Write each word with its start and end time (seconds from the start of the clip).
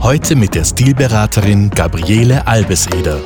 Heute 0.00 0.36
mit 0.36 0.54
der 0.54 0.64
Stilberaterin 0.64 1.70
Gabriele 1.70 2.46
Albeseder. 2.46 3.20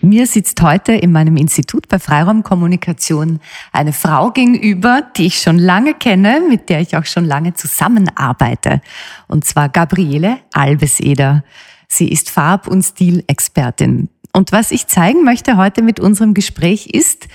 Mir 0.00 0.26
sitzt 0.26 0.60
heute 0.62 0.92
in 0.92 1.12
meinem 1.12 1.36
Institut 1.36 1.88
bei 1.88 1.98
Freiraumkommunikation 1.98 3.40
eine 3.72 3.92
Frau 3.92 4.30
gegenüber, 4.30 5.02
die 5.16 5.26
ich 5.26 5.40
schon 5.40 5.58
lange 5.58 5.94
kenne, 5.94 6.42
mit 6.48 6.68
der 6.68 6.80
ich 6.80 6.96
auch 6.96 7.04
schon 7.04 7.24
lange 7.24 7.54
zusammenarbeite. 7.54 8.80
Und 9.28 9.44
zwar 9.44 9.68
Gabriele 9.68 10.38
Albeseder. 10.52 11.44
Sie 11.86 12.08
ist 12.08 12.30
Farb- 12.30 12.66
und 12.66 12.82
Stilexpertin. 12.82 14.08
Und 14.32 14.52
was 14.52 14.70
ich 14.70 14.86
zeigen 14.86 15.24
möchte 15.24 15.56
heute 15.56 15.82
mit 15.82 15.98
unserem 15.98 16.34
Gespräch 16.34 16.86
ist, 16.86 17.26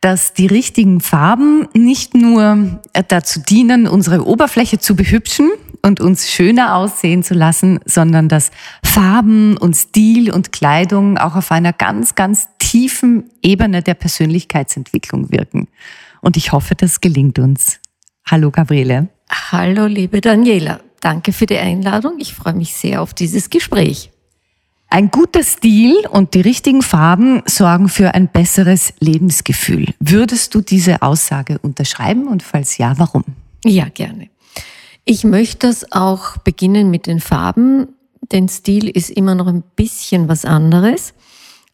dass 0.00 0.34
die 0.34 0.46
richtigen 0.46 1.00
Farben 1.00 1.68
nicht 1.72 2.14
nur 2.14 2.80
dazu 3.08 3.40
dienen, 3.40 3.86
unsere 3.86 4.26
Oberfläche 4.26 4.78
zu 4.78 4.96
behübschen 4.96 5.50
und 5.82 6.00
uns 6.00 6.30
schöner 6.30 6.76
aussehen 6.76 7.22
zu 7.22 7.34
lassen, 7.34 7.80
sondern 7.84 8.28
dass 8.28 8.50
Farben 8.82 9.56
und 9.56 9.74
Stil 9.74 10.30
und 10.30 10.52
Kleidung 10.52 11.18
auch 11.18 11.36
auf 11.36 11.50
einer 11.50 11.72
ganz, 11.72 12.14
ganz 12.14 12.48
tiefen 12.58 13.30
Ebene 13.42 13.82
der 13.82 13.94
Persönlichkeitsentwicklung 13.94 15.30
wirken. 15.30 15.68
Und 16.20 16.36
ich 16.36 16.52
hoffe, 16.52 16.74
das 16.74 17.00
gelingt 17.00 17.38
uns. 17.38 17.80
Hallo 18.26 18.50
Gabriele. 18.50 19.08
Hallo 19.30 19.86
liebe 19.86 20.20
Daniela. 20.20 20.80
Danke 21.00 21.34
für 21.34 21.44
die 21.44 21.58
Einladung. 21.58 22.14
Ich 22.18 22.32
freue 22.32 22.54
mich 22.54 22.74
sehr 22.74 23.02
auf 23.02 23.12
dieses 23.12 23.50
Gespräch. 23.50 24.13
Ein 24.94 25.10
guter 25.10 25.42
Stil 25.42 26.06
und 26.08 26.34
die 26.34 26.40
richtigen 26.40 26.80
Farben 26.80 27.42
sorgen 27.46 27.88
für 27.88 28.14
ein 28.14 28.28
besseres 28.28 28.94
Lebensgefühl. 29.00 29.92
Würdest 29.98 30.54
du 30.54 30.60
diese 30.60 31.02
Aussage 31.02 31.58
unterschreiben 31.58 32.28
und 32.28 32.44
falls 32.44 32.78
ja, 32.78 32.96
warum? 32.96 33.24
Ja, 33.64 33.88
gerne. 33.88 34.28
Ich 35.04 35.24
möchte 35.24 35.66
das 35.66 35.90
auch 35.90 36.36
beginnen 36.36 36.92
mit 36.92 37.08
den 37.08 37.18
Farben, 37.18 37.88
denn 38.30 38.48
Stil 38.48 38.88
ist 38.88 39.10
immer 39.10 39.34
noch 39.34 39.48
ein 39.48 39.64
bisschen 39.74 40.28
was 40.28 40.44
anderes. 40.44 41.12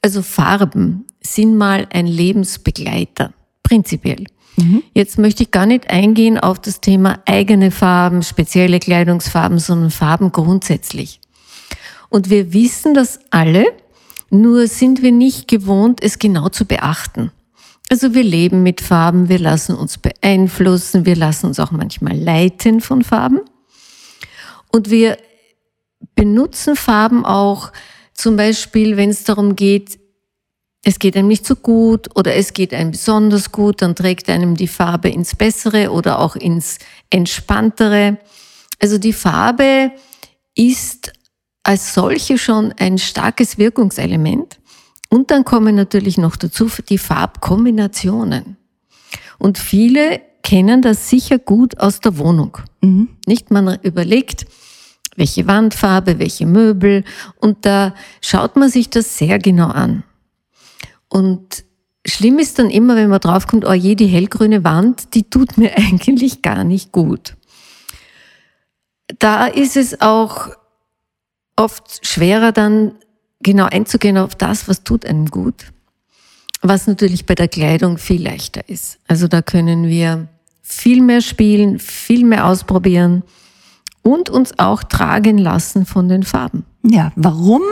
Also 0.01 0.23
Farben 0.23 1.05
sind 1.21 1.59
mal 1.59 1.89
ein 1.93 2.07
Lebensbegleiter, 2.07 3.35
prinzipiell. 3.63 4.25
Mhm. 4.57 4.83
Jetzt 4.95 5.19
möchte 5.19 5.43
ich 5.43 5.51
gar 5.51 5.67
nicht 5.67 5.91
eingehen 5.91 6.39
auf 6.39 6.59
das 6.59 6.81
Thema 6.81 7.19
eigene 7.27 7.71
Farben, 7.71 8.23
spezielle 8.23 8.81
Kleidungsfarben, 8.81 9.59
sondern 9.59 9.91
Farben 9.91 10.33
grundsätzlich. 10.33 11.21
Und 12.11 12.29
wir 12.29 12.53
wissen 12.53 12.93
das 12.93 13.21
alle, 13.31 13.65
nur 14.29 14.67
sind 14.67 15.03
wir 15.03 15.13
nicht 15.13 15.49
gewohnt, 15.49 16.03
es 16.03 16.19
genau 16.19 16.49
zu 16.51 16.67
beachten. 16.67 17.33
Also 17.89 18.15
wir 18.15 18.23
leben 18.23 18.63
mit 18.63 18.81
Farben, 18.81 19.29
wir 19.29 19.39
lassen 19.39 19.75
uns 19.75 19.99
beeinflussen, 19.99 21.07
wir 21.07 21.17
lassen 21.17 21.47
uns 21.47 21.59
auch 21.59 21.73
manchmal 21.73 22.17
leiten 22.17 22.81
von 22.81 23.03
Farben. 23.03 23.41
Und 24.71 24.91
wir 24.91 25.17
benutzen 26.15 26.77
Farben 26.77 27.25
auch 27.25 27.73
zum 28.15 28.37
Beispiel, 28.37 28.97
wenn 28.97 29.11
es 29.11 29.25
darum 29.25 29.57
geht, 29.57 29.99
es 30.85 30.99
geht 30.99 31.17
einem 31.17 31.29
nicht 31.29 31.47
so 31.47 31.57
gut 31.57 32.09
oder 32.17 32.35
es 32.37 32.53
geht 32.53 32.73
einem 32.73 32.93
besonders 32.93 33.53
gut, 33.53 33.83
dann 33.83 33.97
trägt 33.97 34.31
einem 34.31 34.57
die 34.57 34.69
Farbe 34.69 35.09
ins 35.09 35.35
Bessere 35.35 35.91
oder 35.91 36.21
auch 36.21 36.37
ins 36.37 36.79
Entspanntere. 37.11 38.19
Also 38.81 38.99
die 38.99 39.13
Farbe 39.13 39.93
ist 40.55 41.13
als 41.71 41.95
solche 41.95 42.37
schon 42.37 42.75
ein 42.81 42.99
starkes 42.99 43.57
Wirkungselement. 43.57 44.59
Und 45.09 45.31
dann 45.31 45.45
kommen 45.45 45.77
natürlich 45.77 46.19
noch 46.19 46.35
dazu 46.35 46.69
die 46.89 46.99
Farbkombinationen. 46.99 48.57
Und 49.39 49.57
viele 49.57 50.21
kennen 50.43 50.83
das 50.83 51.09
sicher 51.09 51.39
gut 51.39 51.79
aus 51.79 52.01
der 52.01 52.19
Wohnung. 52.19 52.59
Mhm. 52.81 53.11
Nicht 53.25 53.53
man 53.53 53.79
überlegt, 53.83 54.47
welche 55.15 55.47
Wandfarbe, 55.47 56.19
welche 56.19 56.45
Möbel 56.45 57.05
und 57.37 57.65
da 57.65 57.95
schaut 58.21 58.57
man 58.57 58.69
sich 58.69 58.91
das 58.91 59.17
sehr 59.17 59.39
genau 59.39 59.69
an. 59.69 60.03
Und 61.09 61.65
schlimm 62.05 62.41
ist 62.41 62.59
dann 62.59 62.71
immer, 62.71 62.97
wenn 62.97 63.11
man 63.11 63.21
draufkommt, 63.21 63.65
oh 63.65 63.73
je, 63.73 63.95
die 63.95 64.09
hellgrüne 64.09 64.65
Wand, 64.65 65.15
die 65.15 65.31
tut 65.31 65.57
mir 65.57 65.71
eigentlich 65.77 66.43
gar 66.43 66.65
nicht 66.65 66.91
gut. 66.91 67.37
Da 69.21 69.47
ist 69.47 69.77
es 69.77 70.01
auch 70.01 70.49
oft 71.61 72.07
schwerer 72.07 72.53
dann 72.53 72.93
genau 73.43 73.67
einzugehen 73.67 74.19
auf 74.19 74.35
das, 74.35 74.69
was 74.69 74.83
tut 74.83 75.07
einem 75.07 75.27
gut. 75.27 75.67
Was 76.63 76.87
natürlich 76.87 77.27
bei 77.27 77.35
der 77.35 77.49
Kleidung 77.49 77.97
viel 77.97 78.23
leichter 78.23 78.69
ist. 78.69 78.99
Also 79.09 79.29
da 79.29 79.41
können 79.41 79.87
wir 79.87 80.29
viel 80.63 81.01
mehr 81.01 81.21
spielen, 81.21 81.79
viel 81.79 82.25
mehr 82.25 82.47
ausprobieren 82.47 83.23
und 84.03 84.31
uns 84.31 84.59
auch 84.59 84.83
tragen 84.83 85.39
lassen 85.39 85.87
von 85.87 86.09
den 86.09 86.23
Farben. 86.23 86.65
Ja, 86.83 87.13
warum 87.17 87.63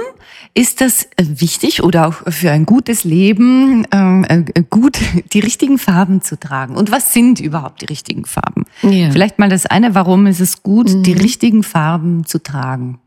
ist 0.54 0.80
das 0.80 1.08
wichtig 1.18 1.82
oder 1.82 2.08
auch 2.08 2.14
für 2.30 2.50
ein 2.50 2.66
gutes 2.66 3.04
Leben 3.04 3.84
äh, 3.90 4.62
gut, 4.68 4.98
die 5.32 5.40
richtigen 5.40 5.78
Farben 5.78 6.20
zu 6.20 6.38
tragen? 6.38 6.76
Und 6.76 6.90
was 6.90 7.12
sind 7.12 7.40
überhaupt 7.40 7.80
die 7.82 7.86
richtigen 7.86 8.24
Farben? 8.24 8.64
Ja. 8.82 9.10
Vielleicht 9.10 9.38
mal 9.38 9.48
das 9.48 9.66
eine, 9.66 9.94
warum 9.94 10.26
ist 10.26 10.40
es 10.40 10.62
gut, 10.62 10.92
mhm. 10.92 11.02
die 11.02 11.12
richtigen 11.12 11.62
Farben 11.62 12.26
zu 12.26 12.42
tragen? 12.42 12.98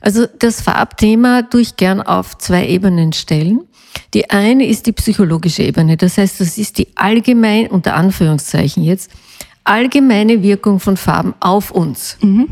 Also 0.00 0.26
das 0.38 0.60
Farbthema 0.60 1.42
tue 1.42 1.62
ich 1.62 1.76
gern 1.76 2.00
auf 2.00 2.36
zwei 2.38 2.66
Ebenen 2.66 3.12
stellen. 3.12 3.60
Die 4.14 4.30
eine 4.30 4.66
ist 4.66 4.86
die 4.86 4.92
psychologische 4.92 5.62
Ebene. 5.62 5.96
Das 5.96 6.18
heißt, 6.18 6.40
das 6.40 6.58
ist 6.58 6.78
die 6.78 6.88
allgemein, 6.96 7.68
unter 7.68 7.94
Anführungszeichen 7.94 8.82
jetzt, 8.82 9.10
allgemeine 9.64 10.42
Wirkung 10.42 10.80
von 10.80 10.96
Farben 10.96 11.34
auf 11.40 11.70
uns. 11.70 12.16
Mhm. 12.20 12.48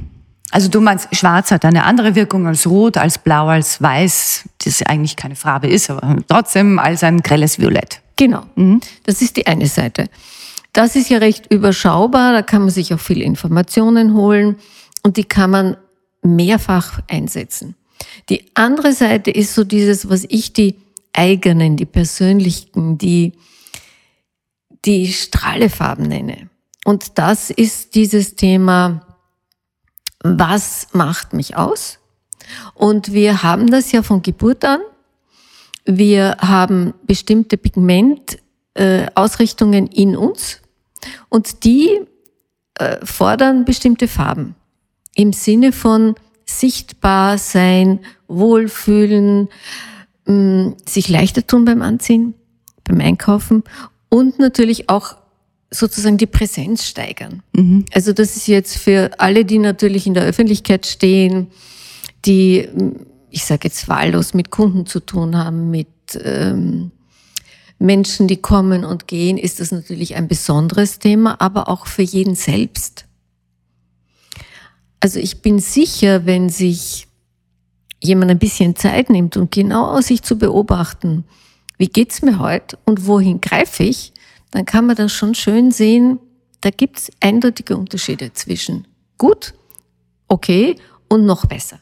Also 0.52 0.68
du 0.68 0.80
meinst, 0.80 1.08
Schwarz 1.14 1.50
hat 1.52 1.64
eine 1.64 1.84
andere 1.84 2.14
Wirkung 2.14 2.46
als 2.46 2.66
Rot, 2.66 2.96
als 2.96 3.18
Blau, 3.18 3.46
als 3.46 3.80
Weiß, 3.80 4.48
das 4.64 4.82
eigentlich 4.82 5.16
keine 5.16 5.36
Farbe 5.36 5.68
ist, 5.68 5.90
aber 5.90 6.16
trotzdem 6.26 6.78
als 6.78 7.04
ein 7.04 7.20
grelles 7.20 7.58
Violett. 7.58 8.00
Genau. 8.16 8.42
Mhm. 8.56 8.80
Das 9.04 9.22
ist 9.22 9.36
die 9.36 9.46
eine 9.46 9.66
Seite. 9.66 10.08
Das 10.72 10.96
ist 10.96 11.08
ja 11.08 11.18
recht 11.18 11.52
überschaubar, 11.52 12.32
da 12.32 12.42
kann 12.42 12.62
man 12.62 12.70
sich 12.70 12.92
auch 12.94 13.00
viele 13.00 13.24
Informationen 13.24 14.14
holen 14.14 14.56
und 15.02 15.16
die 15.16 15.24
kann 15.24 15.50
man 15.50 15.76
mehrfach 16.22 17.00
einsetzen. 17.08 17.76
Die 18.28 18.44
andere 18.54 18.92
Seite 18.92 19.30
ist 19.30 19.54
so 19.54 19.64
dieses, 19.64 20.08
was 20.08 20.24
ich 20.28 20.52
die 20.52 20.76
eigenen, 21.12 21.76
die 21.76 21.86
persönlichen, 21.86 22.98
die, 22.98 23.32
die 24.84 25.12
Strahlefarben 25.12 26.06
nenne. 26.06 26.48
Und 26.84 27.18
das 27.18 27.50
ist 27.50 27.94
dieses 27.94 28.36
Thema, 28.36 29.06
was 30.22 30.88
macht 30.92 31.32
mich 31.32 31.56
aus? 31.56 31.98
Und 32.74 33.12
wir 33.12 33.42
haben 33.42 33.68
das 33.68 33.90
ja 33.92 34.02
von 34.02 34.22
Geburt 34.22 34.64
an. 34.64 34.80
Wir 35.84 36.36
haben 36.40 36.94
bestimmte 37.06 37.56
Pigmentausrichtungen 37.56 39.86
äh, 39.86 40.02
in 40.02 40.16
uns 40.16 40.60
und 41.28 41.62
die 41.64 42.00
äh, 42.74 42.98
fordern 43.04 43.64
bestimmte 43.64 44.08
Farben 44.08 44.56
im 45.14 45.32
Sinne 45.32 45.72
von 45.72 46.14
sichtbar 46.46 47.38
sein, 47.38 48.00
wohlfühlen, 48.28 49.48
mm, 50.26 50.70
sich 50.86 51.08
leichter 51.08 51.46
tun 51.46 51.64
beim 51.64 51.82
Anziehen, 51.82 52.34
beim 52.84 53.00
Einkaufen 53.00 53.62
und 54.08 54.38
natürlich 54.38 54.88
auch 54.88 55.16
sozusagen 55.70 56.18
die 56.18 56.26
Präsenz 56.26 56.86
steigern. 56.86 57.42
Mhm. 57.52 57.84
Also 57.92 58.12
das 58.12 58.36
ist 58.36 58.48
jetzt 58.48 58.76
für 58.76 59.10
alle, 59.18 59.44
die 59.44 59.58
natürlich 59.58 60.06
in 60.06 60.14
der 60.14 60.24
Öffentlichkeit 60.24 60.86
stehen, 60.86 61.48
die, 62.24 62.68
mm, 62.72 63.06
ich 63.30 63.44
sage 63.44 63.68
jetzt 63.68 63.88
wahllos 63.88 64.34
mit 64.34 64.50
Kunden 64.50 64.86
zu 64.86 65.00
tun 65.00 65.36
haben, 65.36 65.70
mit 65.70 65.88
ähm, 66.22 66.90
Menschen, 67.78 68.28
die 68.28 68.36
kommen 68.36 68.84
und 68.84 69.08
gehen, 69.08 69.38
ist 69.38 69.60
das 69.60 69.72
natürlich 69.72 70.14
ein 70.14 70.28
besonderes 70.28 70.98
Thema, 70.98 71.40
aber 71.40 71.68
auch 71.68 71.86
für 71.86 72.02
jeden 72.02 72.34
selbst. 72.34 73.06
Also 75.00 75.18
ich 75.18 75.40
bin 75.40 75.58
sicher, 75.58 76.26
wenn 76.26 76.50
sich 76.50 77.08
jemand 78.02 78.30
ein 78.30 78.38
bisschen 78.38 78.76
Zeit 78.76 79.10
nimmt 79.10 79.36
und 79.36 79.50
genau 79.50 80.00
sich 80.00 80.22
zu 80.22 80.36
beobachten, 80.38 81.24
wie 81.78 81.88
geht's 81.88 82.22
mir 82.22 82.38
heute 82.38 82.78
und 82.84 83.06
wohin 83.06 83.40
greife 83.40 83.82
ich, 83.82 84.12
dann 84.50 84.66
kann 84.66 84.86
man 84.86 84.96
das 84.96 85.12
schon 85.12 85.34
schön 85.34 85.70
sehen, 85.70 86.18
da 86.60 86.70
gibt's 86.70 87.10
eindeutige 87.20 87.76
Unterschiede 87.76 88.32
zwischen 88.34 88.86
gut, 89.16 89.54
okay 90.28 90.76
und 91.08 91.24
noch 91.24 91.46
besser. 91.46 91.80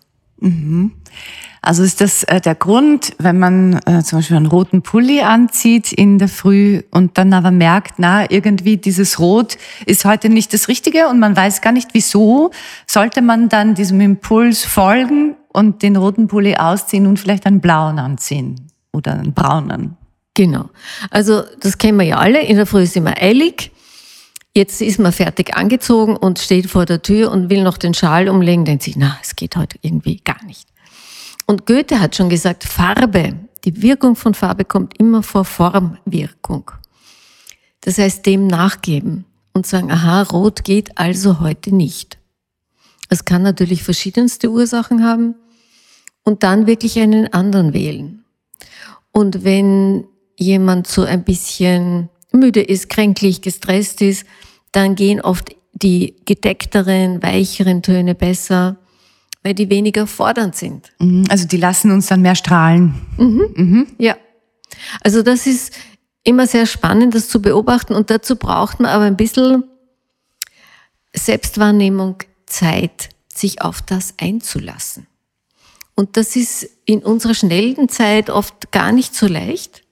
Also 1.60 1.82
ist 1.82 2.00
das 2.00 2.22
äh, 2.24 2.40
der 2.40 2.54
Grund, 2.54 3.14
wenn 3.18 3.38
man 3.38 3.80
äh, 3.84 4.02
zum 4.02 4.18
Beispiel 4.18 4.36
einen 4.36 4.46
roten 4.46 4.82
Pulli 4.82 5.20
anzieht 5.20 5.92
in 5.92 6.18
der 6.18 6.28
Früh 6.28 6.82
und 6.90 7.18
dann 7.18 7.32
aber 7.32 7.50
merkt, 7.50 7.94
na, 7.98 8.30
irgendwie 8.30 8.76
dieses 8.76 9.18
Rot 9.18 9.58
ist 9.84 10.04
heute 10.04 10.28
nicht 10.28 10.54
das 10.54 10.68
Richtige 10.68 11.08
und 11.08 11.18
man 11.18 11.36
weiß 11.36 11.60
gar 11.60 11.72
nicht 11.72 11.90
wieso, 11.92 12.52
sollte 12.86 13.22
man 13.22 13.48
dann 13.48 13.74
diesem 13.74 14.00
Impuls 14.00 14.64
folgen 14.64 15.34
und 15.48 15.82
den 15.82 15.96
roten 15.96 16.28
Pulli 16.28 16.56
ausziehen 16.56 17.06
und 17.06 17.18
vielleicht 17.18 17.46
einen 17.46 17.60
blauen 17.60 17.98
anziehen 17.98 18.70
oder 18.92 19.14
einen 19.14 19.34
braunen. 19.34 19.96
Genau. 20.34 20.70
Also 21.10 21.42
das 21.60 21.78
kennen 21.78 21.98
wir 21.98 22.06
ja 22.06 22.18
alle. 22.18 22.40
In 22.42 22.56
der 22.56 22.66
Früh 22.66 22.82
ist 22.82 22.96
immer 22.96 23.20
eilig. 23.20 23.72
Jetzt 24.58 24.82
ist 24.82 24.98
man 24.98 25.12
fertig 25.12 25.56
angezogen 25.56 26.16
und 26.16 26.40
steht 26.40 26.68
vor 26.68 26.84
der 26.84 27.00
Tür 27.00 27.30
und 27.30 27.48
will 27.48 27.62
noch 27.62 27.78
den 27.78 27.94
Schal 27.94 28.28
umlegen, 28.28 28.64
denkt 28.64 28.82
sich, 28.82 28.96
na, 28.96 29.16
es 29.22 29.36
geht 29.36 29.54
heute 29.54 29.78
irgendwie 29.82 30.16
gar 30.16 30.44
nicht. 30.46 30.68
Und 31.46 31.64
Goethe 31.64 32.00
hat 32.00 32.16
schon 32.16 32.28
gesagt, 32.28 32.64
Farbe, 32.64 33.34
die 33.64 33.82
Wirkung 33.82 34.16
von 34.16 34.34
Farbe 34.34 34.64
kommt 34.64 34.98
immer 34.98 35.22
vor 35.22 35.44
Formwirkung. 35.44 36.72
Das 37.82 37.98
heißt, 37.98 38.26
dem 38.26 38.48
nachgeben 38.48 39.26
und 39.52 39.64
sagen, 39.64 39.92
aha, 39.92 40.22
rot 40.22 40.64
geht 40.64 40.98
also 40.98 41.38
heute 41.38 41.72
nicht. 41.72 42.18
Es 43.08 43.24
kann 43.24 43.42
natürlich 43.42 43.84
verschiedenste 43.84 44.50
Ursachen 44.50 45.04
haben 45.04 45.36
und 46.24 46.42
dann 46.42 46.66
wirklich 46.66 46.98
einen 46.98 47.32
anderen 47.32 47.74
wählen. 47.74 48.24
Und 49.12 49.44
wenn 49.44 50.08
jemand 50.36 50.88
so 50.88 51.04
ein 51.04 51.22
bisschen 51.22 52.08
müde 52.32 52.60
ist, 52.60 52.88
kränklich, 52.88 53.40
gestresst 53.40 54.02
ist, 54.02 54.26
dann 54.72 54.94
gehen 54.94 55.20
oft 55.20 55.54
die 55.72 56.16
gedeckteren, 56.24 57.22
weicheren 57.22 57.82
Töne 57.82 58.14
besser 58.14 58.78
weil 59.42 59.54
die 59.54 59.70
weniger 59.70 60.06
fordernd 60.06 60.56
sind. 60.56 60.92
Mhm, 60.98 61.24
Also 61.28 61.46
die 61.46 61.56
lassen 61.56 61.90
uns 61.90 62.06
dann 62.06 62.20
mehr 62.20 62.34
strahlen. 62.34 62.94
Ja. 63.98 64.16
Also 65.02 65.22
das 65.22 65.46
ist 65.46 65.72
immer 66.22 66.46
sehr 66.46 66.66
spannend, 66.66 67.14
das 67.14 67.28
zu 67.28 67.40
beobachten 67.40 67.94
und 67.94 68.10
dazu 68.10 68.36
braucht 68.36 68.80
man 68.80 68.90
aber 68.90 69.04
ein 69.04 69.16
bisschen 69.16 69.64
Selbstwahrnehmung, 71.14 72.22
Zeit, 72.46 73.08
sich 73.32 73.62
auf 73.62 73.80
das 73.82 74.14
einzulassen. 74.20 75.06
Und 75.94 76.16
das 76.16 76.36
ist 76.36 76.68
in 76.84 77.02
unserer 77.02 77.34
schnellen 77.34 77.88
Zeit 77.88 78.30
oft 78.30 78.70
gar 78.70 78.92
nicht 78.92 79.14
so 79.14 79.26
leicht, 79.26 79.82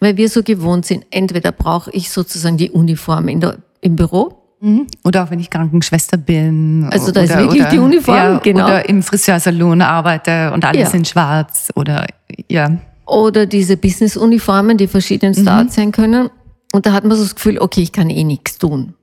weil 0.00 0.16
wir 0.16 0.28
so 0.28 0.42
gewohnt 0.42 0.86
sind. 0.86 1.06
Entweder 1.10 1.52
brauche 1.52 1.90
ich 1.92 2.10
sozusagen 2.10 2.56
die 2.56 2.70
Uniform 2.70 3.28
in 3.28 3.40
der, 3.40 3.58
im 3.84 3.96
Büro 3.96 4.44
Mhm. 4.64 4.86
Oder 5.04 5.24
auch 5.24 5.30
wenn 5.30 5.40
ich 5.40 5.50
Krankenschwester 5.50 6.16
bin. 6.16 6.88
Also 6.90 7.12
da 7.12 7.20
oder, 7.20 7.30
ist 7.30 7.38
wirklich 7.38 7.60
oder, 7.60 7.70
die 7.70 7.78
Uniform, 7.78 8.16
ja, 8.16 8.38
genau. 8.38 8.64
Oder 8.64 8.88
im 8.88 9.02
Friseursalon 9.02 9.82
arbeite 9.82 10.52
und 10.52 10.64
alles 10.64 10.90
Ja. 10.90 10.98
in 10.98 11.04
schwarz 11.04 11.70
oder 11.74 12.06
ja. 12.48 12.78
oder 13.04 13.44
diese 13.44 13.76
Business-Uniformen, 13.76 14.78
die 14.78 14.86
verschiedenster 14.86 15.52
Art 15.52 15.70
sein 15.70 15.92
können. 15.92 16.30
Und 16.72 16.86
da 16.86 16.92
hat 16.92 17.04
man 17.04 17.14
so 17.14 17.22
das 17.22 17.34
Gefühl, 17.34 17.58
okay, 17.58 17.82
ich 17.82 17.92
kann 17.92 18.08
eh 18.08 18.24
nichts 18.24 18.56
tun. 18.56 18.94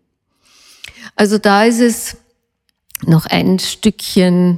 Also 1.15 1.37
da 1.37 1.63
ist 1.63 1.79
es 1.79 2.17
noch 3.05 3.27
ein 3.27 3.59
Stückchen 3.59 4.57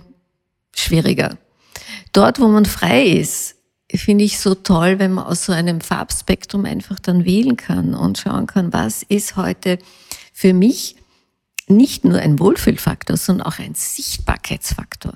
schwieriger. 0.74 1.38
Dort, 2.14 2.40
wo 2.40 2.48
man 2.48 2.64
frei 2.64 3.04
ist, 3.04 3.56
finde 3.94 4.24
ich 4.24 4.40
so 4.40 4.56
toll, 4.56 5.00
wenn 5.00 5.12
man 5.12 5.26
aus 5.26 5.46
so 5.46 5.52
einem 5.52 5.82
Farbspektrum 5.82 6.64
einfach 6.64 7.00
dann 7.02 7.26
wählen 7.26 7.58
kann 7.58 7.94
und 7.94 8.18
schauen 8.18 8.48
kann, 8.48 8.72
was 8.72 9.04
ist 9.04 9.36
heute 9.36 9.80
für 10.44 10.54
mich 10.54 10.98
nicht 11.70 12.04
nur 12.04 12.20
ein 12.20 12.38
Wohlfühlfaktor, 12.38 13.16
sondern 13.16 13.48
auch 13.48 13.60
ein 13.60 13.76
Sichtbarkeitsfaktor. 13.76 15.14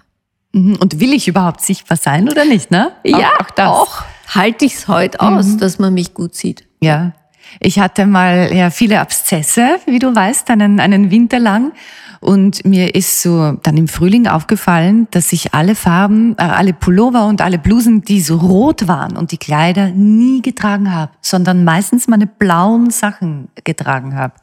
Mhm. 0.54 0.78
Und 0.78 1.02
will 1.02 1.12
ich 1.12 1.28
überhaupt 1.28 1.60
sichtbar 1.60 1.98
sein 1.98 2.30
oder 2.30 2.46
nicht, 2.46 2.72
ne? 2.72 2.94
ja, 3.04 3.34
auch, 3.34 3.42
auch 3.42 3.52
das. 3.52 3.68
auch 3.68 4.04
halte 4.30 4.64
ich 4.64 4.76
es 4.76 4.88
heute 4.88 5.20
aus, 5.20 5.58
dass 5.58 5.80
man 5.80 5.94
mich 5.94 6.14
gut 6.14 6.34
sieht. 6.34 6.64
Ja. 6.80 7.12
Ich 7.60 7.78
hatte 7.80 8.06
mal 8.06 8.54
ja 8.54 8.70
viele 8.70 9.02
Abszesse, 9.02 9.80
wie 9.86 10.00
du 10.00 10.16
weißt, 10.16 10.50
einen, 10.50 10.80
einen 10.80 11.12
Winter 11.12 11.40
lang. 11.40 11.74
Und 12.22 12.66
mir 12.66 12.96
ist 12.96 13.22
so 13.22 13.52
dann 13.64 13.76
im 13.76 13.90
Frühling 13.90 14.28
aufgefallen, 14.28 15.10
dass 15.12 15.34
ich 15.34 15.54
alle 15.54 15.76
Farben, 15.76 16.38
äh, 16.38 16.44
alle 16.44 16.72
Pullover 16.72 17.26
und 17.26 17.42
alle 17.42 17.60
Blusen, 17.60 18.02
die 18.02 18.22
so 18.22 18.38
rot 18.38 18.88
waren 18.88 19.18
und 19.18 19.34
die 19.34 19.38
Kleider 19.38 19.90
nie 19.90 20.42
getragen 20.42 20.94
habe, 20.94 21.12
sondern 21.20 21.66
meistens 21.66 22.08
meine 22.08 22.28
blauen 22.28 22.92
Sachen 22.92 23.50
getragen 23.66 24.16
habe. 24.16 24.34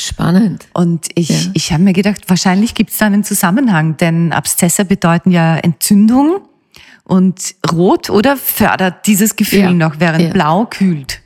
Spannend. 0.00 0.66
Und 0.74 1.06
ich, 1.14 1.28
Ja. 1.30 1.50
ich 1.54 1.72
habe 1.72 1.82
mir 1.82 1.92
gedacht, 1.92 2.22
wahrscheinlich 2.28 2.74
gibt 2.74 2.90
es 2.90 2.98
da 2.98 3.06
einen 3.06 3.24
Zusammenhang, 3.24 3.96
denn 3.96 4.32
Abszesse 4.32 4.84
bedeuten 4.84 5.30
ja 5.30 5.56
Entzündung 5.56 6.40
und 7.04 7.54
Rot 7.72 8.10
oder 8.10 8.36
fördert 8.36 9.06
dieses 9.06 9.34
Gefühl 9.36 9.60
Ja. 9.60 9.72
noch, 9.72 9.96
während 9.98 10.22
Ja. 10.24 10.30
Blau 10.32 10.66
kühlt. 10.66 11.20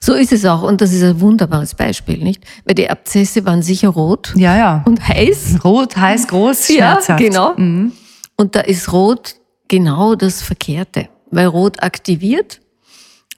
So 0.00 0.14
ist 0.14 0.32
es 0.32 0.44
auch 0.44 0.62
und 0.62 0.80
das 0.80 0.92
ist 0.92 1.02
ein 1.04 1.20
wunderbares 1.20 1.74
Beispiel, 1.76 2.18
nicht? 2.18 2.42
Weil 2.64 2.74
die 2.74 2.90
Abzesse 2.90 3.44
waren 3.44 3.62
sicher 3.62 3.90
rot 3.90 4.32
Ja, 4.36 4.56
ja. 4.56 4.82
und 4.84 5.06
heiß. 5.06 5.58
Rot, 5.64 5.96
heiß, 5.96 6.26
groß, 6.26 6.68
Ja, 6.70 6.74
schmerzhaft. 6.94 7.20
genau. 7.22 7.54
Mhm. 7.56 7.92
Und 8.36 8.56
da 8.56 8.60
ist 8.60 8.92
Rot 8.92 9.36
genau 9.68 10.16
das 10.16 10.42
Verkehrte, 10.42 11.08
weil 11.30 11.46
Rot 11.46 11.82
aktiviert, 11.84 12.60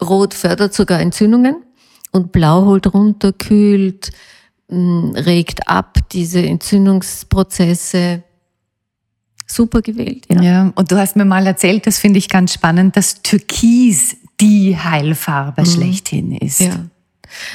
Rot 0.00 0.32
fördert 0.32 0.72
sogar 0.72 1.00
Entzündungen 1.00 1.56
und 2.12 2.32
Blau 2.32 2.64
holt 2.64 2.92
runter, 2.94 3.32
kühlt, 3.32 4.10
regt 4.68 5.68
ab 5.68 5.98
diese 6.12 6.40
Entzündungsprozesse. 6.42 8.22
Super 9.46 9.82
gewählt, 9.82 10.26
ja. 10.30 10.42
Ja, 10.42 10.72
und 10.74 10.90
du 10.90 10.96
hast 10.96 11.16
mir 11.16 11.26
mal 11.26 11.46
erzählt, 11.46 11.86
das 11.86 11.98
finde 11.98 12.18
ich 12.18 12.28
ganz 12.28 12.54
spannend, 12.54 12.96
dass 12.96 13.22
Türkis 13.22 14.16
die 14.40 14.76
Heilfarbe 14.76 15.66
schlechthin 15.66 16.32
ist. 16.32 16.60
Mhm. 16.60 16.66
Ja. 16.66 16.84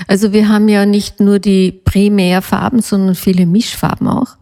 Also 0.07 0.33
wir 0.33 0.49
haben 0.49 0.69
ja 0.69 0.85
nicht 0.85 1.19
nur 1.19 1.39
die 1.39 1.71
Primärfarben, 1.71 2.81
sondern 2.81 3.15
viele 3.15 3.45
Mischfarben 3.45 4.07
auch. 4.07 4.37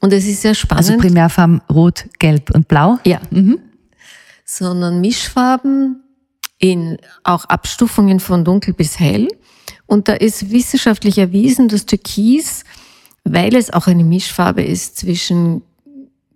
Und 0.00 0.12
es 0.12 0.26
ist 0.26 0.42
sehr 0.42 0.54
spannend. 0.54 0.90
Also 0.90 0.98
Primärfarben 0.98 1.60
Rot, 1.70 2.06
Gelb 2.18 2.50
und 2.50 2.68
Blau. 2.68 2.98
Ja. 3.04 3.20
Sondern 4.44 5.00
Mischfarben 5.00 6.02
in 6.58 6.98
auch 7.24 7.44
Abstufungen 7.46 8.20
von 8.20 8.44
dunkel 8.44 8.74
bis 8.74 8.98
hell. 8.98 9.28
Und 9.86 10.08
da 10.08 10.14
ist 10.14 10.50
wissenschaftlich 10.50 11.18
erwiesen, 11.18 11.68
dass 11.68 11.86
Türkis, 11.86 12.64
weil 13.24 13.54
es 13.54 13.72
auch 13.72 13.86
eine 13.86 14.04
Mischfarbe 14.04 14.62
ist 14.62 14.98
zwischen 14.98 15.62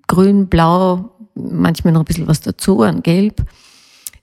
Grün, 0.07 0.49
Blau, 0.49 1.11
manchmal 1.35 1.93
noch 1.93 2.00
ein 2.00 2.07
bisschen 2.07 2.28
was 2.28 2.40
dazu 2.40 2.83
an 2.83 3.02
Gelb, 3.02 3.45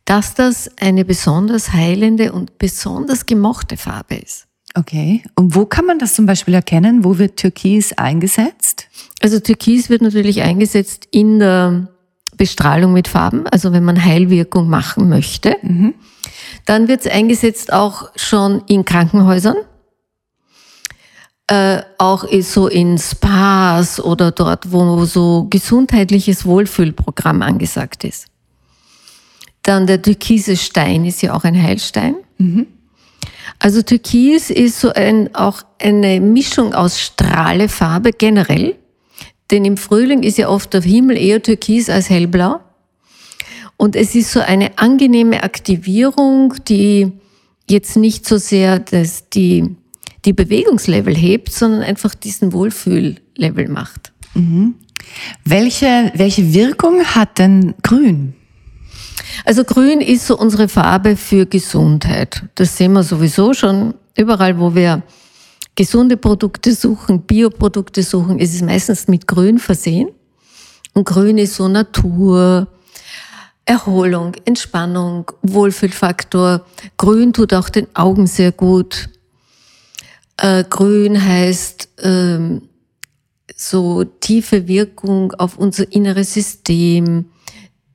dass 0.05 0.36
das 0.36 0.70
eine 0.79 1.05
besonders 1.05 1.74
heilende 1.74 2.32
und 2.32 2.58
besonders 2.58 3.25
gemochte 3.25 3.77
Farbe 3.77 4.15
ist. 4.15 4.48
Okay. 4.77 5.24
Und 5.36 5.55
wo 5.55 5.65
kann 5.65 5.86
man 5.86 6.00
das 6.00 6.13
zum 6.13 6.25
Beispiel 6.25 6.53
erkennen? 6.53 7.03
Wo 7.03 7.17
wird 7.17 7.38
Türkis 7.38 7.94
eingesetzt? 7.94 8.88
Also 9.22 9.39
Türkis 9.39 9.89
wird 9.89 10.01
natürlich 10.01 10.41
eingesetzt 10.41 11.08
in 11.12 11.39
der 11.39 11.88
Bestrahlung 12.36 12.91
mit 12.91 13.08
Farben, 13.08 13.48
also 13.48 13.72
wenn 13.72 13.86
man 13.86 14.03
Heilwirkung 14.03 14.70
machen 14.70 15.08
möchte. 15.08 15.55
Dann 16.65 16.87
wird 16.87 17.01
es 17.05 17.11
eingesetzt 17.11 17.71
auch 17.71 18.09
schon 18.15 18.63
in 18.67 18.85
Krankenhäusern, 18.85 19.57
äh, 21.47 21.81
auch 21.97 22.23
ist 22.23 22.53
so 22.53 22.67
in 22.67 22.97
Spas 22.97 23.99
oder 23.99 24.31
dort, 24.31 24.71
wo 24.71 25.05
so 25.05 25.45
gesundheitliches 25.49 26.45
Wohlfühlprogramm 26.45 27.41
angesagt 27.41 28.03
ist. 28.03 28.27
Dann 29.61 29.87
der 29.87 30.01
türkise 30.01 30.57
Stein 30.57 31.05
ist 31.05 31.21
ja 31.21 31.33
auch 31.33 31.43
ein 31.43 31.61
Heilstein. 31.61 32.15
Also 33.59 33.81
Türkis 33.81 34.49
ist 34.49 34.79
so 34.79 34.91
ein, 34.93 35.33
auch 35.33 35.61
eine 35.81 36.19
Mischung 36.19 36.73
aus 36.73 36.99
Strahlefarbe 36.99 38.11
generell. 38.11 38.75
Denn 39.51 39.65
im 39.65 39.77
Frühling 39.77 40.23
ist 40.23 40.37
ja 40.37 40.49
oft 40.49 40.73
der 40.73 40.81
Himmel 40.81 41.17
eher 41.17 41.41
türkis 41.41 41.89
als 41.89 42.09
hellblau. 42.09 42.59
Und 43.77 43.96
es 43.96 44.15
ist 44.15 44.32
so 44.32 44.39
eine 44.39 44.77
angenehme 44.77 45.44
Aktivierung, 45.44 46.53
die 46.67 47.12
jetzt 47.70 47.98
nicht 47.98 48.25
so 48.25 48.38
sehr 48.38 48.79
das, 48.79 49.29
die, 49.29 49.75
die 50.24 50.34
Bewegungslevel 50.34 51.15
hebt, 51.15 51.51
sondern 51.51 51.82
einfach 51.82 52.15
diesen 52.15 52.53
Wohlfühllevel 52.53 53.67
macht. 53.67 54.13
Welche, 55.44 56.12
welche 56.15 56.53
Wirkung 56.53 57.03
hat 57.03 57.39
denn 57.39 57.75
Grün? 57.82 58.34
Also 59.44 59.63
grün 59.63 60.01
ist 60.01 60.27
so 60.27 60.38
unsere 60.38 60.70
Farbe 60.70 61.15
für 61.17 61.46
Gesundheit. 61.46 62.44
Das 62.55 62.77
sehen 62.77 62.94
wir 62.94 63.03
sowieso 63.03 63.53
schon 63.53 63.94
überall, 64.17 64.60
wo 64.60 64.74
wir 64.74 65.03
gesunde 65.75 66.15
Produkte 66.15 66.74
suchen, 66.74 67.22
Bioprodukte 67.22 68.01
suchen, 68.01 68.39
ist 68.39 68.55
es 68.55 68.62
meistens 68.62 69.08
mit 69.08 69.27
grün 69.27 69.60
versehen. 69.60 70.10
Und 70.94 71.05
grün 71.05 71.38
ist 71.38 71.55
so 71.55 71.67
Natur, 71.67 72.67
Erholung, 73.65 74.36
Entspannung, 74.45 75.31
Wohlfühlfaktor. 75.41 76.65
Grün 76.98 77.34
tut 77.34 77.53
auch 77.53 77.69
den 77.69 77.88
Augen 77.95 78.27
sehr 78.27 78.51
gut. 78.51 79.10
Äh, 80.38 80.63
grün 80.69 81.22
heißt 81.24 81.89
ähm, 82.03 82.62
so 83.55 84.03
tiefe 84.03 84.67
Wirkung 84.67 85.31
auf 85.34 85.57
unser 85.57 85.91
inneres 85.91 86.34
System. 86.34 87.25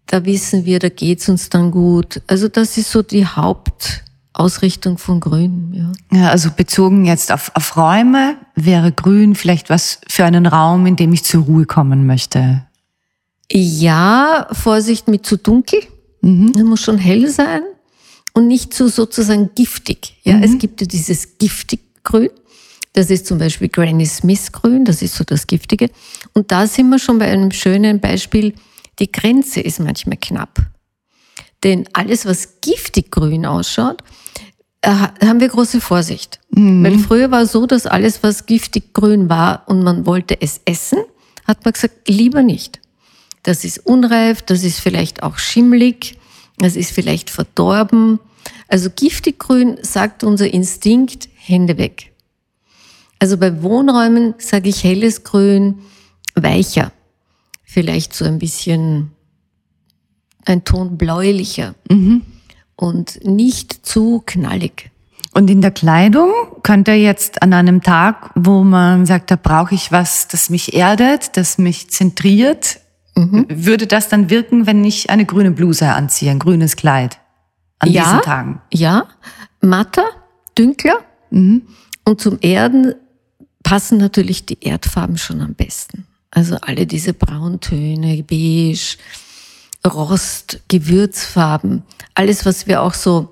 Da 0.07 0.25
wissen 0.25 0.65
wir, 0.65 0.81
da 0.81 0.89
geht's 0.89 1.29
uns 1.29 1.51
dann 1.51 1.71
gut. 1.71 2.21
Also 2.27 2.49
das 2.49 2.77
ist 2.77 2.91
so 2.91 3.03
die 3.03 3.27
Hauptausrichtung 3.27 4.99
von 4.99 5.21
Grün. 5.21 5.73
Ja. 6.11 6.19
Ja, 6.19 6.31
also 6.31 6.51
bezogen 6.51 7.05
jetzt 7.05 7.31
auf, 7.31 7.53
auf 7.55 7.77
Räume 7.77 8.37
wäre 8.57 8.91
Grün 8.91 9.37
vielleicht 9.37 9.71
was 9.71 10.01
für 10.09 10.25
einen 10.25 10.47
Raum, 10.47 10.87
in 10.87 10.97
dem 10.97 11.13
ich 11.13 11.25
zur 11.25 11.45
Ruhe 11.45 11.67
kommen 11.67 12.07
möchte. 12.07 12.65
Ja, 13.51 14.47
Vorsicht 14.53 15.09
mit 15.09 15.27
zu 15.27 15.37
dunkel. 15.37 15.81
Mhm. 16.23 16.53
Es 16.55 16.63
muss 16.63 16.81
schon 16.83 16.99
hell 16.99 17.29
sein 17.29 17.63
und 18.35 18.47
nicht 18.47 18.73
zu 18.75 18.89
sozusagen 18.89 19.51
giftig. 19.55 20.17
Ja, 20.23 20.37
Mhm. 20.37 20.43
es 20.43 20.59
gibt 20.59 20.81
ja 20.81 20.87
dieses 20.87 21.39
giftig 21.39 21.81
Grün. 22.05 22.31
Das 22.93 23.11
ist 23.11 23.27
zum 23.27 23.39
Beispiel 23.39 23.69
Granny 23.69 24.07
Smith 24.07 24.51
Grün. 24.53 24.85
Das 24.85 25.03
ist 25.03 25.15
so 25.15 25.25
das 25.25 25.47
Giftige. 25.47 25.91
Und 26.35 26.51
da 26.51 26.67
sind 26.67 26.89
wir 26.91 26.99
schon 26.99 27.19
bei 27.19 27.27
einem 27.31 27.51
schönen 27.53 28.01
Beispiel. 28.01 28.55
Die 28.99 29.11
Grenze 29.11 29.61
ist 29.61 29.81
manchmal 29.81 30.19
knapp. 30.21 30.59
Denn 31.63 31.89
alles, 31.93 32.27
was 32.27 32.61
giftig 32.61 33.11
grün 33.11 33.47
ausschaut, 33.47 34.03
äh, 34.83 34.91
haben 34.91 35.41
wir 35.41 35.49
große 35.49 35.81
Vorsicht. 35.81 36.41
Weil 36.51 36.99
früher 36.99 37.31
war 37.31 37.43
es 37.43 37.53
so, 37.53 37.67
dass 37.67 37.87
alles, 37.87 38.23
was 38.23 38.47
giftig 38.47 38.93
grün 38.95 39.29
war 39.29 39.65
und 39.69 39.83
man 39.85 40.07
wollte 40.07 40.41
es 40.41 40.61
essen, 40.65 40.99
hat 41.47 41.65
man 41.65 41.73
gesagt, 41.73 42.09
lieber 42.09 42.43
nicht. 42.43 42.80
Das 43.43 43.65
ist 43.65 43.79
unreif, 43.79 44.43
das 44.43 44.65
ist 44.65 44.81
vielleicht 44.81 45.23
auch 45.23 45.39
schimmlig, 45.39 46.19
das 46.59 46.77
ist 46.77 46.93
vielleicht 46.93 47.31
verdorben. 47.31 48.21
Also 48.69 48.91
giftig 48.95 49.39
grün 49.39 49.79
sagt 49.83 50.25
unser 50.25 50.53
Instinkt, 50.53 51.29
Hände 51.37 51.79
weg. 51.79 52.13
Also 53.19 53.37
bei 53.37 53.63
Wohnräumen 53.63 54.35
sage 54.39 54.69
ich 54.69 54.85
helles 54.85 55.25
Grün, 55.25 55.81
weicher. 56.35 56.93
Vielleicht 57.63 58.15
so 58.15 58.25
ein 58.25 58.39
bisschen 58.39 59.13
ein 60.47 60.65
Ton 60.65 60.97
bläulicher 60.97 61.75
und 62.77 63.25
nicht 63.25 63.87
zu 63.87 64.23
knallig. 64.25 64.91
Und 65.33 65.49
in 65.49 65.61
der 65.61 65.71
Kleidung 65.71 66.33
könnte 66.63 66.93
jetzt 66.93 67.43
an 67.43 67.53
einem 67.53 67.83
Tag, 67.83 68.33
wo 68.35 68.65
man 68.65 69.07
sagt, 69.07 69.31
da 69.31 69.37
brauche 69.37 69.75
ich 69.75 69.93
was, 69.93 70.27
das 70.27 70.51
mich 70.51 70.75
erdet, 70.75 71.37
das 71.37 71.59
mich 71.59 71.91
zentriert, 71.91 72.80
würde 73.15 73.87
das 73.87 74.09
dann 74.09 74.31
wirken, 74.31 74.67
wenn 74.67 74.85
ich 74.85 75.11
eine 75.11 75.25
grüne 75.27 75.51
Bluse 75.51 75.89
anziehe, 75.93 76.31
ein 76.31 76.39
grünes 76.39 76.77
Kleid 76.77 77.19
an 77.79 77.91
Ja. 77.91 78.05
diesen 78.05 78.23
Tagen? 78.23 78.61
Ja, 78.73 79.07
matter, 79.61 80.05
dünkler. 80.57 80.99
Und 81.31 82.21
zum 82.21 82.39
Erden 82.41 82.95
passen 83.63 83.99
natürlich 83.99 84.47
die 84.47 84.59
Erdfarben 84.63 85.19
schon 85.19 85.41
am 85.41 85.55
besten. 85.55 86.07
Also 86.31 86.57
alle 86.63 86.87
diese 86.87 87.13
Brauntöne, 87.13 88.23
Beige, 88.23 88.97
Rost, 89.87 90.61
Gewürzfarben, 90.69 91.83
alles, 92.15 92.47
was 92.47 92.67
wir 92.67 92.83
auch 92.83 92.95
so 92.95 93.31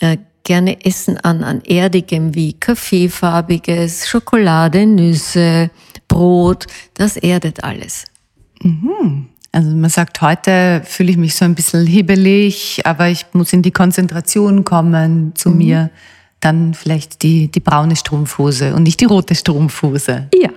äh, 0.00 0.16
gerne 0.44 0.84
essen 0.84 1.18
an, 1.18 1.42
an 1.44 1.60
Erdigem 1.62 2.34
wie 2.34 2.52
Kaffeefarbiges, 2.54 4.08
Schokolade, 4.08 4.86
Nüsse, 4.86 5.70
Brot, 6.08 6.66
das 6.94 7.16
erdet 7.16 7.64
alles. 7.64 8.04
Also 9.52 9.70
man 9.76 9.90
sagt, 9.90 10.22
heute 10.22 10.82
fühle 10.84 11.10
ich 11.10 11.16
mich 11.18 11.34
so 11.34 11.44
ein 11.44 11.54
bisschen 11.54 11.86
hibbelig, 11.86 12.80
aber 12.84 13.08
ich 13.08 13.26
muss 13.32 13.52
in 13.52 13.62
die 13.62 13.70
Konzentration 13.70 14.64
kommen 14.64 15.34
zu 15.34 15.50
mir. 15.50 15.90
Dann 16.40 16.74
vielleicht 16.74 17.22
die, 17.22 17.48
die 17.48 17.60
braune 17.60 17.94
Strumpfhose 17.94 18.74
und 18.74 18.82
nicht 18.82 19.00
die 19.00 19.04
rote 19.04 19.34
Strumpfhose. 19.34 20.28
Ja. 20.34 20.50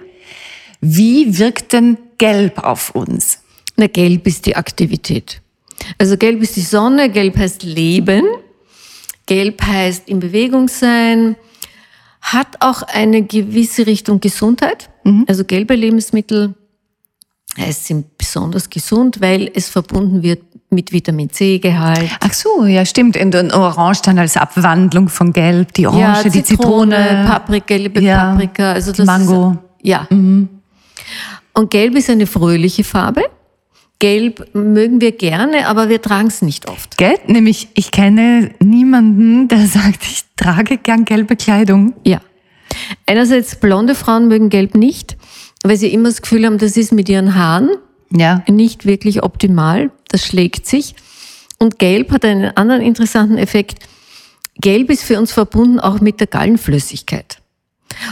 Wie 0.82 1.38
wirkt 1.38 1.74
denn 1.74 1.98
Gelb 2.18 2.64
auf 2.64 2.96
uns? 2.96 3.40
Na, 3.76 3.88
gelb 3.88 4.26
ist 4.26 4.46
die 4.46 4.56
Aktivität. 4.56 5.42
Also 5.98 6.18
gelb 6.18 6.42
ist 6.42 6.56
die 6.56 6.62
Sonne, 6.62 7.10
gelb 7.10 7.38
heißt 7.38 7.64
Leben, 7.64 8.24
gelb 9.26 9.62
heißt 9.62 10.08
in 10.08 10.20
Bewegung 10.20 10.70
sein, 10.70 11.36
hat 12.22 12.48
auch 12.62 12.82
eine 12.82 13.24
gewisse 13.24 13.86
Richtung 13.86 14.20
Gesundheit. 14.20 14.90
Also 15.28 15.44
gelbe 15.44 15.76
Lebensmittel 15.76 16.56
heißt 17.58 17.86
sind 17.86 18.18
besonders 18.18 18.70
gesund, 18.70 19.22
weil 19.22 19.50
es 19.54 19.70
verbunden 19.70 20.24
wird 20.24 20.42
mit 20.70 20.92
Vitamin 20.92 21.30
C-Gehalt. 21.30 22.10
Ach 22.20 22.34
so, 22.34 22.66
ja 22.66 22.86
stimmt. 22.86 23.18
Und 23.18 23.36
und 23.36 23.54
Orange 23.54 24.02
dann 24.04 24.20
als 24.20 24.36
Abwandlung 24.36 25.10
von 25.10 25.32
Gelb, 25.32 25.74
die 25.74 25.88
Orange, 25.88 26.30
die 26.30 26.44
Zitrone. 26.44 27.26
Paprika, 27.28 27.66
gelbe 27.66 28.02
Ja, 28.02 28.32
Paprika, 28.32 28.74
also 28.74 28.92
das 28.92 29.06
Mango. 29.06 29.50
Mhm. 29.50 29.54
Ist, 29.54 29.88
ja. 29.88 30.08
Und 31.54 31.72
Gelb 31.72 31.96
ist 31.96 32.10
eine 32.10 32.28
fröhliche 32.28 32.84
Farbe. 32.84 33.24
Gelb 34.00 34.54
mögen 34.54 35.00
wir 35.00 35.14
gerne, 35.14 35.68
aber 35.68 35.88
wir 35.88 36.02
tragen 36.02 36.28
es 36.28 36.42
nicht 36.42 36.68
oft. 36.68 36.98
Gell? 36.98 37.18
Nämlich, 37.28 37.70
ich 37.76 37.92
kenne 37.92 38.52
niemanden, 38.60 39.48
der 39.48 39.66
sagt, 39.68 40.04
ich 40.04 40.24
trage 40.36 40.78
gern 40.78 41.06
gelbe 41.06 41.36
Kleidung. 41.36 41.94
Ja. 42.04 42.20
Einerseits 43.06 43.56
blonde 43.56 43.96
Frauen 43.96 44.28
mögen 44.28 44.50
Gelb 44.50 44.76
nicht, 44.76 45.16
weil 45.70 45.78
sie 45.78 45.92
immer 45.94 46.10
das 46.10 46.22
Gefühl 46.22 46.46
haben, 46.46 46.58
das 46.58 46.78
ist 46.78 46.92
mit 46.92 47.10
ihren 47.10 47.36
Haaren 47.36 47.70
Ja. 48.12 48.44
nicht 48.50 48.86
wirklich 48.86 49.24
optimal. 49.24 49.92
Das 50.10 50.26
schlägt 50.26 50.68
sich. 50.68 50.96
Und 51.58 51.80
Gelb 51.80 52.12
hat 52.12 52.26
einen 52.26 52.56
anderen 52.56 52.82
interessanten 52.82 53.38
Effekt. 53.38 53.80
Gelb 54.60 54.90
ist 54.90 55.04
für 55.04 55.18
uns 55.20 55.32
verbunden 55.32 55.80
auch 55.80 56.02
mit 56.02 56.20
der 56.20 56.28
Gallenflüssigkeit. 56.28 57.40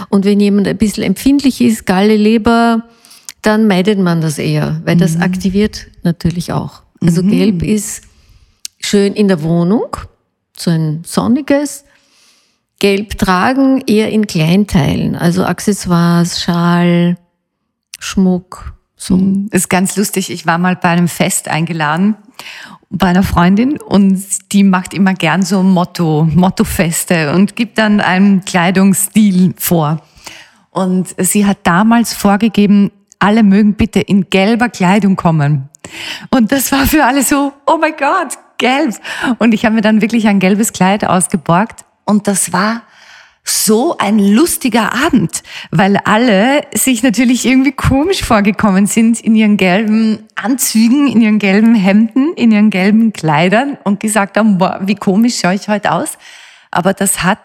Und 0.10 0.26
wenn 0.26 0.40
jemand 0.40 0.68
ein 0.68 0.78
bisschen 0.78 1.04
empfindlich 1.04 1.62
ist, 1.62 1.86
Galle, 1.86 2.16
Leber, 2.16 2.84
dann 3.42 3.68
meidet 3.68 4.00
man 4.00 4.22
das 4.22 4.38
eher, 4.40 4.82
weil 4.86 4.96
das 4.96 5.20
aktiviert 5.20 5.88
natürlich 6.04 6.52
auch. 6.54 6.82
Also 7.02 7.22
Gelb 7.22 7.62
ist 7.64 8.04
schön 8.80 9.14
in 9.14 9.28
der 9.28 9.44
Wohnung, 9.44 9.98
so 10.58 10.72
ein 10.72 11.02
sonniges. 11.06 11.84
Gelb 12.80 13.18
tragen 13.18 13.82
eher 13.88 14.10
in 14.10 14.28
Kleinteilen, 14.28 15.16
also 15.16 15.44
Accessoires, 15.44 16.42
Schal, 16.42 17.18
Schmuck, 18.04 18.74
so. 18.96 19.20
Ist 19.52 19.70
ganz 19.70 19.96
lustig. 19.96 20.30
Ich 20.30 20.46
war 20.46 20.58
mal 20.58 20.76
bei 20.76 20.90
einem 20.90 21.08
Fest 21.08 21.48
eingeladen 21.48 22.16
bei 22.90 23.08
einer 23.08 23.24
Freundin 23.24 23.82
und 23.82 24.24
die 24.52 24.64
macht 24.64 24.94
immer 24.94 25.16
gern 25.16 25.42
so 25.42 25.64
Motto, 25.64 26.28
Mottofeste 26.32 27.34
und 27.34 27.56
gibt 27.56 27.80
dann 27.80 28.00
einen 28.00 28.46
Kleidungsstil 28.46 29.56
vor. 29.58 30.02
Und 30.70 31.16
sie 31.18 31.46
hat 31.46 31.60
damals 31.64 32.14
vorgegeben, 32.14 32.92
alle 33.18 33.42
mögen 33.42 33.74
bitte 33.74 34.00
in 34.00 34.30
gelber 34.30 34.70
Kleidung 34.70 35.16
kommen. 35.16 35.70
Und 36.30 36.52
das 36.52 36.72
war 36.72 36.86
für 36.86 37.04
alle 37.04 37.24
so, 37.24 37.52
oh 37.66 37.78
mein 37.82 37.96
Gott, 37.98 38.38
gelb. 38.60 38.96
Und 39.40 39.54
ich 39.54 39.66
habe 39.66 39.76
mir 39.76 39.82
dann 39.82 40.02
wirklich 40.02 40.28
ein 40.28 40.40
gelbes 40.40 40.72
Kleid 40.72 41.04
ausgeborgt 41.04 41.86
und 42.06 42.28
das 42.28 42.54
war 42.54 42.84
so 43.44 43.98
ein 43.98 44.20
lustiger 44.20 44.94
Abend, 44.94 45.44
weil 45.72 45.98
alle 46.06 46.62
sich 46.74 47.04
natürlich 47.04 47.46
irgendwie 47.46 47.74
komisch 47.74 48.24
vorgekommen 48.24 48.86
sind 48.86 49.20
in 49.20 49.36
ihren 49.36 49.58
gelben 49.58 50.24
Anzügen, 50.36 51.08
in 51.08 51.22
ihren 51.22 51.40
gelben 51.40 51.76
Hemden, 51.76 52.34
in 52.36 52.52
ihren 52.52 52.70
gelben 52.70 53.12
Kleidern 53.12 53.78
und 53.84 54.00
gesagt 54.00 54.38
haben, 54.38 54.58
boah, 54.58 54.80
wie 54.84 54.96
komisch 54.96 55.40
schaue 55.40 55.56
ich 55.56 55.68
heute 55.68 55.92
aus. 55.92 56.18
Aber 56.72 56.94
das 56.94 57.24
hat 57.24 57.40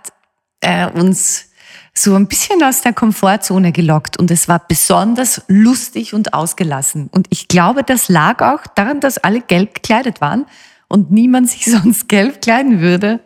äh, 0.60 0.88
uns 0.88 1.48
so 1.94 2.14
ein 2.14 2.28
bisschen 2.28 2.62
aus 2.62 2.82
der 2.82 2.92
Komfortzone 2.92 3.72
gelockt 3.72 4.18
und 4.18 4.30
es 4.30 4.48
war 4.48 4.62
besonders 4.66 5.42
lustig 5.48 6.14
und 6.14 6.32
ausgelassen. 6.32 7.08
Und 7.10 7.26
ich 7.30 7.48
glaube, 7.48 7.82
das 7.82 8.08
lag 8.08 8.40
auch 8.40 8.66
daran, 8.74 9.00
dass 9.00 9.18
alle 9.18 9.40
gelb 9.40 9.74
gekleidet 9.74 10.20
waren 10.20 10.46
und 10.86 11.10
niemand 11.10 11.50
sich 11.50 11.64
sonst 11.66 12.08
gelb 12.08 12.40
kleiden 12.40 12.80
würde. 12.80 13.20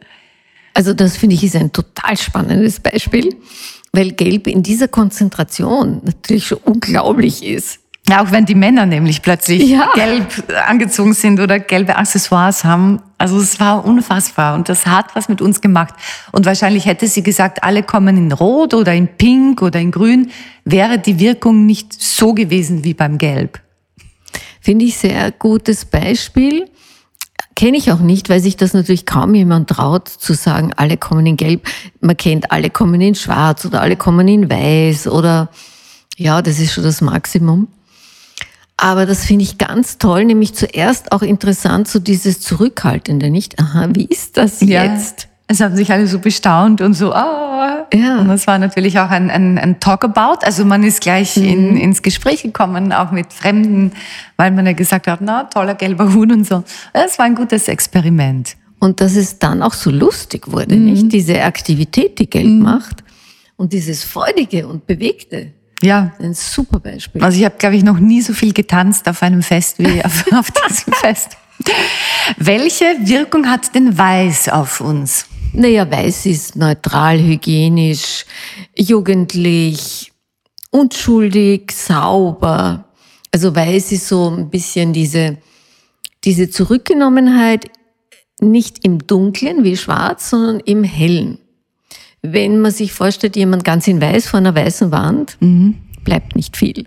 Also 0.74 0.94
das 0.94 1.16
finde 1.16 1.34
ich 1.36 1.44
ist 1.44 1.56
ein 1.56 1.72
total 1.72 2.16
spannendes 2.16 2.80
Beispiel, 2.80 3.34
weil 3.92 4.12
Gelb 4.12 4.46
in 4.46 4.62
dieser 4.62 4.88
Konzentration 4.88 6.00
natürlich 6.04 6.46
schon 6.46 6.58
unglaublich 6.64 7.44
ist. 7.44 7.78
Ja, 8.08 8.20
auch 8.24 8.32
wenn 8.32 8.44
die 8.44 8.56
Männer 8.56 8.84
nämlich 8.84 9.22
plötzlich 9.22 9.62
Ja. 9.68 9.92
gelb 9.94 10.26
angezogen 10.66 11.12
sind 11.12 11.38
oder 11.38 11.60
gelbe 11.60 11.94
Accessoires 11.96 12.64
haben. 12.64 13.00
Also 13.16 13.38
es 13.38 13.60
war 13.60 13.84
unfassbar 13.84 14.56
und 14.56 14.68
das 14.68 14.86
hat 14.86 15.14
was 15.14 15.28
mit 15.28 15.40
uns 15.40 15.60
gemacht. 15.60 15.94
Und 16.32 16.44
wahrscheinlich 16.44 16.86
hätte 16.86 17.06
sie 17.06 17.22
gesagt, 17.22 17.62
alle 17.62 17.84
kommen 17.84 18.16
in 18.16 18.32
Rot 18.32 18.74
oder 18.74 18.92
in 18.92 19.06
Pink 19.06 19.62
oder 19.62 19.78
in 19.78 19.92
Grün, 19.92 20.30
wäre 20.64 20.98
die 20.98 21.20
Wirkung 21.20 21.64
nicht 21.64 21.92
so 21.92 22.34
gewesen 22.34 22.82
wie 22.82 22.94
beim 22.94 23.18
Gelb. 23.18 23.60
Finde 24.60 24.84
ich 24.84 24.96
sehr 24.96 25.30
gutes 25.30 25.84
Beispiel. 25.84 26.68
Kenne 27.62 27.76
ich 27.78 27.92
auch 27.92 28.00
nicht, 28.00 28.28
weil 28.28 28.40
sich 28.40 28.56
das 28.56 28.74
natürlich 28.74 29.06
kaum 29.06 29.36
jemand 29.36 29.70
traut 29.70 30.08
zu 30.08 30.34
sagen, 30.34 30.72
alle 30.74 30.96
kommen 30.96 31.24
in 31.26 31.36
Gelb. 31.36 31.64
Man 32.00 32.16
kennt, 32.16 32.50
alle 32.50 32.70
kommen 32.70 33.00
in 33.00 33.14
Schwarz 33.14 33.64
oder 33.64 33.82
alle 33.82 33.94
kommen 33.94 34.26
in 34.26 34.50
Weiß 34.50 35.06
oder 35.06 35.48
ja, 36.16 36.42
das 36.42 36.58
ist 36.58 36.72
schon 36.72 36.82
das 36.82 37.00
Maximum. 37.00 37.68
Aber 38.76 39.06
das 39.06 39.24
finde 39.24 39.44
ich 39.44 39.58
ganz 39.58 39.98
toll, 39.98 40.24
nämlich 40.24 40.54
zuerst 40.54 41.12
auch 41.12 41.22
interessant, 41.22 41.86
so 41.86 42.00
dieses 42.00 42.40
Zurückhaltende, 42.40 43.30
nicht? 43.30 43.60
Aha, 43.60 43.90
wie 43.92 44.06
ist 44.06 44.38
das 44.38 44.60
Ja. 44.60 44.82
jetzt? 44.82 45.28
Es 45.48 45.60
haben 45.60 45.76
sich 45.76 45.92
alle 45.92 46.06
so 46.06 46.18
bestaunt 46.18 46.80
und 46.80 46.94
so, 46.94 47.12
ah. 47.12 47.86
Ja. 47.92 48.20
Und 48.20 48.28
das 48.28 48.46
war 48.46 48.58
natürlich 48.58 48.98
auch 48.98 49.10
ein, 49.10 49.30
ein, 49.30 49.58
ein 49.58 49.80
Talkabout. 49.80 50.38
Also 50.42 50.64
man 50.64 50.82
ist 50.82 51.00
gleich 51.00 51.36
in, 51.36 51.76
ins 51.76 52.02
Gespräch 52.02 52.42
gekommen, 52.42 52.92
auch 52.92 53.10
mit 53.10 53.32
Fremden, 53.32 53.92
weil 54.36 54.50
man 54.50 54.66
ja 54.66 54.72
gesagt 54.72 55.06
hat, 55.06 55.20
na, 55.20 55.44
toller 55.44 55.74
gelber 55.74 56.12
Huhn 56.12 56.32
und 56.32 56.46
so. 56.46 56.64
Es 56.92 57.18
war 57.18 57.26
ein 57.26 57.34
gutes 57.34 57.68
Experiment. 57.68 58.56
Und 58.78 59.00
dass 59.00 59.14
es 59.14 59.38
dann 59.38 59.62
auch 59.62 59.74
so 59.74 59.90
lustig 59.90 60.50
wurde, 60.50 60.76
nicht? 60.76 61.12
Diese 61.12 61.42
Aktivität, 61.42 62.18
die 62.18 62.28
Geld 62.28 62.60
macht 62.60 63.04
und 63.56 63.72
dieses 63.72 64.02
Freudige 64.02 64.66
und 64.66 64.86
Bewegte. 64.86 65.52
Ja. 65.82 66.12
Ein 66.18 66.34
super 66.34 66.80
Beispiel. 66.80 67.22
Also 67.22 67.38
ich 67.38 67.44
habe, 67.44 67.56
glaube 67.58 67.76
ich, 67.76 67.84
noch 67.84 67.98
nie 67.98 68.22
so 68.22 68.32
viel 68.32 68.52
getanzt 68.52 69.08
auf 69.08 69.22
einem 69.22 69.42
Fest 69.42 69.78
wie 69.78 70.04
auf, 70.04 70.24
auf 70.32 70.50
diesem 70.50 70.92
Fest. 70.94 71.36
Welche 72.38 72.84
Wirkung 73.04 73.46
hat 73.46 73.74
denn 73.74 73.96
Weiß 73.96 74.48
auf 74.48 74.80
uns? 74.80 75.26
Naja, 75.52 75.90
weiß 75.90 76.26
ist 76.26 76.56
neutral, 76.56 77.20
hygienisch, 77.20 78.24
jugendlich, 78.76 80.12
unschuldig, 80.70 81.72
sauber. 81.72 82.86
Also 83.30 83.54
weiß 83.54 83.92
ist 83.92 84.08
so 84.08 84.30
ein 84.30 84.50
bisschen 84.50 84.92
diese, 84.92 85.38
diese 86.24 86.48
Zurückgenommenheit, 86.50 87.66
nicht 88.40 88.84
im 88.84 89.06
Dunklen 89.06 89.62
wie 89.62 89.76
schwarz, 89.76 90.30
sondern 90.30 90.60
im 90.60 90.84
Hellen. 90.84 91.38
Wenn 92.22 92.60
man 92.60 92.72
sich 92.72 92.92
vorstellt, 92.92 93.36
jemand 93.36 93.64
ganz 93.64 93.86
in 93.86 94.00
weiß 94.00 94.28
vor 94.28 94.38
einer 94.38 94.54
weißen 94.54 94.90
Wand, 94.90 95.36
bleibt 96.04 96.34
nicht 96.34 96.56
viel. 96.56 96.86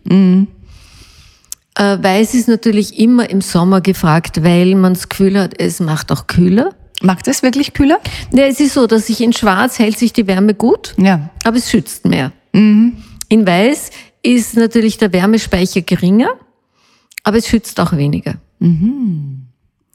Äh, 1.76 1.98
Weiß 2.02 2.34
ist 2.34 2.48
natürlich 2.48 2.98
immer 2.98 3.30
im 3.30 3.42
Sommer 3.42 3.82
gefragt, 3.82 4.44
weil 4.44 4.76
man 4.76 4.94
das 4.94 5.10
Gefühl 5.10 5.40
hat, 5.40 5.60
es 5.60 5.80
macht 5.80 6.12
auch 6.12 6.28
kühler. 6.28 6.74
Macht 7.02 7.28
es 7.28 7.44
wirklich 7.44 7.74
kühler? 7.74 8.00
Ja, 8.32 8.46
es 8.46 8.60
ist 8.60 8.74
so, 8.74 8.88
dass 8.88 9.08
sich 9.08 9.22
in 9.22 9.34
Schwarz 9.34 9.80
hält 9.80 9.98
sich 10.00 10.14
die 10.14 10.28
Wärme 10.28 10.54
gut, 10.54 10.94
Ja. 10.98 11.30
aber 11.44 11.58
es 11.58 11.70
schützt 11.70 12.06
mehr. 12.06 12.32
In 12.54 12.94
Weiß 13.30 13.90
ist 14.24 14.56
natürlich 14.56 14.98
der 14.98 15.12
Wärmespeicher 15.12 15.82
geringer, 15.82 16.30
aber 17.24 17.38
es 17.38 17.48
schützt 17.48 17.80
auch 17.80 17.94
weniger. 17.98 18.36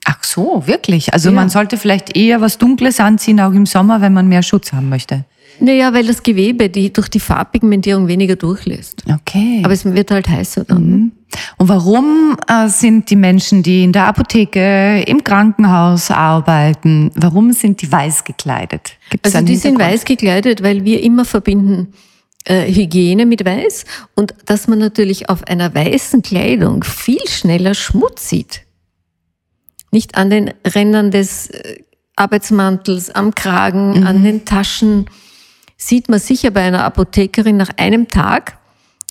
Ach 0.05 0.23
so, 0.25 0.63
wirklich. 0.67 1.13
Also 1.13 1.31
Ja. 1.31 1.35
man 1.35 1.49
sollte 1.49 1.77
vielleicht 1.77 2.17
eher 2.17 2.41
was 2.41 2.59
Dunkles 2.59 3.01
anziehen, 3.01 3.41
auch 3.41 3.53
im 3.53 3.67
Sommer, 3.67 4.01
wenn 4.01 4.13
man 4.13 4.29
mehr 4.29 4.43
Schutz 4.43 4.73
haben 4.73 4.89
möchte. 4.89 5.25
Naja, 5.61 5.93
weil 5.93 6.07
das 6.07 6.23
Gewebe 6.23 6.69
die 6.71 6.93
durch 6.93 7.09
die 7.09 7.21
Farbpigmentierung 7.21 8.09
weniger 8.09 8.37
durchlässt. 8.37 9.05
Okay. 9.13 9.61
Aber 9.63 9.73
es 9.73 9.85
wird 9.85 10.11
halt 10.11 10.29
heißer 10.29 10.65
dann. 10.65 11.13
Und 11.59 11.69
warum 11.69 12.37
äh, 12.49 12.69
sind 12.69 13.11
die 13.11 13.17
Menschen, 13.17 13.63
die 13.63 13.85
in 13.85 13.93
der 13.93 14.07
Apotheke, 14.07 15.03
im 15.07 15.23
Krankenhaus 15.23 16.11
arbeiten, 16.11 17.13
warum 17.15 17.53
sind 17.53 17.83
die 17.83 17.93
weiß 17.93 18.25
gekleidet? 18.25 18.95
Gibt's 19.11 19.35
Also 19.35 19.47
die 19.47 19.57
sind 19.57 19.79
weiß 19.79 20.05
gekleidet, 20.05 20.63
weil 20.63 20.85
wir 20.85 21.03
immer 21.03 21.25
verbinden 21.25 21.93
äh, 22.47 22.73
Hygiene 22.73 23.27
mit 23.27 23.45
weiß 23.45 23.85
und 24.17 24.35
dass 24.47 24.67
man 24.67 24.79
natürlich 24.79 25.29
auf 25.29 25.45
einer 25.47 25.75
weißen 25.75 26.23
Kleidung 26.23 26.83
viel 26.85 27.27
schneller 27.29 27.75
Schmutz 27.75 28.29
sieht. 28.29 28.63
Nicht 29.93 30.17
an 30.17 30.31
den 30.31 30.53
Rändern 30.67 31.11
des 31.11 31.51
äh, 31.51 31.83
Arbeitsmantels, 32.17 33.11
am 33.11 33.35
Kragen, 33.35 34.05
an 34.05 34.23
den 34.23 34.45
Taschen 34.45 35.07
sieht 35.83 36.09
man 36.11 36.19
sicher 36.21 36.51
bei 36.51 36.61
einer 36.61 36.85
Apothekerin 36.85 37.57
nach 37.57 37.71
einem 37.79 38.09
Tag 38.09 38.59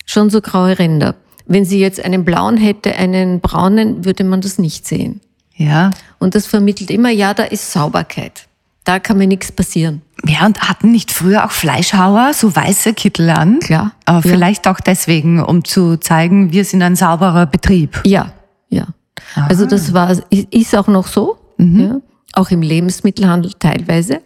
schon 0.06 0.30
so 0.30 0.40
graue 0.40 0.78
Ränder. 0.78 1.16
Wenn 1.46 1.64
sie 1.64 1.80
jetzt 1.80 2.02
einen 2.04 2.24
blauen 2.24 2.56
hätte, 2.56 2.94
einen 2.94 3.40
braunen, 3.40 4.04
würde 4.04 4.22
man 4.22 4.40
das 4.40 4.58
nicht 4.58 4.86
sehen. 4.86 5.20
Ja. 5.56 5.90
Und 6.20 6.34
das 6.36 6.46
vermittelt 6.46 6.90
immer, 6.90 7.10
ja, 7.10 7.34
da 7.34 7.42
ist 7.42 7.72
Sauberkeit. 7.72 8.46
Da 8.84 8.98
kann 9.00 9.18
mir 9.18 9.26
nichts 9.26 9.50
passieren. 9.52 10.02
Ja, 10.26 10.46
und 10.46 10.60
hatten 10.60 10.92
nicht 10.92 11.10
früher 11.10 11.44
auch 11.44 11.50
Fleischhauer 11.50 12.32
so 12.34 12.54
weiße 12.54 12.94
Kittel 12.94 13.30
an? 13.30 13.58
Klar. 13.60 13.92
Aber 14.04 14.24
Ja. 14.26 14.32
vielleicht 14.32 14.68
auch 14.68 14.80
deswegen, 14.80 15.42
um 15.42 15.64
zu 15.64 15.96
zeigen, 15.96 16.52
wir 16.52 16.64
sind 16.64 16.82
ein 16.82 16.94
sauberer 16.96 17.46
Betrieb. 17.46 18.00
Ja, 18.06 18.32
ja. 18.68 18.86
Also 19.34 19.66
das 19.66 19.92
war, 19.92 20.16
ist 20.30 20.74
auch 20.76 20.86
noch 20.86 21.06
so, 21.08 21.36
ja, 21.58 22.00
auch 22.32 22.50
im 22.50 22.62
Lebensmittelhandel 22.62 23.52
teilweise. 23.58 24.20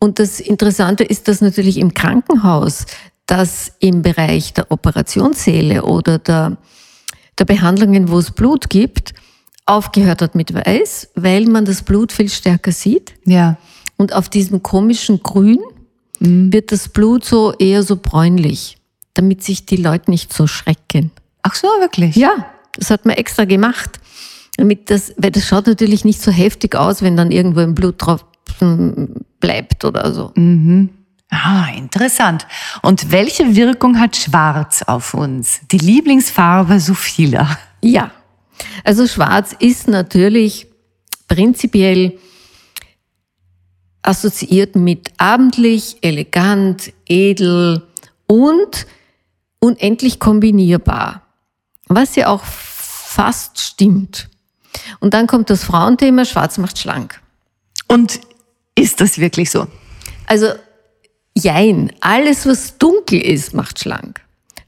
Und 0.00 0.18
das 0.18 0.40
Interessante 0.40 1.04
ist, 1.04 1.28
dass 1.28 1.40
natürlich 1.40 1.76
im 1.76 1.94
Krankenhaus, 1.94 2.86
dass 3.26 3.72
im 3.78 4.02
Bereich 4.02 4.54
der 4.54 4.72
Operationssäle 4.72 5.84
oder 5.84 6.18
der, 6.18 6.56
der 7.38 7.44
Behandlungen, 7.44 8.10
wo 8.10 8.18
es 8.18 8.32
Blut 8.32 8.70
gibt, 8.70 9.14
aufgehört 9.66 10.22
hat 10.22 10.34
mit 10.34 10.52
Weiß, 10.52 11.10
weil 11.14 11.46
man 11.46 11.64
das 11.64 11.82
Blut 11.82 12.12
viel 12.12 12.30
stärker 12.30 12.72
sieht. 12.72 13.14
Ja. 13.24 13.58
Und 13.96 14.14
auf 14.14 14.28
diesem 14.30 14.62
komischen 14.62 15.22
Grün 15.22 15.60
wird 16.18 16.72
das 16.72 16.88
Blut 16.88 17.24
so 17.24 17.52
eher 17.52 17.82
so 17.82 17.96
bräunlich, 17.96 18.78
damit 19.14 19.44
sich 19.44 19.66
die 19.66 19.76
Leute 19.76 20.10
nicht 20.10 20.32
so 20.32 20.46
schrecken. 20.46 21.10
Ach 21.42 21.54
so, 21.54 21.68
wirklich? 21.78 22.16
Ja, 22.16 22.46
das 22.74 22.90
hat 22.90 23.04
man 23.06 23.16
extra 23.16 23.44
gemacht. 23.44 24.00
Damit 24.56 24.90
das, 24.90 25.14
weil 25.18 25.30
das 25.30 25.46
schaut 25.46 25.66
natürlich 25.66 26.04
nicht 26.04 26.20
so 26.20 26.30
heftig 26.30 26.74
aus, 26.74 27.02
wenn 27.02 27.16
dann 27.16 27.30
irgendwo 27.30 27.60
ein 27.60 27.74
Bluttropfen 27.74 29.24
bleibt 29.40 29.84
oder 29.84 30.12
so. 30.12 30.32
Ah, 31.30 31.68
interessant. 31.76 32.46
Und 32.82 33.12
welche 33.12 33.54
Wirkung 33.54 34.00
hat 34.00 34.16
Schwarz 34.16 34.82
auf 34.82 35.14
uns? 35.14 35.60
Die 35.70 35.78
Lieblingsfarbe 35.78 36.80
so 36.80 36.94
vieler. 36.94 37.58
Ja. 37.82 38.10
Also 38.84 39.06
schwarz 39.06 39.54
ist 39.58 39.88
natürlich 39.88 40.66
prinzipiell 41.28 42.18
assoziiert 44.02 44.76
mit 44.76 45.12
abendlich, 45.18 45.98
elegant, 46.02 46.92
edel 47.06 47.82
und 48.26 48.86
unendlich 49.60 50.18
kombinierbar. 50.18 51.22
Was 51.86 52.16
ja 52.16 52.28
auch 52.28 52.44
fast 52.44 53.60
stimmt. 53.60 54.28
Und 55.00 55.14
dann 55.14 55.26
kommt 55.26 55.50
das 55.50 55.64
Frauenthema, 55.64 56.24
schwarz 56.24 56.58
macht 56.58 56.78
schlank. 56.78 57.20
Und 57.88 58.20
ist 58.80 59.00
das 59.00 59.18
wirklich 59.18 59.50
so? 59.50 59.66
Also, 60.26 60.48
jein, 61.36 61.92
alles, 62.00 62.46
was 62.46 62.78
dunkel 62.78 63.20
ist, 63.20 63.54
macht 63.54 63.78
schlank. 63.78 64.20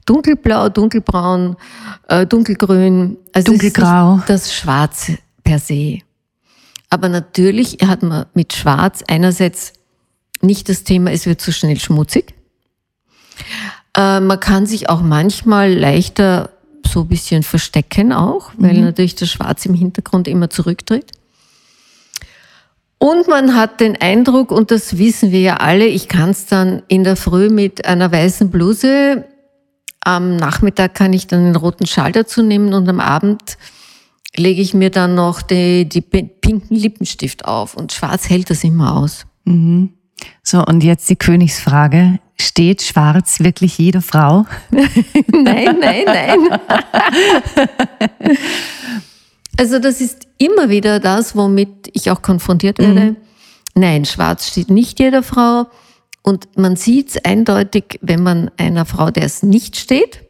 Dunkelblau, 0.05 0.69
dunkelbraun, 0.69 1.55
äh, 2.09 2.25
dunkelgrün. 2.25 3.17
Also 3.31 3.51
Dunkelgrau. 3.51 4.21
Das 4.27 4.53
Schwarze 4.53 5.17
per 5.43 5.59
se. 5.59 5.99
Aber 6.89 7.09
natürlich 7.09 7.77
hat 7.85 8.03
man 8.03 8.25
mit 8.33 8.53
Schwarz 8.53 9.03
einerseits 9.07 9.73
nicht 10.41 10.67
das 10.67 10.83
Thema, 10.83 11.11
es 11.11 11.25
wird 11.25 11.41
zu 11.41 11.51
schnell 11.53 11.79
schmutzig. 11.79 12.33
Äh, 13.95 14.19
man 14.19 14.39
kann 14.39 14.65
sich 14.65 14.89
auch 14.89 15.01
manchmal 15.01 15.73
leichter 15.73 16.49
so 16.85 17.01
ein 17.01 17.07
bisschen 17.07 17.43
verstecken 17.43 18.11
auch, 18.11 18.51
weil 18.57 18.81
natürlich 18.81 19.15
das 19.15 19.31
Schwarz 19.31 19.65
im 19.65 19.73
Hintergrund 19.73 20.27
immer 20.27 20.49
zurücktritt. 20.49 21.11
Und 23.03 23.27
man 23.27 23.53
hat 23.53 23.81
den 23.81 23.99
Eindruck, 23.99 24.49
und 24.49 24.71
das 24.71 24.97
wissen 24.97 25.33
wir 25.33 25.41
ja 25.41 25.57
alle, 25.57 25.85
ich 25.85 26.07
kann 26.07 26.29
es 26.29 26.45
dann 26.45 26.83
in 26.87 27.03
der 27.03 27.17
Früh 27.17 27.49
mit 27.49 27.83
einer 27.83 28.09
weißen 28.09 28.49
Bluse, 28.49 29.25
am 30.05 30.37
Nachmittag 30.37 30.95
kann 30.95 31.11
ich 31.11 31.27
dann 31.27 31.43
den 31.43 31.57
roten 31.57 31.85
Schal 31.85 32.13
dazu 32.13 32.41
nehmen 32.41 32.73
und 32.73 32.87
am 32.87 33.01
Abend 33.01 33.57
lege 34.37 34.61
ich 34.61 34.73
mir 34.73 34.89
dann 34.89 35.15
noch 35.15 35.41
die, 35.41 35.83
die 35.83 35.99
pinken 35.99 36.77
Lippenstift 36.77 37.43
auf 37.43 37.75
und 37.75 37.91
schwarz 37.91 38.29
hält 38.29 38.49
das 38.49 38.63
immer 38.63 38.95
aus. 38.95 39.25
So, 40.41 40.65
und 40.65 40.81
jetzt 40.81 41.09
die 41.09 41.17
Königsfrage. 41.17 42.19
Steht 42.39 42.83
schwarz 42.83 43.41
wirklich 43.41 43.77
jede 43.79 44.01
Frau? 44.01 44.45
Nein, 44.71 45.77
nein, 45.77 46.05
nein. 46.05 46.59
Also 49.57 49.79
das 49.79 50.01
ist 50.01 50.27
immer 50.37 50.69
wieder 50.69 50.99
das, 50.99 51.35
womit 51.35 51.89
ich 51.93 52.09
auch 52.11 52.21
konfrontiert 52.21 52.79
werde. 52.79 53.15
Nein, 53.75 54.05
schwarz 54.05 54.47
steht 54.47 54.69
nicht 54.69 54.99
jeder 54.99 55.23
Frau. 55.23 55.67
Und 56.21 56.57
man 56.57 56.75
sieht 56.75 57.09
es 57.09 57.25
eindeutig, 57.25 57.99
wenn 58.01 58.23
man 58.23 58.49
einer 58.57 58.85
Frau, 58.85 59.11
der 59.11 59.25
es 59.25 59.43
nicht 59.43 59.75
steht, 59.75 60.21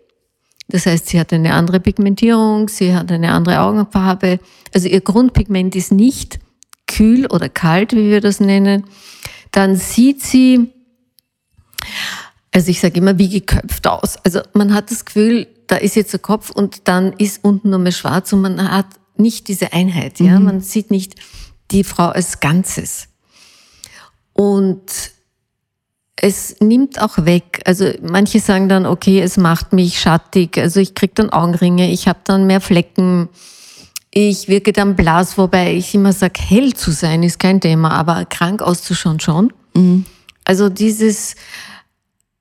das 0.67 0.85
heißt, 0.85 1.07
sie 1.07 1.19
hat 1.19 1.31
eine 1.33 1.53
andere 1.53 1.79
Pigmentierung, 1.79 2.67
sie 2.67 2.95
hat 2.95 3.11
eine 3.11 3.31
andere 3.31 3.59
Augenfarbe, 3.61 4.39
also 4.73 4.87
ihr 4.87 5.01
Grundpigment 5.01 5.75
ist 5.75 5.91
nicht 5.91 6.39
kühl 6.87 7.27
oder 7.27 7.49
kalt, 7.49 7.93
wie 7.93 8.09
wir 8.09 8.21
das 8.21 8.39
nennen, 8.39 8.85
dann 9.51 9.75
sieht 9.75 10.23
sie, 10.23 10.73
also 12.51 12.71
ich 12.71 12.79
sage 12.79 12.99
immer, 12.99 13.19
wie 13.19 13.29
geköpft 13.29 13.85
aus. 13.87 14.17
Also 14.23 14.41
man 14.53 14.73
hat 14.73 14.89
das 14.89 15.05
Gefühl, 15.05 15.47
da 15.67 15.75
ist 15.75 15.95
jetzt 15.95 16.13
der 16.13 16.19
Kopf 16.19 16.49
und 16.49 16.87
dann 16.87 17.13
ist 17.13 17.43
unten 17.43 17.69
nur 17.69 17.79
mehr 17.79 17.91
schwarz 17.91 18.33
und 18.33 18.41
man 18.41 18.71
hat 18.71 18.87
nicht 19.17 19.47
diese 19.47 19.73
Einheit, 19.73 20.19
ja. 20.19 20.39
Man 20.39 20.61
sieht 20.61 20.91
nicht 20.91 21.15
die 21.71 21.83
Frau 21.83 22.07
als 22.07 22.39
Ganzes. 22.39 23.07
Und 24.33 24.81
es 26.15 26.59
nimmt 26.59 27.01
auch 27.01 27.25
weg. 27.25 27.61
Also 27.65 27.91
manche 28.01 28.39
sagen 28.39 28.69
dann, 28.69 28.85
okay, 28.85 29.19
es 29.19 29.37
macht 29.37 29.73
mich 29.73 29.99
schattig, 29.99 30.57
also 30.57 30.79
ich 30.79 30.95
krieg 30.95 31.15
dann 31.15 31.31
Augenringe, 31.31 31.91
ich 31.91 32.07
habe 32.07 32.19
dann 32.23 32.47
mehr 32.47 32.61
Flecken. 32.61 33.29
Ich 34.15 34.47
wirke 34.47 34.73
dann 34.73 34.95
blass, 34.95 35.39
wobei 35.39 35.73
ich 35.73 35.95
immer 35.95 36.13
sage, 36.13 36.39
hell 36.39 36.73
zu 36.75 36.91
sein 36.91 37.23
ist 37.23 37.39
kein 37.39 37.59
Thema, 37.59 37.91
aber 37.91 38.25
krank 38.25 38.61
auszuschauen 38.61 39.19
schon. 39.19 39.51
Also 40.45 40.69
dieses 40.69 41.35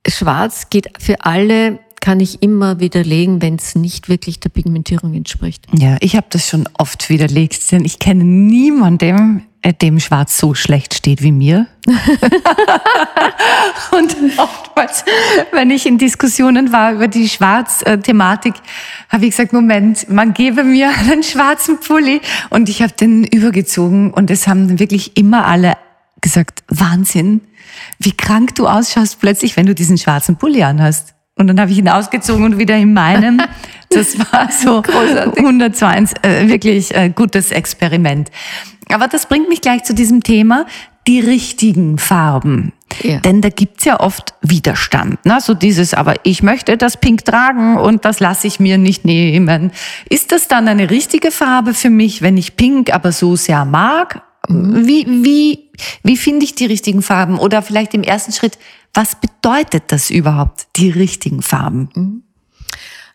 Schwarz 0.07 0.69
geht 0.69 0.89
für 0.99 1.25
alle, 1.25 1.79
kann 2.03 2.19
ich 2.19 2.43
immer 2.43 2.81
widerlegen, 2.81 3.41
wenn 3.41 3.55
es 3.55 3.75
nicht 3.75 4.09
wirklich 4.09 4.41
der 4.41 4.49
Pigmentierung 4.49 5.13
entspricht. 5.13 5.65
Ja, 5.71 5.95
ich 6.01 6.17
habe 6.17 6.27
das 6.29 6.49
schon 6.49 6.67
oft 6.77 7.09
widerlegt, 7.09 7.71
denn 7.71 7.85
ich 7.85 7.97
kenne 7.97 8.25
niemanden, 8.25 9.47
äh, 9.61 9.73
dem 9.73 10.01
Schwarz 10.01 10.37
so 10.37 10.53
schlecht 10.53 10.95
steht 10.95 11.23
wie 11.23 11.31
mir. 11.31 11.65
und 13.91 14.17
oftmals, 14.35 15.05
wenn 15.53 15.71
ich 15.71 15.85
in 15.85 15.97
Diskussionen 15.97 16.73
war 16.73 16.91
über 16.91 17.07
die 17.07 17.29
Schwarz-Thematik, 17.29 18.55
habe 19.07 19.23
ich 19.23 19.31
gesagt, 19.31 19.53
Moment, 19.53 20.09
man 20.09 20.33
gebe 20.33 20.65
mir 20.65 20.89
einen 21.09 21.23
schwarzen 21.23 21.79
Pulli. 21.79 22.19
Und 22.49 22.67
ich 22.67 22.81
habe 22.81 22.91
den 22.91 23.23
übergezogen 23.23 24.11
und 24.11 24.29
es 24.29 24.45
haben 24.45 24.77
wirklich 24.77 25.15
immer 25.15 25.45
alle 25.45 25.77
gesagt, 26.19 26.65
Wahnsinn, 26.67 27.39
wie 27.97 28.11
krank 28.11 28.55
du 28.55 28.67
ausschaust 28.67 29.21
plötzlich, 29.21 29.55
wenn 29.55 29.67
du 29.67 29.73
diesen 29.73 29.97
schwarzen 29.97 30.35
Pulli 30.35 30.63
anhast. 30.63 31.13
Und 31.35 31.47
dann 31.47 31.59
habe 31.59 31.71
ich 31.71 31.77
ihn 31.79 31.89
ausgezogen 31.89 32.45
und 32.45 32.57
wieder 32.59 32.77
in 32.77 32.93
meinem. 32.93 33.41
Das 33.89 34.17
war 34.31 34.51
so 34.51 34.83
102, 34.83 36.05
äh, 36.21 36.47
wirklich 36.47 36.95
äh, 36.95 37.09
gutes 37.09 37.51
Experiment. 37.51 38.29
Aber 38.89 39.07
das 39.07 39.25
bringt 39.25 39.49
mich 39.49 39.61
gleich 39.61 39.83
zu 39.83 39.93
diesem 39.93 40.23
Thema, 40.23 40.65
die 41.07 41.19
richtigen 41.19 41.97
Farben. 41.97 42.73
Ja. 43.01 43.19
Denn 43.19 43.41
da 43.41 43.49
gibt's 43.49 43.85
ja 43.85 43.99
oft 43.99 44.35
Widerstand. 44.41 45.25
Ne? 45.25 45.39
So 45.41 45.53
dieses, 45.53 45.93
aber 45.93 46.15
ich 46.23 46.43
möchte 46.43 46.77
das 46.77 46.97
Pink 46.97 47.25
tragen 47.25 47.77
und 47.77 48.05
das 48.05 48.19
lasse 48.19 48.47
ich 48.47 48.59
mir 48.59 48.77
nicht 48.77 49.03
nehmen. 49.03 49.71
Ist 50.09 50.31
das 50.31 50.47
dann 50.47 50.67
eine 50.67 50.89
richtige 50.89 51.31
Farbe 51.31 51.73
für 51.73 51.89
mich, 51.89 52.21
wenn 52.21 52.37
ich 52.37 52.55
Pink 52.55 52.93
aber 52.93 53.11
so 53.11 53.35
sehr 53.35 53.65
mag? 53.65 54.21
Wie, 54.47 55.05
wie, 55.07 55.69
wie 56.03 56.17
finde 56.17 56.45
ich 56.45 56.55
die 56.55 56.65
richtigen 56.65 57.01
Farben? 57.01 57.39
Oder 57.39 57.61
vielleicht 57.61 57.93
im 57.93 58.03
ersten 58.03 58.31
Schritt, 58.31 58.57
was 58.93 59.15
bedeutet 59.19 59.83
das 59.87 60.09
überhaupt, 60.09 60.67
die 60.75 60.89
richtigen 60.89 61.41
Farben? 61.41 62.23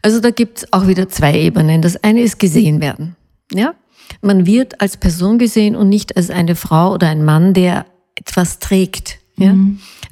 Also 0.03 0.21
da 0.21 0.31
gibt's 0.31 0.73
auch 0.73 0.87
wieder 0.87 1.09
zwei 1.09 1.38
Ebenen. 1.38 1.83
Das 1.83 2.03
eine 2.03 2.23
ist 2.23 2.38
gesehen 2.38 2.81
werden. 2.81 3.17
Ja? 3.53 3.75
Man 4.21 4.47
wird 4.47 4.81
als 4.81 4.97
Person 4.97 5.38
gesehen 5.38 5.77
und 5.77 5.88
nicht 5.88 6.17
als 6.17 6.31
eine 6.31 6.57
Frau 6.57 6.95
oder 6.95 7.09
ein 7.09 7.25
Mann, 7.25 7.55
der 7.55 7.87
etwas 8.14 8.59
trägt. 8.59 9.19
Ja? 9.37 9.55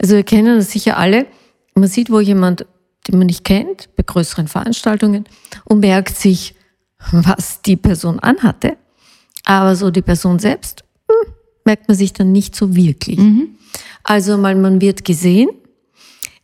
Also 0.01 0.17
wir 0.17 0.25
kennen 0.25 0.57
das 0.57 0.71
sicher 0.71 0.97
alle. 0.97 1.27
Man 1.75 1.89
sieht, 1.89 2.11
wo 2.11 2.21
jemand, 2.21 2.67
den 3.09 3.19
man 3.19 3.27
nicht 3.27 3.45
kennt, 3.45 3.95
bei 3.97 4.03
größeren 4.05 4.49
Veranstaltungen 4.49 5.25
und 5.65 5.81
merkt 5.81 6.17
sich, 6.17 6.55
was 7.13 7.63
die 7.63 7.77
Person 7.77 8.19
anhatte. 8.21 8.77
Aber 9.45 9.77
so 9.77 9.91
die 9.91 10.03
Person 10.03 10.39
selbst 10.39 10.85
hm, 11.09 11.33
merkt 11.65 11.89
man 11.89 11.97
sich 11.97 12.13
dann 12.13 12.33
nicht 12.33 12.57
so 12.57 12.75
wirklich. 12.75 13.19
Also 14.09 14.37
mal, 14.39 14.55
man 14.55 14.81
wird 14.81 15.05
gesehen. 15.05 15.49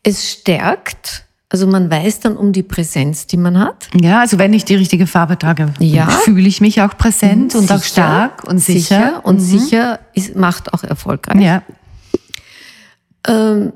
Es 0.03 0.31
stärkt. 0.31 1.25
Also 1.49 1.67
man 1.67 1.91
weiß 1.91 2.21
dann 2.21 2.37
um 2.37 2.53
die 2.53 2.63
Präsenz, 2.63 3.27
die 3.27 3.37
man 3.37 3.59
hat. 3.59 3.89
Ja, 3.95 4.21
also 4.21 4.39
wenn 4.39 4.53
ich 4.55 4.65
die 4.65 4.75
richtige 4.75 5.07
Farbe 5.07 5.39
trage, 5.39 5.73
Ja. 5.79 6.07
fühle 6.09 6.49
ich 6.49 6.61
mich 6.61 6.81
auch 6.81 6.97
präsent 6.97 7.55
und 7.55 7.71
auch 7.71 7.83
stark 7.83 8.45
und 8.45 8.59
sicher. 8.59 8.81
sicher 8.81 9.21
und 9.27 9.39
sicher 9.39 9.99
ist, 10.15 10.35
macht 10.35 10.73
auch 10.73 10.83
erfolgreich. 10.83 11.41
Ja. 11.43 11.63
Ähm, 13.29 13.75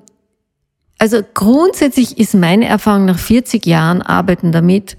also 0.99 1.21
grundsätzlich 1.35 2.19
ist 2.19 2.35
meine 2.35 2.65
Erfahrung 2.67 3.05
nach 3.05 3.19
40 3.19 3.67
Jahren 3.67 4.01
Arbeiten 4.03 4.51
damit, 4.53 4.97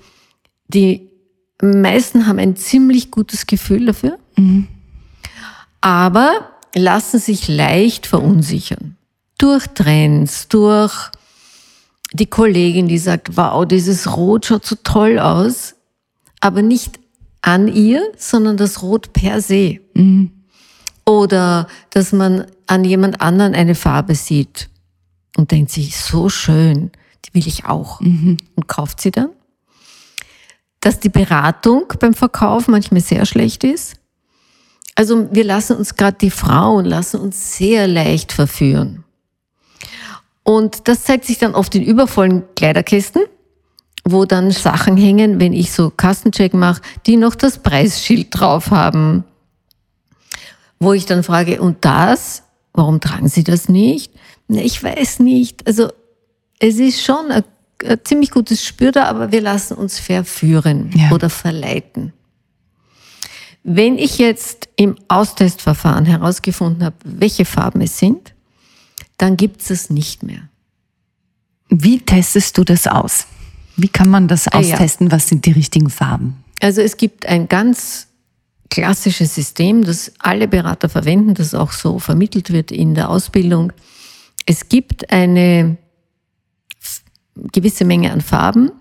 die 0.67 1.09
meisten 1.59 2.27
haben 2.27 2.37
ein 2.37 2.55
ziemlich 2.55 3.09
gutes 3.09 3.47
Gefühl 3.47 3.87
dafür, 3.87 4.19
aber 5.81 6.51
lassen 6.77 7.19
sich 7.19 7.47
leicht 7.47 8.07
verunsichern. 8.07 8.97
Durch 9.37 9.67
Trends, 9.67 10.47
durch 10.47 11.11
die 12.13 12.25
Kollegin, 12.25 12.87
die 12.87 12.97
sagt, 12.97 13.37
wow, 13.37 13.65
dieses 13.65 14.15
Rot 14.15 14.45
schaut 14.45 14.65
so 14.65 14.75
toll 14.83 15.19
aus, 15.19 15.75
aber 16.39 16.61
nicht 16.61 16.99
an 17.41 17.67
ihr, 17.67 18.01
sondern 18.17 18.57
das 18.57 18.81
Rot 18.81 19.13
per 19.13 19.41
se. 19.41 19.79
Oder 21.05 21.67
dass 21.91 22.11
man 22.11 22.45
an 22.65 22.83
jemand 22.83 23.21
anderen 23.21 23.53
eine 23.53 23.75
Farbe 23.75 24.15
sieht 24.15 24.69
und 25.37 25.51
denkt 25.51 25.71
sich, 25.71 25.97
so 25.97 26.29
schön, 26.29 26.91
die 27.25 27.33
will 27.33 27.47
ich 27.47 27.65
auch 27.65 28.01
und 28.01 28.67
kauft 28.67 29.01
sie 29.01 29.11
dann. 29.11 29.29
Dass 30.81 30.99
die 30.99 31.09
Beratung 31.09 31.85
beim 31.99 32.13
Verkauf 32.13 32.67
manchmal 32.67 33.01
sehr 33.01 33.25
schlecht 33.25 33.63
ist. 33.63 33.95
Also 34.97 35.27
wir 35.31 35.43
lassen 35.43 35.77
uns 35.77 35.95
gerade 35.95 36.17
die 36.19 36.31
Frauen 36.31 36.83
lassen 36.83 37.19
uns 37.21 37.55
sehr 37.55 37.87
leicht 37.87 38.31
verführen. 38.33 39.03
Und 40.41 40.87
das 40.87 41.03
zeigt 41.03 41.25
sich 41.25 41.37
dann 41.37 41.53
oft 41.53 41.75
in 41.75 41.83
übervollen 41.83 42.43
Kleiderkästen, 42.55 43.21
wo 44.03 44.25
dann 44.25 44.49
Sachen 44.49 44.97
hängen, 44.97 45.39
wenn 45.39 45.53
ich 45.53 45.71
so 45.71 45.91
Kassencheck 45.91 46.55
mache, 46.55 46.81
die 47.05 47.15
noch 47.15 47.35
das 47.35 47.59
Preisschild 47.59 48.29
drauf 48.31 48.71
haben. 48.71 49.23
Wo 50.79 50.93
ich 50.93 51.05
dann 51.05 51.21
frage, 51.21 51.61
und 51.61 51.85
das? 51.85 52.41
Warum 52.73 52.99
tragen 52.99 53.27
Sie 53.27 53.43
das 53.43 53.69
nicht? 53.69 54.11
Na, 54.47 54.61
ich 54.61 54.81
weiß 54.81 55.19
nicht. 55.19 55.67
Also 55.67 55.91
es 56.57 56.77
ist 56.77 57.03
schon 57.03 57.29
ein, 57.29 57.43
ein 57.85 57.99
ziemlich 58.03 58.31
gutes 58.31 58.65
Spür 58.65 58.91
da, 58.91 59.03
aber 59.03 59.31
wir 59.31 59.41
lassen 59.41 59.75
uns 59.75 59.99
verführen 59.99 60.89
Ja. 60.95 61.11
oder 61.11 61.29
verleiten. 61.29 62.13
Wenn 63.69 63.97
ich 63.97 64.17
jetzt 64.17 64.69
im 64.77 64.95
Austestverfahren 65.09 66.05
herausgefunden 66.05 66.85
habe, 66.85 66.95
welche 67.03 67.43
Farben 67.43 67.81
es 67.81 67.97
sind, 67.97 68.33
dann 69.17 69.35
gibt 69.35 69.59
es 69.61 69.69
es 69.69 69.89
nicht 69.89 70.23
mehr. 70.23 70.47
Wie 71.67 71.99
testest 71.99 72.57
du 72.57 72.63
das 72.63 72.87
aus? 72.87 73.27
Wie 73.75 73.89
kann 73.89 74.09
man 74.09 74.29
das 74.29 74.47
Ah, 74.47 74.61
ja. 74.61 74.73
austesten? 74.75 75.11
Was 75.11 75.27
sind 75.27 75.45
die 75.45 75.51
richtigen 75.51 75.89
Farben? 75.89 76.45
Also 76.61 76.79
es 76.79 76.95
gibt 76.95 77.25
ein 77.25 77.49
ganz 77.49 78.07
klassisches 78.69 79.35
System, 79.35 79.83
das 79.83 80.13
alle 80.19 80.47
Berater 80.47 80.87
verwenden, 80.87 81.33
das 81.33 81.53
auch 81.53 81.73
so 81.73 81.99
vermittelt 81.99 82.53
wird 82.53 82.71
in 82.71 82.95
der 82.95 83.09
Ausbildung. 83.09 83.73
Es 84.45 84.69
gibt 84.69 85.11
eine 85.11 85.75
gewisse 87.51 87.83
Menge 87.83 88.13
an 88.13 88.21
Farben, 88.21 88.71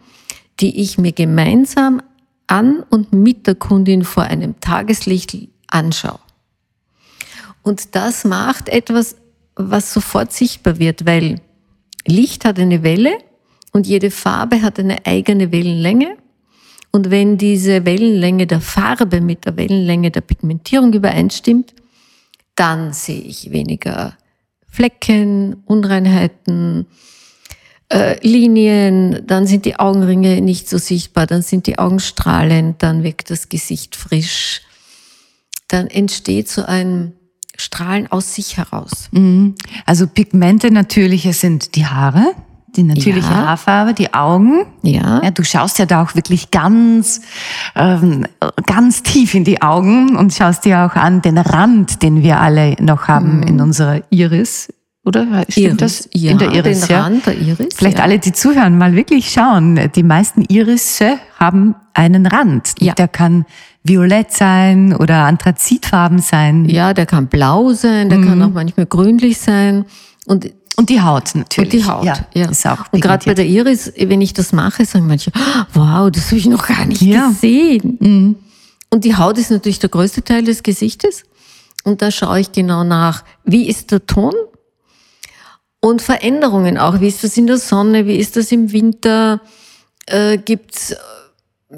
die 0.60 0.80
ich 0.80 0.96
mir 0.96 1.10
gemeinsam 1.10 2.00
an 2.46 2.82
und 2.90 3.12
mit 3.12 3.46
der 3.46 3.54
Kundin 3.54 4.04
vor 4.04 4.24
einem 4.24 4.60
Tageslicht 4.60 5.36
anschaue. 5.68 6.20
Und 7.62 7.94
das 7.94 8.24
macht 8.24 8.68
etwas, 8.68 9.16
was 9.56 9.92
sofort 9.92 10.32
sichtbar 10.32 10.78
wird, 10.78 11.06
weil 11.06 11.40
Licht 12.06 12.44
hat 12.44 12.58
eine 12.58 12.82
Welle 12.82 13.18
und 13.72 13.86
jede 13.86 14.10
Farbe 14.10 14.62
hat 14.62 14.78
eine 14.78 15.04
eigene 15.06 15.50
Wellenlänge. 15.50 16.16
Und 16.92 17.10
wenn 17.10 17.36
diese 17.36 17.84
Wellenlänge 17.84 18.46
der 18.46 18.60
Farbe 18.60 19.20
mit 19.20 19.44
der 19.44 19.56
Wellenlänge 19.56 20.10
der 20.10 20.20
Pigmentierung 20.20 20.92
übereinstimmt, 20.92 21.74
dann 22.54 22.92
sehe 22.92 23.20
ich 23.20 23.50
weniger 23.50 24.16
Flecken, 24.68 25.62
Unreinheiten, 25.66 26.86
äh, 27.88 28.18
Linien, 28.26 29.22
dann 29.26 29.46
sind 29.46 29.64
die 29.64 29.78
Augenringe 29.78 30.40
nicht 30.40 30.68
so 30.68 30.78
sichtbar, 30.78 31.26
dann 31.26 31.42
sind 31.42 31.66
die 31.66 31.78
Augen 31.78 32.00
strahlend, 32.00 32.82
dann 32.82 33.02
wirkt 33.02 33.30
das 33.30 33.48
Gesicht 33.48 33.96
frisch. 33.96 34.62
Dann 35.68 35.86
entsteht 35.88 36.48
so 36.48 36.64
ein 36.64 37.12
Strahlen 37.56 38.10
aus 38.10 38.34
sich 38.34 38.56
heraus. 38.56 39.08
Also 39.86 40.06
Pigmente 40.06 40.70
natürliche 40.70 41.32
sind 41.32 41.74
die 41.74 41.86
Haare, 41.86 42.32
die 42.76 42.82
natürliche 42.82 43.28
Ja. 43.28 43.46
Haarfarbe, 43.46 43.94
die 43.94 44.12
Augen. 44.12 44.66
Ja. 44.82 45.22
Ja, 45.22 45.30
du 45.30 45.42
schaust 45.42 45.78
ja 45.78 45.86
da 45.86 46.02
auch 46.02 46.14
wirklich 46.14 46.50
ganz, 46.50 47.22
ähm, 47.74 48.26
ganz 48.66 49.02
tief 49.02 49.34
in 49.34 49.44
die 49.44 49.62
Augen 49.62 50.16
und 50.16 50.34
schaust 50.34 50.64
dir 50.64 50.80
auch 50.80 50.96
an 50.96 51.22
den 51.22 51.38
Rand, 51.38 52.02
den 52.02 52.22
wir 52.22 52.40
alle 52.40 52.76
noch 52.80 53.08
haben 53.08 53.42
in 53.42 53.60
unserer 53.60 54.02
Iris. 54.10 54.68
Oder 55.06 55.44
stimmt 55.48 55.80
das? 55.80 56.08
ja, 56.12 56.32
in 56.32 56.38
der 56.38 56.52
Iris, 56.52 56.80
den 56.82 56.90
ja. 56.96 57.02
Rand 57.02 57.26
der 57.26 57.38
Iris. 57.38 57.68
Vielleicht 57.76 57.98
ja. 57.98 58.04
alle, 58.04 58.18
die 58.18 58.32
zuhören, 58.32 58.76
mal 58.76 58.94
wirklich 58.96 59.30
schauen. 59.30 59.78
Die 59.94 60.02
meisten 60.02 60.42
Irisse 60.42 61.18
haben 61.38 61.76
einen 61.94 62.26
Rand. 62.26 62.74
Ja. 62.80 62.92
Der 62.94 63.06
kann 63.06 63.46
violett 63.84 64.32
sein 64.32 64.94
oder 64.96 65.24
anthrazitfarben 65.26 66.18
sein. 66.18 66.68
Ja, 66.68 66.92
der 66.92 67.06
kann 67.06 67.28
blau 67.28 67.72
sein, 67.72 68.08
der 68.10 68.20
kann 68.20 68.42
auch 68.42 68.50
manchmal 68.52 68.86
grünlich 68.86 69.38
sein. 69.38 69.84
Und, 70.26 70.50
Und 70.76 70.88
die 70.90 71.00
Haut 71.00 71.36
natürlich. 71.36 71.72
und 71.72 71.82
die 71.84 71.88
Haut. 71.88 72.04
Ja, 72.04 72.14
Ja, 72.34 72.50
Ist 72.50 72.66
auch 72.66 72.84
und 72.90 73.00
gerade 73.00 73.24
bei 73.26 73.34
der 73.34 73.46
Iris, 73.46 73.92
wenn 73.96 74.20
ich 74.20 74.34
das 74.34 74.52
mache, 74.52 74.84
sagen 74.84 75.06
manche, 75.06 75.30
"Ah, 75.34 75.66
wow, 75.72 76.10
das 76.10 76.26
habe 76.26 76.36
ich 76.38 76.46
noch 76.46 76.66
gar 76.66 76.84
nicht 76.84 77.00
Ja. 77.00 77.28
gesehen. 77.28 78.36
Und 78.90 79.04
die 79.04 79.14
Haut 79.16 79.38
ist 79.38 79.52
natürlich 79.52 79.78
der 79.78 79.88
größte 79.90 80.24
Teil 80.24 80.42
des 80.42 80.64
Gesichtes. 80.64 81.22
Und 81.84 82.02
da 82.02 82.10
schaue 82.10 82.40
ich 82.40 82.50
genau 82.50 82.82
nach, 82.82 83.22
wie 83.44 83.68
ist 83.68 83.92
der 83.92 84.04
Ton? 84.04 84.32
Und 85.86 86.02
Veränderungen 86.02 86.78
auch. 86.78 87.00
Wie 87.00 87.06
ist 87.06 87.22
das 87.22 87.36
in 87.36 87.46
der 87.46 87.58
Sonne? 87.58 88.08
Wie 88.08 88.16
ist 88.16 88.34
das 88.36 88.50
im 88.50 88.72
Winter? 88.72 89.40
Äh, 90.06 90.36
gibt's 90.36 90.96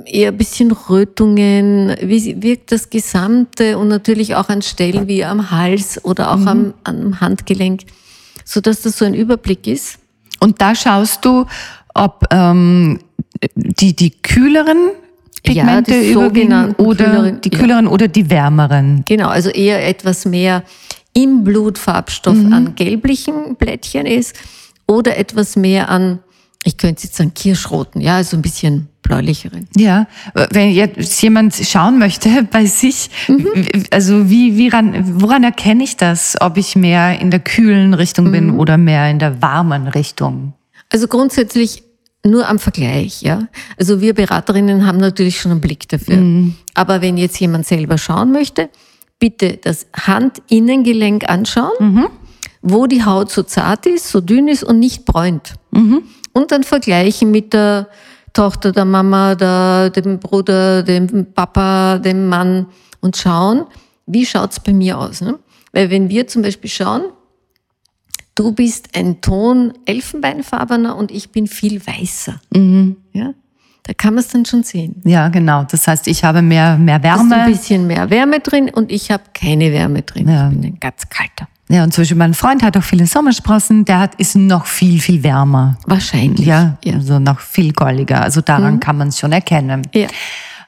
eher 0.07 0.29
ein 0.29 0.38
bisschen 0.38 0.73
Rötungen? 0.73 1.94
Wie 2.01 2.42
wirkt 2.42 2.73
das 2.73 2.88
Gesamte 2.88 3.77
und 3.77 3.88
natürlich 3.88 4.35
auch 4.35 4.49
an 4.49 4.62
Stellen 4.62 5.09
wie 5.09 5.25
am 5.27 5.51
Hals 5.51 6.03
oder 6.07 6.31
auch 6.31 6.38
Mhm. 6.38 6.49
am, 6.49 6.75
am 6.85 7.21
Handgelenk, 7.21 7.83
so 8.47 8.62
dass 8.62 8.81
das 8.81 8.97
so 8.97 9.05
ein 9.05 9.12
Überblick 9.12 9.66
ist? 9.66 9.99
Und 10.40 10.62
da 10.62 10.75
schaust 10.75 11.27
du, 11.27 11.44
ob 11.92 12.25
ähm, 12.31 13.01
die, 13.55 13.94
die 13.94 14.11
kühleren 14.23 14.88
Pigmente 15.42 15.94
Ja, 15.94 16.01
die 16.01 16.16
oder 16.16 16.31
kühleren, 16.31 17.40
die 17.42 17.51
ja. 17.53 17.59
kühleren 17.59 17.87
oder 17.87 18.09
die 18.09 18.31
wärmeren. 18.31 19.05
Genau, 19.07 19.29
also 19.29 19.51
eher 19.51 19.87
etwas 19.87 20.25
mehr 20.25 20.62
im 21.14 21.44
Blutfarbstoff 21.44 22.37
Mhm. 22.37 22.53
an 22.53 22.75
gelblichen 22.75 23.57
Blättchen 23.57 24.07
ist 24.07 24.35
oder 24.87 25.16
etwas 25.16 25.57
mehr 25.57 25.88
an, 25.88 26.21
ich 26.64 26.77
könnte 26.77 27.05
jetzt 27.05 27.16
sagen 27.16 27.33
Kirschroten, 27.35 28.01
ja, 28.01 28.16
also 28.16 28.37
ein 28.37 28.42
bisschen 28.42 28.88
bläulicheren. 29.03 29.68
Ja, 29.77 30.07
wenn 30.51 30.71
jetzt 30.71 31.21
jemand 31.23 31.55
schauen 31.55 31.99
möchte 31.99 32.29
bei 32.51 32.66
sich, 32.66 33.11
w- 33.27 33.85
also 33.90 34.29
wie, 34.29 34.57
wie 34.57 34.68
ran, 34.68 35.21
woran 35.23 35.44
erkenne 35.44 35.85
ich 35.85 35.97
das, 35.97 36.37
ob 36.40 36.57
ich 36.57 36.77
mehr 36.77 37.18
in 37.21 37.31
der 37.31 37.40
kühlen 37.40 37.94
Richtung 37.94 38.31
bin 38.33 38.59
oder 38.59 38.77
mehr 38.77 39.09
in 39.11 39.18
der 39.18 39.40
warmen 39.40 39.87
Richtung? 39.88 40.53
Also 40.90 41.07
grundsätzlich 41.09 41.83
nur 42.27 42.49
am 42.49 42.59
Vergleich, 42.59 43.23
ja. 43.23 43.47
Also 43.79 44.01
wir 44.01 44.12
Beraterinnen 44.12 44.85
haben 44.87 44.99
natürlich 44.99 45.40
schon 45.40 45.53
einen 45.53 45.61
Blick 45.61 45.88
dafür. 45.88 46.51
Aber 46.75 47.01
wenn 47.01 47.16
jetzt 47.16 47.38
jemand 47.40 47.66
selber 47.66 47.97
schauen 47.97 48.33
möchte, 48.33 48.68
bitte 49.18 49.57
das 49.57 49.87
Handinnengelenk 49.94 51.28
anschauen, 51.28 51.72
wo 52.62 52.87
die 52.87 53.04
Haut 53.04 53.31
so 53.31 53.42
zart 53.42 53.87
ist, 53.87 54.09
so 54.09 54.20
dünn 54.20 54.48
ist 54.48 54.64
und 54.64 54.78
nicht 54.78 55.04
bräunt. 55.04 55.54
Und 56.33 56.52
dann 56.52 56.62
vergleichen 56.64 57.31
mit 57.31 57.52
der 57.52 57.88
Tochter, 58.33 58.72
der 58.72 58.85
Mama, 58.85 59.35
der, 59.35 59.90
dem 59.90 60.20
Bruder, 60.20 60.83
dem 60.83 61.33
Papa, 61.33 61.98
dem 61.98 62.28
Mann 62.28 62.66
und 63.00 63.16
schauen, 63.16 63.64
wie 64.07 64.24
schaut's 64.24 64.61
bei 64.61 64.72
mir 64.72 64.98
aus. 64.98 65.20
Ne? 65.20 65.38
Weil 65.72 65.90
wenn 65.90 66.09
wir 66.09 66.26
zum 66.28 66.42
Beispiel 66.42 66.70
schauen, 66.70 67.02
du 68.35 68.52
bist 68.52 68.96
ein 68.96 69.20
Ton 69.20 69.72
elfenbeinfarbener 69.87 70.96
und 70.96 71.11
ich 71.11 71.31
bin 71.31 71.46
viel 71.46 71.85
weißer. 71.85 72.40
Ja? 73.12 73.35
Da 73.88 73.94
kann 73.94 74.12
man 74.12 74.22
es 74.22 74.29
dann 74.29 74.44
schon 74.44 74.64
sehen. 74.64 75.01
Ja, 75.07 75.29
genau. 75.29 75.64
Das 75.64 75.88
heißt, 75.88 76.09
ich 76.09 76.22
habe 76.22 76.42
mehr, 76.42 76.77
mehr 76.77 76.98
ist 76.98 77.05
ein 77.07 77.31
Wärme. 77.31 77.46
bisschen 77.46 77.87
mehr 77.87 78.11
Wärme 78.11 78.40
drin 78.40 78.68
und 78.68 78.92
ich 78.92 79.11
habe 79.11 79.22
keine 79.33 79.72
Wärme 79.72 80.03
drin. 80.03 80.29
Ja. 80.29 80.51
Ich 80.51 80.55
bin 80.55 80.72
ein 80.74 80.79
ganz 80.79 81.09
kalter. 81.09 81.48
Ja, 81.70 81.85
und 81.85 81.94
zum 81.94 82.03
Beispiel 82.03 82.18
mein 82.18 82.35
Freund 82.35 82.62
hat 82.62 82.77
auch 82.77 82.83
viele 82.83 83.07
Sommersprossen, 83.07 83.87
der 83.87 84.01
hat, 84.01 84.14
ist 84.16 84.37
noch 84.37 84.66
viel, 84.66 85.01
viel 85.01 85.22
wärmer. 85.22 85.79
Wahrscheinlich. 85.87 86.46
Ja, 86.46 86.77
ja. 86.85 86.96
also 86.96 87.18
noch 87.18 87.40
viel 87.40 87.72
goldiger. 87.72 88.20
Also 88.20 88.42
daran 88.42 88.79
kann 88.79 88.98
man 88.98 89.09
es 89.09 89.18
schon 89.18 89.33
erkennen. 89.33 89.81
Ja. 89.94 90.09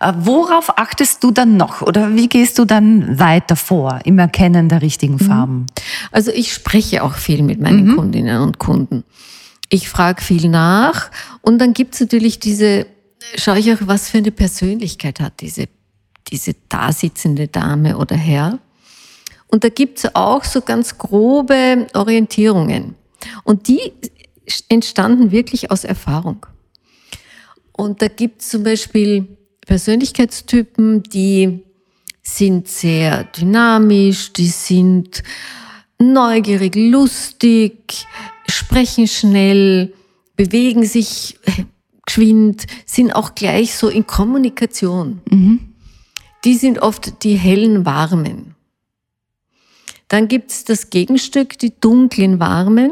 Äh, 0.00 0.12
Worauf 0.16 0.78
achtest 0.78 1.22
du 1.22 1.30
dann 1.30 1.58
noch 1.58 1.82
oder 1.82 2.14
wie 2.14 2.26
gehst 2.26 2.58
du 2.58 2.64
dann 2.64 3.18
weiter 3.18 3.54
vor 3.54 4.00
im 4.04 4.18
Erkennen 4.18 4.70
der 4.70 4.80
richtigen 4.80 5.18
Farben? 5.18 5.66
Also 6.10 6.30
ich 6.30 6.54
spreche 6.54 7.04
auch 7.04 7.16
viel 7.16 7.42
mit 7.42 7.60
meinen 7.60 7.96
Kundinnen 7.96 8.40
und 8.40 8.58
Kunden. 8.58 9.04
Ich 9.68 9.90
frage 9.90 10.22
viel 10.22 10.48
nach 10.48 11.10
und 11.42 11.58
dann 11.58 11.74
gibt's 11.74 12.00
natürlich 12.00 12.40
diese, 12.40 12.86
schaue 13.36 13.58
ich 13.58 13.72
auch, 13.72 13.78
was 13.80 14.10
für 14.10 14.18
eine 14.18 14.30
Persönlichkeit 14.30 15.20
hat 15.20 15.40
diese, 15.40 15.68
diese 16.28 16.54
da 16.68 16.92
sitzende 16.92 17.48
Dame 17.48 17.96
oder 17.96 18.16
Herr. 18.16 18.58
Und 19.48 19.64
da 19.64 19.68
gibt's 19.68 20.06
auch 20.14 20.44
so 20.44 20.60
ganz 20.60 20.96
grobe 20.96 21.86
Orientierungen. 21.94 22.94
Und 23.44 23.68
die 23.68 23.92
entstanden 24.68 25.32
wirklich 25.32 25.70
aus 25.70 25.84
Erfahrung. 25.84 26.46
Und 27.72 28.02
da 28.02 28.08
gibt's 28.08 28.48
zum 28.48 28.62
Beispiel 28.62 29.26
Persönlichkeitstypen, 29.66 31.02
die 31.02 31.64
sind 32.22 32.68
sehr 32.68 33.24
dynamisch, 33.24 34.32
die 34.32 34.48
sind 34.48 35.22
neugierig, 35.98 36.74
lustig, 36.76 38.06
sprechen 38.48 39.06
schnell, 39.06 39.92
bewegen 40.36 40.84
sich 40.84 41.38
geschwind, 42.14 42.66
sind 42.86 43.12
auch 43.14 43.34
gleich 43.34 43.74
so 43.74 43.88
in 43.88 44.06
Kommunikation. 44.06 45.20
Die 46.44 46.54
sind 46.54 46.80
oft 46.80 47.22
die 47.22 47.34
hellen 47.36 47.86
Warmen. 47.86 48.54
Dann 50.08 50.26
gibt's 50.26 50.64
das 50.64 50.90
Gegenstück, 50.90 51.58
die 51.58 51.72
dunklen 51.78 52.40
Warmen. 52.40 52.90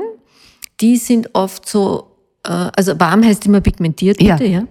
Die 0.80 0.96
sind 0.96 1.34
oft 1.34 1.68
so, 1.68 2.16
äh, 2.44 2.50
also 2.76 3.00
warm 3.00 3.24
heißt 3.24 3.44
immer 3.46 3.60
pigmentiert, 3.60 4.22
Ja. 4.22 4.36
bitte, 4.36 4.50
ja. 4.50 4.64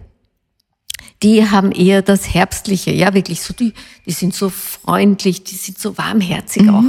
Die 1.24 1.50
haben 1.50 1.72
eher 1.72 2.02
das 2.04 2.34
Herbstliche, 2.34 2.92
ja, 2.92 3.14
wirklich 3.14 3.42
so, 3.42 3.54
die, 3.54 3.74
die 4.06 4.12
sind 4.12 4.34
so 4.36 4.50
freundlich, 4.50 5.44
die 5.44 5.56
sind 5.56 5.78
so 5.80 5.98
warmherzig 5.98 6.70
auch. 6.70 6.84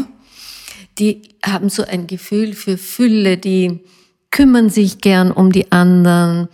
Die 0.98 1.22
haben 1.44 1.70
so 1.70 1.82
ein 1.84 2.06
Gefühl 2.06 2.52
für 2.52 2.76
Fülle, 2.78 3.38
die 3.38 3.80
kümmern 4.30 4.68
sich 4.68 5.00
gern 5.00 5.32
um 5.32 5.50
die 5.50 5.72
anderen. 5.72 6.48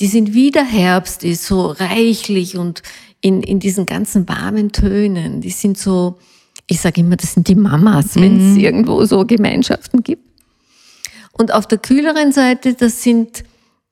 Die 0.00 0.06
sind 0.06 0.34
wie 0.34 0.50
der 0.50 0.64
Herbst 0.64 1.22
ist, 1.22 1.46
so 1.46 1.68
reichlich 1.68 2.56
und 2.56 2.82
in, 3.20 3.42
in 3.42 3.60
diesen 3.60 3.86
ganzen 3.86 4.28
warmen 4.28 4.72
Tönen. 4.72 5.40
Die 5.40 5.50
sind 5.50 5.78
so, 5.78 6.18
ich 6.66 6.80
sage 6.80 7.00
immer, 7.00 7.16
das 7.16 7.34
sind 7.34 7.48
die 7.48 7.54
Mamas, 7.54 8.16
wenn 8.16 8.52
es 8.52 8.56
irgendwo 8.56 9.04
so 9.04 9.24
Gemeinschaften 9.24 10.02
gibt. 10.02 10.22
Und 11.32 11.52
auf 11.52 11.66
der 11.66 11.78
kühleren 11.78 12.32
Seite, 12.32 12.74
das 12.74 13.02
sind 13.02 13.44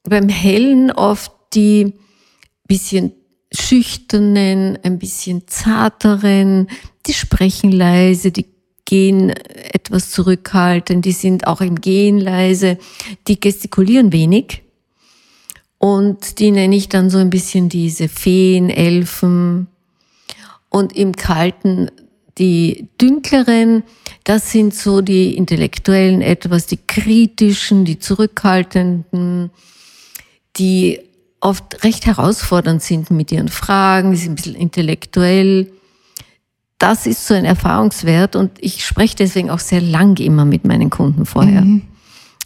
beim 0.05 0.29
Hellen 0.29 0.91
oft 0.91 1.33
die 1.55 1.95
bisschen 2.67 3.13
schüchternen, 3.53 4.79
ein 4.83 4.99
bisschen 4.99 5.47
zarteren, 5.47 6.69
die 7.07 7.13
sprechen 7.13 7.71
leise, 7.71 8.33
die 8.33 8.47
gehen 8.85 9.31
etwas 9.31 10.11
zurückhaltend, 10.11 11.05
die 11.05 11.13
sind 11.13 11.47
auch 11.47 11.61
im 11.61 11.81
Gehen 11.81 12.19
leise, 12.19 12.79
die 13.29 13.39
gestikulieren 13.39 14.13
wenig. 14.13 14.63
Und 15.85 16.39
die 16.39 16.53
nenne 16.53 16.77
ich 16.77 16.89
dann 16.89 17.11
so 17.11 17.19
ein 17.19 17.29
bisschen 17.29 17.69
diese 17.69 18.07
Feen, 18.07 18.71
Elfen. 18.71 19.67
Und 20.69 20.97
im 20.97 21.17
Kalten 21.17 21.91
die 22.39 22.87
dünkleren, 23.01 23.83
das 24.23 24.53
sind 24.53 24.75
so 24.75 25.01
die 25.01 25.37
intellektuellen 25.37 26.23
etwas, 26.23 26.67
die 26.67 26.77
kritischen, 26.77 27.85
die 27.85 27.99
zurückhaltenden, 27.99 29.51
die 30.57 31.01
oft 31.41 31.83
recht 31.83 32.07
herausfordernd 32.07 32.81
sind 32.81 33.11
mit 33.11 33.33
ihren 33.33 33.49
Fragen, 33.49 34.13
die 34.13 34.19
sind 34.19 34.33
ein 34.33 34.37
bisschen 34.37 34.55
intellektuell. 34.55 35.73
Das 36.79 37.07
ist 37.07 37.27
so 37.27 37.35
ein 37.35 37.45
Erfahrungswert 37.45 38.37
und 38.37 38.53
ich 38.61 38.87
spreche 38.87 39.17
deswegen 39.17 39.51
auch 39.51 39.59
sehr 39.59 39.81
lang 39.81 40.17
immer 40.21 40.45
mit 40.45 40.65
meinen 40.65 40.91
Kunden 40.91 41.27
vorher. 41.27 41.67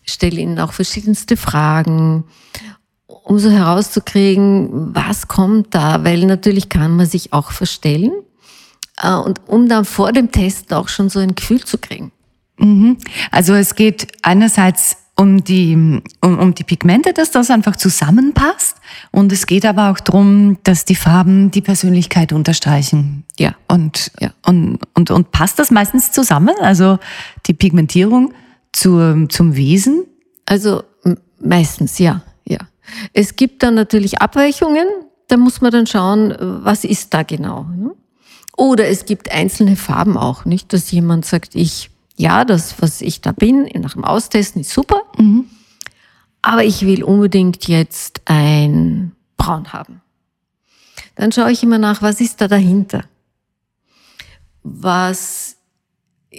Stelle 0.07 0.41
ihnen 0.41 0.59
auch 0.59 0.73
verschiedenste 0.73 1.37
Fragen, 1.37 2.25
um 3.07 3.39
so 3.39 3.51
herauszukriegen, 3.51 4.95
was 4.95 5.29
kommt 5.29 5.75
da, 5.75 6.05
weil 6.05 6.25
natürlich 6.27 6.69
kann 6.69 6.97
man 6.97 7.07
sich 7.07 7.33
auch 7.33 7.53
verstellen 7.53 8.13
äh, 9.03 9.15
und 9.15 9.41
um 9.47 9.69
dann 9.69 9.85
vor 9.85 10.13
dem 10.13 10.31
Test 10.33 10.73
auch 10.73 10.89
schon 10.89 11.09
so 11.09 11.19
ein 11.21 11.35
Gefühl 11.35 11.65
zu 11.65 11.79
kriegen. 11.79 12.13
Also 13.31 13.53
es 13.55 13.75
geht 13.75 14.09
einerseits 14.23 14.97
um 15.15 15.45
die, 15.45 15.75
um, 16.21 16.39
um 16.39 16.55
die 16.55 16.65
Pigmente, 16.65 17.13
dass 17.13 17.31
das 17.31 17.51
einfach 17.51 17.77
zusammenpasst. 17.77 18.77
Und 19.11 19.33
es 19.33 19.47
geht 19.47 19.65
aber 19.65 19.91
auch 19.91 20.01
darum, 20.01 20.59
dass 20.63 20.85
die 20.85 20.95
Farben 20.95 21.51
die 21.51 21.63
Persönlichkeit 21.63 22.33
unterstreichen. 22.33 23.25
Ja. 23.39 23.55
Und, 23.69 24.11
Ja. 24.21 24.31
und, 24.45 24.79
und, 24.95 25.11
und 25.11 25.31
passt 25.33 25.59
das 25.59 25.71
meistens 25.71 26.13
zusammen? 26.13 26.55
Also 26.61 26.99
die 27.47 27.55
Pigmentierung 27.55 28.35
zur, 28.73 29.27
zum 29.29 29.57
Wesen? 29.57 30.05
Also 30.45 30.83
meistens 31.41 31.99
ja. 31.99 32.23
Es 33.13 33.37
gibt 33.37 33.63
dann 33.63 33.75
natürlich 33.75 34.21
Abweichungen, 34.21 34.87
da 35.29 35.37
muss 35.37 35.61
man 35.61 35.73
dann 35.73 35.87
schauen, 35.87 36.35
was 36.39 36.85
ist 36.85 37.13
da 37.15 37.23
genau. 37.23 37.65
ne? 37.65 37.95
Oder 38.57 38.89
es 38.89 39.05
gibt 39.05 39.31
einzelne 39.31 39.77
Farben 39.77 40.17
auch, 40.17 40.45
nicht, 40.47 40.73
dass 40.73 40.91
jemand 40.91 41.27
sagt, 41.27 41.55
ich, 41.55 41.91
ja, 42.17 42.45
das, 42.45 42.81
was 42.81 43.03
ich 43.03 43.21
da 43.21 43.33
bin, 43.33 43.69
nach 43.75 43.93
dem 43.93 44.05
Austesten 44.05 44.63
ist 44.63 44.71
super, 44.71 45.03
aber 46.41 46.65
ich 46.65 46.87
will 46.87 47.05
unbedingt 47.05 47.69
jetzt 47.69 48.23
ein 48.25 49.13
Braun 49.37 49.73
haben. 49.73 50.01
Dann 51.17 51.33
schaue 51.33 51.53
ich 51.53 51.63
immer 51.63 51.79
nach, 51.79 52.03
was 52.03 52.21
ist 52.21 52.41
da 52.41 52.49
dahinter? 52.49 53.05
Was 54.63 55.57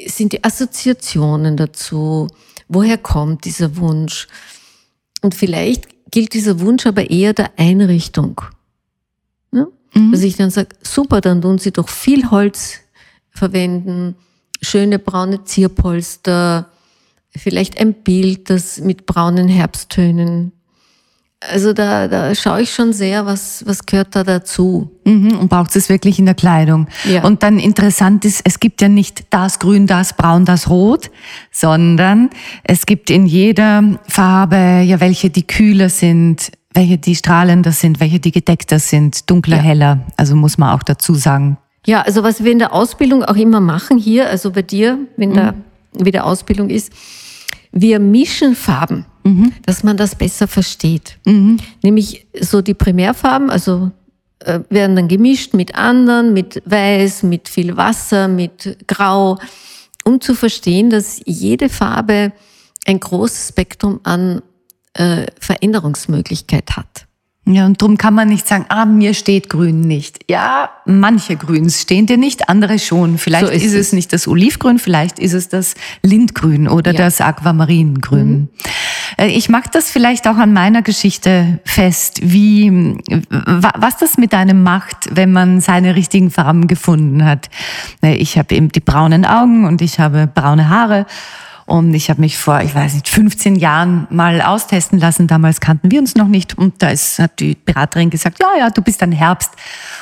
sind 0.07 0.33
die 0.33 0.43
Assoziationen 0.43 1.57
dazu? 1.57 2.27
Woher 2.67 2.97
kommt 2.97 3.45
dieser 3.45 3.77
Wunsch? 3.77 4.27
Und 5.21 5.35
vielleicht 5.35 5.87
gilt 6.11 6.33
dieser 6.33 6.59
Wunsch 6.59 6.85
aber 6.85 7.09
eher 7.09 7.33
der 7.33 7.51
Einrichtung. 7.57 8.41
Ne? 9.51 9.67
Dass 10.11 10.21
ich 10.21 10.35
dann 10.35 10.49
sage, 10.49 10.69
super, 10.81 11.21
dann 11.21 11.41
tun 11.41 11.57
Sie 11.57 11.71
doch 11.71 11.89
viel 11.89 12.29
Holz 12.31 12.79
verwenden, 13.29 14.15
schöne 14.61 14.99
braune 14.99 15.43
Zierpolster, 15.43 16.69
vielleicht 17.35 17.79
ein 17.79 17.93
Bild, 17.93 18.49
das 18.49 18.79
mit 18.79 19.05
braunen 19.05 19.47
Herbsttönen 19.47 20.51
Also 21.39 21.71
da, 21.71 22.07
da 22.07 22.33
schaue 22.33 22.61
ich 22.63 22.73
schon 22.73 22.93
sehr, 22.93 23.27
was, 23.27 23.63
was 23.67 23.85
gehört 23.85 24.15
da 24.15 24.23
dazu. 24.23 24.89
Mhm, 25.05 25.37
und 25.37 25.49
braucht 25.49 25.75
es 25.75 25.87
wirklich 25.87 26.17
in 26.17 26.25
der 26.25 26.33
Kleidung. 26.33 26.87
Ja. 27.03 27.23
Und 27.23 27.43
dann 27.43 27.59
interessant 27.59 28.25
ist, 28.25 28.41
es 28.43 28.59
gibt 28.59 28.81
ja 28.81 28.89
nicht 28.89 29.25
das 29.29 29.59
Grün, 29.59 29.85
das 29.85 30.13
Braun, 30.13 30.45
das 30.45 30.67
Rot, 30.67 31.11
sondern 31.51 32.31
es 32.63 32.87
gibt 32.87 33.11
in 33.11 33.27
jeder 33.27 33.99
Farbe 34.07 34.81
ja 34.83 34.99
welche, 34.99 35.29
die 35.29 35.45
kühler 35.45 35.89
sind, 35.89 36.51
welche 36.73 36.97
die 36.97 37.15
strahlender 37.15 37.71
sind, 37.71 37.99
welche 37.99 38.19
die 38.19 38.31
gedeckter 38.31 38.79
sind, 38.79 39.29
dunkler, 39.29 39.57
Ja. 39.57 39.63
heller. 39.63 39.99
Also 40.17 40.35
muss 40.35 40.57
man 40.57 40.75
auch 40.75 40.81
dazu 40.83 41.13
sagen. 41.13 41.57
Ja, 41.85 42.01
also 42.01 42.23
was 42.23 42.43
wir 42.43 42.51
in 42.51 42.59
der 42.59 42.73
Ausbildung 42.73 43.23
auch 43.23 43.35
immer 43.35 43.61
machen 43.61 43.99
hier, 43.99 44.27
also 44.27 44.51
bei 44.51 44.63
dir, 44.63 44.97
wenn 45.17 45.33
da 45.35 45.53
wieder 45.93 46.25
Ausbildung 46.25 46.69
ist, 46.71 46.91
wir 47.71 47.99
mischen 47.99 48.55
Farben, 48.55 49.05
dass 49.65 49.83
man 49.83 49.97
das 49.97 50.15
besser 50.15 50.47
versteht. 50.47 51.17
Nämlich 51.81 52.27
so 52.39 52.61
die 52.61 52.73
Primärfarben, 52.73 53.49
also 53.49 53.91
äh, 54.39 54.59
werden 54.69 54.95
dann 54.95 55.07
gemischt 55.07 55.53
mit 55.53 55.75
anderen, 55.75 56.33
mit 56.33 56.61
Weiß, 56.65 57.23
mit 57.23 57.49
viel 57.49 57.75
Wasser, 57.75 58.27
mit 58.27 58.77
Grau, 58.87 59.39
um 60.03 60.21
zu 60.21 60.35
verstehen, 60.35 60.89
dass 60.89 61.19
jede 61.25 61.69
Farbe 61.69 62.31
ein 62.85 62.99
großes 62.99 63.49
Spektrum 63.49 63.99
an 64.03 64.41
äh, 64.93 65.25
Veränderungsmöglichkeit 65.39 66.77
hat. 66.77 67.06
Ja, 67.49 67.65
und 67.65 67.81
drum 67.81 67.97
kann 67.97 68.13
man 68.13 68.27
nicht 68.27 68.45
sagen, 68.45 68.65
ah, 68.67 68.83
mir 68.85 69.13
steht 69.13 69.49
Grün 69.49 69.79
nicht. 69.81 70.19
Ja, 70.29 70.69
manche 70.85 71.37
Grüns 71.37 71.81
stehen 71.81 72.05
dir 72.05 72.17
nicht, 72.17 72.49
andere 72.49 72.77
schon. 72.77 73.17
Vielleicht 73.17 73.45
So 73.45 73.51
ist 73.51 73.63
ist, 73.63 73.73
es. 73.73 73.87
es 73.87 73.93
nicht 73.93 74.11
das 74.11 74.27
Olivgrün, 74.27 74.79
vielleicht 74.79 75.17
ist 75.17 75.31
es 75.33 75.47
das 75.47 75.75
Lindgrün 76.03 76.67
oder 76.67 76.91
Ja. 76.91 76.99
Mhm. 76.99 77.03
das 77.03 77.21
Aquamaringrün. 77.21 78.49
Äh, 79.17 79.27
Ich 79.29 79.47
mag 79.47 79.71
das 79.71 79.89
vielleicht 79.89 80.27
auch 80.27 80.35
an 80.35 80.51
meiner 80.51 80.81
Geschichte 80.81 81.59
fest, 81.63 82.19
wie, 82.21 82.97
wa- 83.29 83.73
was 83.77 83.97
das 83.97 84.17
mit 84.17 84.33
einem 84.33 84.63
macht, 84.63 85.07
wenn 85.15 85.31
man 85.31 85.61
seine 85.61 85.95
richtigen 85.95 86.31
Farben 86.31 86.67
gefunden 86.67 87.23
hat. 87.23 87.49
Äh, 88.01 88.15
Ich 88.15 88.37
habe 88.37 88.53
eben 88.55 88.69
die 88.73 88.81
braunen 88.81 89.25
Augen 89.25 89.65
und 89.65 89.81
ich 89.81 89.99
habe 89.99 90.27
braune 90.27 90.67
Haare. 90.69 91.05
Und 91.67 91.93
ich 91.93 92.09
habe 92.09 92.21
mich 92.21 92.37
vor, 92.37 92.61
ich 92.61 92.73
weiß 92.73 92.93
nicht, 92.93 93.09
15 93.09 93.57
Jahren 93.57 94.07
mal 94.09 94.41
austesten 94.41 94.99
lassen. 94.99 95.27
Damals 95.27 95.59
kannten 95.59 95.91
wir 95.91 95.99
uns 95.99 96.15
noch 96.15 96.29
nicht. 96.29 96.57
Und 96.57 96.81
da 96.81 96.89
ist, 96.89 97.19
hat 97.19 97.41
die 97.41 97.55
Beraterin 97.55 98.09
gesagt, 98.09 98.39
ja, 98.39 98.47
ja, 98.57 98.69
du 98.69 98.81
bist 98.81 99.03
ein 99.03 99.11
Herbst. 99.11 99.51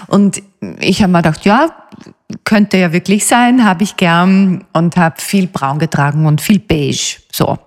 Und 0.06 0.44
ich 0.80 1.02
habe 1.02 1.12
mir 1.12 1.24
gedacht, 1.24 1.44
ja, 1.44 1.74
könnte 2.44 2.78
ja 2.78 2.94
wirklich 2.94 3.26
sein, 3.26 3.66
habe 3.66 3.84
ich 3.84 3.98
gern 3.98 4.64
und 4.74 4.96
habe 4.96 5.20
viel 5.20 5.48
braun 5.48 5.80
getragen 5.80 6.28
und 6.28 6.40
viel 6.40 6.60
beige. 6.60 7.18
So. 7.32 7.58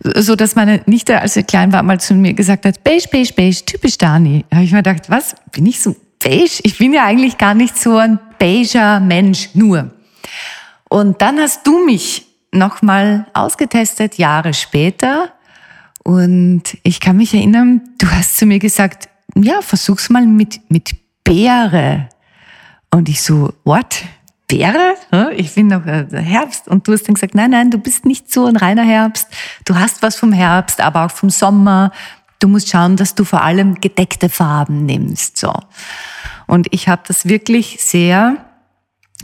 So 0.00 0.36
dass 0.36 0.54
meine 0.54 0.82
Nichte, 0.86 1.20
als 1.20 1.34
sie 1.34 1.42
klein 1.42 1.72
war, 1.72 1.82
mal 1.82 1.98
zu 1.98 2.14
mir 2.14 2.34
gesagt 2.34 2.66
hat, 2.66 2.84
beige, 2.84 3.08
beige, 3.10 3.34
beige, 3.34 3.64
typisch 3.66 3.98
Dani. 3.98 4.44
Da 4.48 4.58
habe 4.58 4.64
ich 4.64 4.70
mir 4.70 4.84
gedacht, 4.84 5.10
was, 5.10 5.34
bin 5.50 5.66
ich 5.66 5.80
so 5.80 5.96
beige? 6.22 6.60
Ich 6.62 6.78
bin 6.78 6.92
ja 6.92 7.04
eigentlich 7.04 7.36
gar 7.36 7.54
nicht 7.54 7.76
so 7.76 7.96
ein 7.96 8.20
beiger 8.38 9.00
Mensch, 9.00 9.50
nur. 9.54 9.90
Und 10.88 11.20
dann 11.20 11.40
hast 11.40 11.66
du 11.66 11.84
mich 11.84 12.27
nochmal 12.52 13.26
ausgetestet, 13.34 14.16
Jahre 14.16 14.54
später. 14.54 15.32
Und 16.04 16.62
ich 16.82 17.00
kann 17.00 17.16
mich 17.16 17.34
erinnern, 17.34 17.82
du 17.98 18.10
hast 18.10 18.36
zu 18.36 18.46
mir 18.46 18.58
gesagt, 18.58 19.08
ja, 19.34 19.60
versuch's 19.60 20.10
mal 20.10 20.26
mit, 20.26 20.60
mit 20.70 20.96
Beere. 21.24 22.08
Und 22.90 23.08
ich 23.08 23.22
so, 23.22 23.52
what? 23.64 24.04
Beere? 24.46 24.94
Ich 25.36 25.54
bin 25.54 25.66
noch 25.66 25.84
äh, 25.84 26.06
Herbst. 26.10 26.68
Und 26.68 26.88
du 26.88 26.92
hast 26.92 27.06
dann 27.06 27.14
gesagt, 27.14 27.34
nein, 27.34 27.50
nein, 27.50 27.70
du 27.70 27.76
bist 27.76 28.06
nicht 28.06 28.32
so 28.32 28.46
ein 28.46 28.56
reiner 28.56 28.84
Herbst. 28.84 29.28
Du 29.66 29.76
hast 29.76 30.02
was 30.02 30.16
vom 30.16 30.32
Herbst, 30.32 30.80
aber 30.80 31.04
auch 31.04 31.10
vom 31.10 31.28
Sommer. 31.28 31.92
Du 32.38 32.48
musst 32.48 32.70
schauen, 32.70 32.96
dass 32.96 33.14
du 33.14 33.24
vor 33.24 33.42
allem 33.42 33.74
gedeckte 33.80 34.30
Farben 34.30 34.86
nimmst. 34.86 35.36
So. 35.36 35.52
Und 36.46 36.68
ich 36.70 36.88
habe 36.88 37.02
das 37.06 37.28
wirklich 37.28 37.76
sehr 37.80 38.47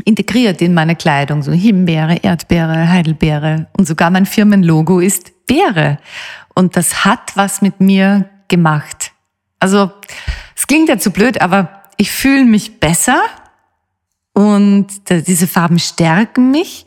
integriert 0.05 0.61
in 0.61 0.75
meine 0.75 0.97
Kleidung. 0.97 1.43
So 1.43 1.53
Himbeere, 1.53 2.17
Erdbeere, 2.23 2.89
Heidelbeere. 2.89 3.69
Und 3.77 3.87
sogar 3.87 4.11
mein 4.11 4.27
Firmenlogo 4.27 5.01
ist 5.01 5.47
Beere. 5.47 5.99
Und 6.55 6.77
das 6.77 7.05
hat 7.05 7.37
was 7.37 7.63
mit 7.63 7.81
mir 7.81 8.29
gemacht. 8.49 9.13
Also, 9.61 9.91
es 10.57 10.67
klingt 10.67 10.89
ja 10.89 10.99
zu 10.99 11.11
blöd, 11.11 11.41
aber 11.41 11.83
ich 11.97 12.11
fühle 12.11 12.45
mich 12.45 12.81
besser 12.81 13.21
und 14.33 14.87
diese 15.09 15.47
Farben 15.47 15.79
stärken 15.79 16.51
mich 16.51 16.87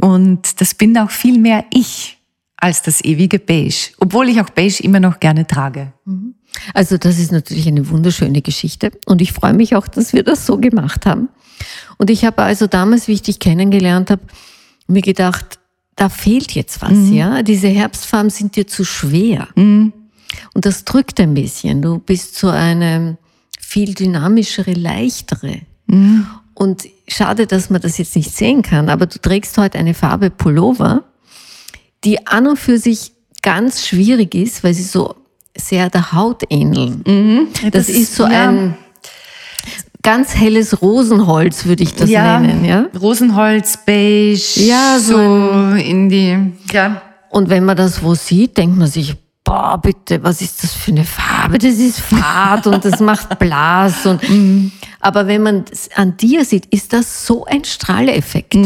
und 0.00 0.60
das 0.60 0.74
bin 0.74 0.96
auch 0.98 1.10
viel 1.10 1.38
mehr 1.38 1.64
ich 1.72 2.18
als 2.56 2.82
das 2.82 3.02
ewige 3.02 3.38
Beige, 3.38 3.92
obwohl 3.98 4.28
ich 4.28 4.40
auch 4.40 4.50
Beige 4.50 4.82
immer 4.82 5.00
noch 5.00 5.20
gerne 5.20 5.46
trage. 5.46 5.92
Also 6.74 6.98
das 6.98 7.18
ist 7.18 7.32
natürlich 7.32 7.66
eine 7.68 7.88
wunderschöne 7.88 8.42
Geschichte 8.42 8.92
und 9.06 9.20
ich 9.22 9.32
freue 9.32 9.54
mich 9.54 9.74
auch, 9.76 9.88
dass 9.88 10.12
wir 10.12 10.22
das 10.22 10.44
so 10.44 10.58
gemacht 10.58 11.06
haben. 11.06 11.28
Und 11.96 12.10
ich 12.10 12.24
habe 12.24 12.42
also 12.42 12.66
damals, 12.66 13.08
wie 13.08 13.12
ich 13.12 13.22
dich 13.22 13.38
kennengelernt 13.38 14.10
habe, 14.10 14.22
mir 14.86 15.02
gedacht, 15.02 15.58
da 15.96 16.08
fehlt 16.08 16.52
jetzt 16.52 16.80
was, 16.80 17.10
ja? 17.10 17.42
Diese 17.42 17.68
Herbstfarben 17.68 18.30
sind 18.30 18.54
dir 18.56 18.66
zu 18.66 18.84
schwer. 18.84 19.48
Und 19.56 19.92
das 20.54 20.84
drückt 20.84 21.18
ein 21.20 21.34
bisschen. 21.34 21.82
Du 21.82 21.98
bist 21.98 22.36
so 22.36 22.48
eine 22.48 23.18
viel 23.60 23.94
dynamischere, 23.94 24.72
leichtere. 24.74 25.60
Und 26.54 26.84
schade, 27.08 27.46
dass 27.46 27.70
man 27.70 27.80
das 27.80 27.98
jetzt 27.98 28.14
nicht 28.16 28.34
sehen 28.36 28.62
kann, 28.62 28.88
aber 28.88 29.06
du 29.06 29.18
trägst 29.20 29.56
heute 29.58 29.78
eine 29.78 29.94
Farbe 29.94 30.30
Pullover, 30.30 31.04
die 32.04 32.26
an 32.26 32.46
und 32.46 32.58
für 32.58 32.78
sich 32.78 33.12
ganz 33.42 33.86
schwierig 33.86 34.34
ist, 34.34 34.62
weil 34.64 34.74
sie 34.74 34.82
so 34.84 35.14
sehr 35.56 35.90
der 35.90 36.12
Haut 36.12 36.42
ähneln. 36.50 37.48
Das, 37.72 37.86
Das- 37.86 37.88
ist 37.88 38.14
so 38.14 38.24
ja. 38.24 38.50
ein 38.50 38.76
ganz 40.02 40.34
helles 40.34 40.80
Rosenholz, 40.80 41.66
würde 41.66 41.82
ich 41.82 41.94
das 41.94 42.08
nennen, 42.40 42.64
ja. 42.64 42.86
Rosenholz, 42.98 43.78
Beige, 43.84 44.38
Ja, 44.56 44.98
so 44.98 45.16
so 45.16 45.76
in 45.76 46.08
die, 46.08 46.36
ja. 46.72 47.02
Und 47.30 47.50
wenn 47.50 47.64
man 47.64 47.76
das 47.76 48.02
wo 48.02 48.14
sieht, 48.14 48.56
denkt 48.56 48.78
man 48.78 48.86
sich, 48.88 49.16
boah, 49.44 49.78
bitte, 49.80 50.22
was 50.22 50.40
ist 50.40 50.62
das 50.62 50.74
für 50.74 50.90
eine 50.90 51.04
Farbe? 51.04 51.58
Das 51.58 51.74
ist 51.74 52.00
fad 52.00 52.66
und 52.66 52.84
das 52.84 53.00
macht 53.00 53.38
Blas. 53.38 54.06
Und, 54.06 54.20
aber 55.00 55.26
wenn 55.26 55.42
man 55.42 55.64
es 55.70 55.90
an 55.94 56.16
dir 56.16 56.44
sieht, 56.44 56.66
ist 56.66 56.92
das 56.92 57.26
so 57.26 57.44
ein 57.44 57.64
Strahleffekt. 57.64 58.56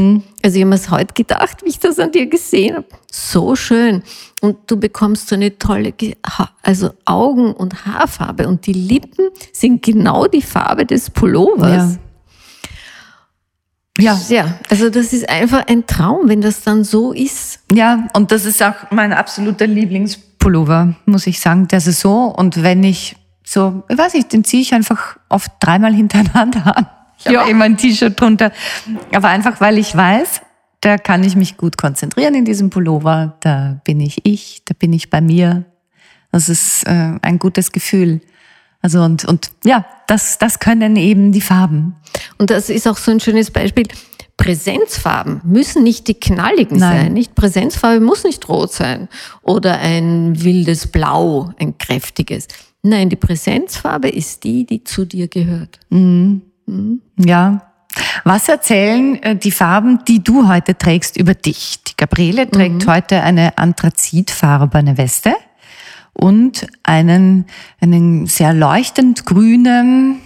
Also 0.44 0.56
ich 0.56 0.62
habe 0.62 0.70
mir 0.70 0.74
es 0.76 0.90
heute 0.90 1.14
gedacht, 1.14 1.62
wie 1.64 1.68
ich 1.68 1.78
das 1.78 1.98
an 1.98 2.10
dir 2.12 2.26
gesehen 2.26 2.76
habe. 2.76 2.86
So 3.10 3.54
schön. 3.54 4.02
Und 4.40 4.70
du 4.70 4.76
bekommst 4.76 5.28
so 5.28 5.36
eine 5.36 5.56
tolle, 5.58 5.92
Ge- 5.92 6.16
Ha- 6.26 6.50
also 6.62 6.90
Augen- 7.04 7.52
und 7.52 7.86
Haarfarbe. 7.86 8.48
Und 8.48 8.66
die 8.66 8.72
Lippen 8.72 9.28
sind 9.52 9.82
genau 9.82 10.26
die 10.26 10.42
Farbe 10.42 10.84
des 10.84 11.10
Pullovers. 11.10 11.94
Ja. 13.98 14.18
Ja, 14.28 14.58
also 14.70 14.88
das 14.90 15.12
ist 15.12 15.28
einfach 15.28 15.66
ein 15.68 15.86
Traum, 15.86 16.28
wenn 16.28 16.40
das 16.40 16.62
dann 16.62 16.82
so 16.82 17.12
ist. 17.12 17.60
Ja, 17.72 18.08
und 18.14 18.32
das 18.32 18.46
ist 18.46 18.62
auch 18.62 18.74
mein 18.90 19.12
absoluter 19.12 19.66
Lieblingspullover, 19.66 20.94
muss 21.04 21.26
ich 21.26 21.38
sagen, 21.40 21.68
der 21.68 21.80
Saison. 21.80 22.32
Und 22.34 22.62
wenn 22.62 22.82
ich 22.84 23.16
so, 23.44 23.82
ich 23.88 23.98
weiß 23.98 24.14
nicht, 24.14 24.32
den 24.32 24.44
ziehe 24.44 24.62
ich 24.62 24.72
einfach 24.72 25.18
oft 25.28 25.50
dreimal 25.60 25.92
hintereinander 25.94 26.76
an. 26.76 26.86
Ich 27.24 27.26
habe 27.26 27.36
Ja. 27.36 27.46
immer 27.46 27.64
ein 27.64 27.76
T-Shirt 27.76 28.20
drunter. 28.20 28.52
Aber 29.14 29.28
einfach, 29.28 29.60
weil 29.60 29.78
ich 29.78 29.96
weiß, 29.96 30.42
da 30.80 30.98
kann 30.98 31.22
ich 31.24 31.36
mich 31.36 31.56
gut 31.56 31.76
konzentrieren 31.78 32.34
in 32.34 32.44
diesem 32.44 32.70
Pullover. 32.70 33.36
Da 33.40 33.80
bin 33.84 34.00
ich 34.00 34.26
ich, 34.26 34.62
da 34.64 34.74
bin 34.78 34.92
ich 34.92 35.10
bei 35.10 35.20
mir. 35.20 35.64
Das 36.32 36.48
ist 36.48 36.84
äh, 36.86 37.18
ein 37.22 37.38
gutes 37.38 37.72
Gefühl. 37.72 38.20
Also 38.80 39.02
und, 39.02 39.24
und 39.24 39.50
ja, 39.64 39.84
das, 40.08 40.38
das 40.38 40.58
können 40.58 40.96
eben 40.96 41.30
die 41.30 41.40
Farben. 41.40 41.94
Und 42.38 42.50
das 42.50 42.68
ist 42.68 42.88
auch 42.88 42.96
so 42.96 43.12
ein 43.12 43.20
schönes 43.20 43.50
Beispiel. 43.50 43.86
Präsenzfarben 44.36 45.40
müssen 45.44 45.84
nicht 45.84 46.08
die 46.08 46.14
knalligen 46.14 46.78
Nein. 46.78 47.04
sein. 47.04 47.12
Nicht 47.12 47.34
Präsenzfarbe 47.36 48.00
muss 48.00 48.24
nicht 48.24 48.48
rot 48.48 48.72
sein 48.72 49.08
oder 49.42 49.78
ein 49.78 50.42
wildes 50.42 50.88
Blau, 50.88 51.52
ein 51.60 51.78
kräftiges. 51.78 52.48
Nein, 52.82 53.08
die 53.08 53.14
Präsenzfarbe 53.16 54.08
ist 54.08 54.42
die, 54.42 54.66
die 54.66 54.82
zu 54.82 55.04
dir 55.04 55.28
gehört. 55.28 55.78
Ja. 57.18 57.72
Was 58.24 58.48
erzählen 58.48 59.22
äh, 59.22 59.36
die 59.36 59.50
Farben, 59.50 60.04
die 60.06 60.22
du 60.22 60.48
heute 60.48 60.76
trägst, 60.76 61.16
über 61.16 61.34
dich? 61.34 61.82
Die 61.84 61.96
Gabriele 61.96 62.50
trägt 62.50 62.86
heute 62.86 63.22
eine 63.22 63.58
anthrazitfarbene 63.58 64.96
Weste 64.96 65.34
und 66.14 66.66
einen, 66.82 67.46
einen 67.80 68.26
sehr 68.26 68.54
leuchtend 68.54 69.26
grünen, 69.26 70.20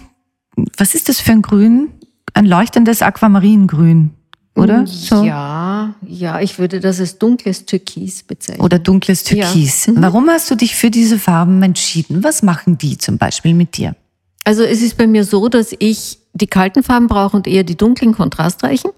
was 0.77 0.95
ist 0.95 1.09
das 1.09 1.19
für 1.19 1.31
ein 1.31 1.41
Grün? 1.41 1.89
Ein 2.33 2.45
leuchtendes 2.45 3.01
Aquamaringrün, 3.01 4.11
oder? 4.55 4.85
So. 4.85 5.23
Ja, 5.23 5.95
ja, 6.05 6.39
ich 6.39 6.59
würde 6.59 6.79
das 6.79 6.99
als 6.99 7.17
dunkles 7.17 7.65
Türkis 7.65 8.23
bezeichnen. 8.23 8.63
Oder 8.63 8.79
dunkles 8.79 9.23
Türkis. 9.23 9.85
Ja. 9.85 9.93
Mhm. 9.93 10.01
Warum 10.01 10.29
hast 10.29 10.49
du 10.51 10.55
dich 10.55 10.75
für 10.75 10.91
diese 10.91 11.19
Farben 11.19 11.61
entschieden? 11.63 12.23
Was 12.23 12.43
machen 12.43 12.77
die 12.77 12.97
zum 12.97 13.17
Beispiel 13.17 13.53
mit 13.53 13.77
dir? 13.77 13.95
Also 14.43 14.63
es 14.63 14.81
ist 14.81 14.97
bei 14.97 15.07
mir 15.07 15.23
so, 15.23 15.49
dass 15.49 15.75
ich 15.77 16.19
die 16.37 16.47
kalten 16.47 16.83
Farben 16.83 17.07
brauche 17.07 17.35
und 17.37 17.47
eher 17.47 17.63
die 17.63 17.77
dunklen, 17.77 18.13
kontrastreichen. 18.13 18.91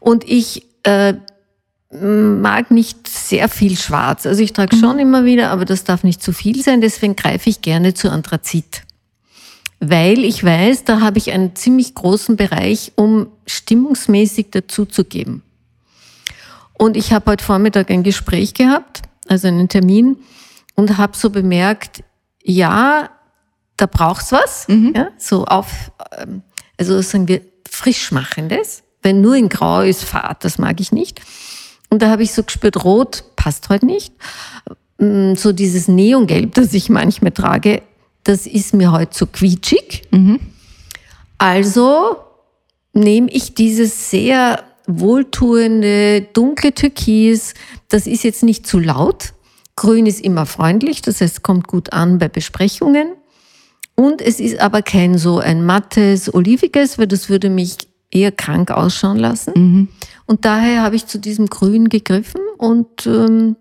Und 0.00 0.28
ich 0.28 0.66
äh, 0.84 1.14
mag 1.90 2.70
nicht 2.70 3.06
sehr 3.06 3.48
viel 3.48 3.76
Schwarz. 3.76 4.26
Also 4.26 4.42
ich 4.42 4.52
trage 4.52 4.76
schon 4.76 4.98
immer 4.98 5.24
wieder, 5.24 5.50
aber 5.50 5.64
das 5.64 5.84
darf 5.84 6.04
nicht 6.04 6.22
zu 6.22 6.32
viel 6.32 6.62
sein. 6.62 6.80
Deswegen 6.80 7.16
greife 7.16 7.50
ich 7.50 7.60
gerne 7.60 7.94
zu 7.94 8.10
Anthrazit. 8.10 8.82
Weil 9.78 10.24
ich 10.24 10.42
weiß, 10.44 10.84
da 10.84 11.00
habe 11.00 11.18
ich 11.18 11.32
einen 11.32 11.54
ziemlich 11.56 11.94
großen 11.94 12.36
Bereich, 12.36 12.92
um 12.96 13.26
stimmungsmäßig 13.46 14.50
dazuzugeben. 14.50 15.42
Und 16.74 16.96
ich 16.96 17.12
habe 17.12 17.32
heute 17.32 17.44
Vormittag 17.44 17.90
ein 17.90 18.02
Gespräch 18.02 18.54
gehabt, 18.54 19.02
also 19.28 19.48
einen 19.48 19.68
Termin, 19.68 20.16
und 20.74 20.96
habe 20.98 21.16
so 21.16 21.30
bemerkt, 21.30 22.02
ja, 22.42 23.10
da 23.76 23.86
braucht's 23.86 24.32
was, 24.32 24.68
Mhm. 24.68 24.92
ja, 24.96 25.08
so 25.18 25.44
auf, 25.44 25.92
ähm, 26.18 26.42
also 26.90 27.00
sagen 27.00 27.28
wir 27.28 27.40
frischmachendes. 27.70 28.82
Wenn 29.02 29.20
nur 29.20 29.36
in 29.36 29.48
Grau 29.48 29.82
ist, 29.82 30.04
fad, 30.04 30.44
das 30.44 30.58
mag 30.58 30.80
ich 30.80 30.92
nicht. 30.92 31.20
Und 31.90 32.02
da 32.02 32.08
habe 32.10 32.22
ich 32.22 32.32
so 32.32 32.42
gespürt, 32.42 32.84
Rot 32.84 33.24
passt 33.36 33.68
heute 33.68 33.86
nicht. 33.86 34.12
Mm, 34.98 35.34
So 35.34 35.52
dieses 35.52 35.88
Neongelb, 35.88 36.54
das 36.54 36.74
ich 36.74 36.88
manchmal 36.88 37.32
trage, 37.32 37.82
das 38.24 38.46
ist 38.46 38.74
mir 38.74 38.92
heute 38.92 39.10
zu 39.10 39.26
quietschig. 39.26 40.02
Also 41.38 42.16
nehme 42.92 43.30
ich 43.30 43.54
dieses 43.54 44.10
sehr 44.10 44.62
wohltuende, 44.86 46.22
dunkle 46.32 46.72
Türkis. 46.72 47.54
Das 47.88 48.06
ist 48.06 48.22
jetzt 48.24 48.42
nicht 48.42 48.66
zu 48.66 48.78
laut. 48.78 49.32
Grün 49.76 50.06
ist 50.06 50.20
immer 50.20 50.46
freundlich, 50.46 51.02
das 51.02 51.20
heißt, 51.20 51.42
kommt 51.42 51.66
gut 51.66 51.92
an 51.92 52.18
bei 52.18 52.28
Besprechungen. 52.28 53.08
Und 54.02 54.20
es 54.20 54.40
ist 54.40 54.58
aber 54.58 54.82
kein 54.82 55.16
so 55.16 55.38
ein 55.38 55.64
mattes, 55.64 56.32
oliviges, 56.34 56.98
weil 56.98 57.06
das 57.06 57.28
würde 57.28 57.48
mich 57.50 57.76
eher 58.10 58.32
krank 58.32 58.72
ausschauen 58.72 59.16
lassen. 59.16 59.88
Und 60.26 60.44
daher 60.44 60.82
habe 60.82 60.96
ich 60.96 61.06
zu 61.06 61.18
diesem 61.20 61.46
Grün 61.46 61.88
gegriffen 61.88 62.40
und 62.58 63.06
ähm, 63.06 63.54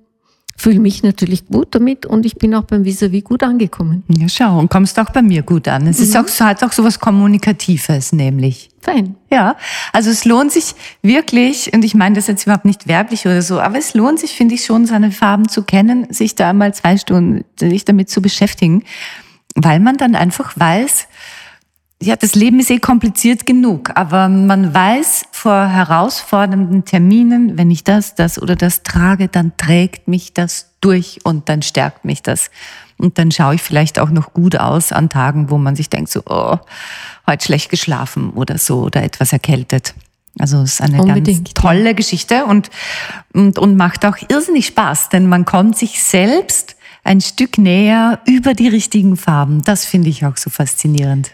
fühle 0.57 0.79
mich 0.79 1.03
natürlich 1.03 1.45
gut 1.45 1.75
damit 1.75 2.07
und 2.07 2.25
ich 2.25 2.37
bin 2.37 2.55
auch 2.55 2.63
beim 2.63 2.85
Vis-a-vis 2.85 3.23
gut 3.23 3.43
angekommen. 3.43 4.03
Ja, 4.17 4.27
schau, 4.27 4.57
und 4.57 4.71
kommst 4.71 4.97
auch 4.99 5.11
bei 5.11 5.21
mir 5.21 5.43
gut 5.43 5.67
an. 5.67 5.85
Es 5.85 5.99
ist 5.99 6.17
auch, 6.17 6.27
so- 6.27 6.43
hat 6.45 6.63
auch 6.63 6.71
so 6.71 6.83
was 6.83 6.99
Kommunikatives, 6.99 8.11
nämlich. 8.11 8.69
Fein. 8.81 9.15
Ja, 9.31 9.57
also 9.93 10.09
es 10.09 10.25
lohnt 10.25 10.51
sich 10.51 10.73
wirklich, 11.03 11.71
und 11.71 11.85
ich 11.85 11.93
meine 11.93 12.15
das 12.15 12.25
jetzt 12.25 12.43
überhaupt 12.47 12.65
nicht 12.65 12.87
werblich 12.87 13.27
oder 13.27 13.43
so, 13.43 13.59
aber 13.59 13.77
es 13.77 13.93
lohnt 13.93 14.19
sich, 14.19 14.31
finde 14.31 14.55
ich 14.55 14.65
schon, 14.65 14.87
seine 14.87 15.11
Farben 15.11 15.47
zu 15.47 15.61
kennen, 15.61 16.11
sich 16.11 16.33
da 16.33 16.51
mal 16.51 16.73
zwei 16.73 16.97
Stunden 16.97 17.43
sich 17.59 17.85
damit 17.85 18.09
zu 18.09 18.23
beschäftigen, 18.23 18.83
weil 19.55 19.79
man 19.79 19.97
dann 19.97 20.15
einfach 20.15 20.57
weiß, 20.57 21.07
ja, 22.01 22.15
das 22.15 22.33
Leben 22.33 22.59
ist 22.59 22.71
eh 22.71 22.79
kompliziert 22.79 23.45
genug, 23.45 23.91
aber 23.93 24.27
man 24.27 24.73
weiß 24.73 25.25
vor 25.31 25.67
herausfordernden 25.67 26.83
Terminen, 26.83 27.57
wenn 27.59 27.69
ich 27.69 27.83
das, 27.83 28.15
das 28.15 28.41
oder 28.41 28.55
das 28.55 28.81
trage, 28.81 29.27
dann 29.27 29.55
trägt 29.55 30.07
mich 30.07 30.33
das 30.33 30.71
durch 30.81 31.19
und 31.23 31.47
dann 31.47 31.61
stärkt 31.61 32.03
mich 32.03 32.23
das. 32.23 32.49
Und 32.97 33.17
dann 33.17 33.31
schaue 33.31 33.55
ich 33.55 33.61
vielleicht 33.61 33.99
auch 33.99 34.09
noch 34.09 34.33
gut 34.33 34.55
aus 34.55 34.91
an 34.91 35.09
Tagen, 35.09 35.49
wo 35.49 35.57
man 35.57 35.75
sich 35.75 35.89
denkt, 35.89 36.09
so, 36.09 36.21
oh, 36.25 36.57
heute 37.27 37.45
schlecht 37.45 37.69
geschlafen 37.69 38.31
oder 38.31 38.57
so 38.57 38.81
oder 38.81 39.03
etwas 39.03 39.31
erkältet. 39.31 39.93
Also 40.39 40.61
es 40.61 40.73
ist 40.73 40.81
eine 40.81 41.01
Unbedingt, 41.01 41.45
ganz 41.45 41.53
tolle 41.53 41.93
Geschichte 41.93 42.45
und, 42.45 42.69
und, 43.33 43.59
und 43.59 43.75
macht 43.75 44.05
auch 44.05 44.17
irrsinnig 44.29 44.67
Spaß, 44.67 45.09
denn 45.09 45.27
man 45.27 45.45
kommt 45.45 45.77
sich 45.77 46.01
selbst 46.01 46.75
ein 47.03 47.21
Stück 47.21 47.57
näher 47.57 48.19
über 48.25 48.53
die 48.53 48.67
richtigen 48.67 49.17
Farben. 49.17 49.61
Das 49.63 49.85
finde 49.85 50.09
ich 50.09 50.25
auch 50.25 50.37
so 50.37 50.49
faszinierend. 50.49 51.31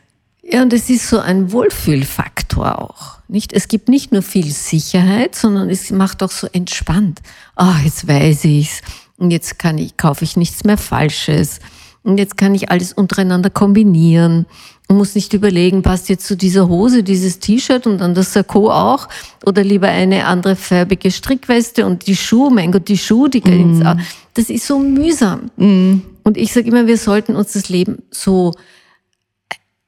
Ja, 0.50 0.62
und 0.62 0.72
es 0.72 0.90
ist 0.90 1.10
so 1.10 1.20
ein 1.20 1.52
Wohlfühlfaktor 1.52 2.82
auch. 2.82 3.18
Nicht? 3.28 3.52
Es 3.52 3.68
gibt 3.68 3.90
nicht 3.90 4.14
nur 4.14 4.22
viel 4.22 4.50
Sicherheit, 4.50 5.36
sondern 5.36 5.70
es 5.70 5.92
macht 5.92 6.24
auch 6.24 6.32
so 6.32 6.48
entspannt. 6.48 7.22
Ah, 7.56 7.76
jetzt 7.84 8.08
weiß 8.08 8.46
ich's. 8.46 8.82
Und 9.18 9.32
jetzt 9.32 9.60
kann 9.60 9.78
ich, 9.78 9.98
kaufe 9.98 10.24
ich 10.24 10.38
nichts 10.38 10.64
mehr 10.64 10.78
Falsches. 10.78 11.60
Und 12.04 12.18
jetzt 12.18 12.38
kann 12.38 12.56
ich 12.56 12.72
alles 12.72 12.94
untereinander 12.94 13.50
kombinieren. 13.50 14.46
Und 14.90 14.98
muss 14.98 15.16
nicht 15.16 15.34
überlegen, 15.34 15.82
passt 15.82 16.08
jetzt 16.08 16.26
zu 16.26 16.38
dieser 16.38 16.70
Hose 16.70 17.04
dieses 17.04 17.40
T-Shirt 17.40 17.86
und 17.88 17.98
dann 18.00 18.14
das 18.14 18.32
Sakko 18.32 18.72
auch? 18.72 19.10
Oder 19.46 19.64
lieber 19.64 19.90
eine 19.90 20.26
andere 20.26 20.56
färbige 20.56 21.12
Strickweste 21.12 21.86
und 21.86 22.08
die 22.08 22.16
Schuhe, 22.16 22.50
mein 22.52 22.72
Gott, 22.72 22.88
die 22.88 22.98
Schuhe, 22.98 23.30
die 23.30 23.42
gehen 23.42 23.86
auch. 23.86 23.98
Das 24.34 24.50
ist 24.50 24.66
so 24.66 24.80
mühsam. 24.80 25.52
Und 25.58 26.38
ich 26.38 26.54
sage 26.54 26.68
immer, 26.70 26.88
wir 26.88 26.98
sollten 26.98 27.36
uns 27.36 27.52
das 27.54 27.68
Leben 27.68 28.04
so 28.12 28.54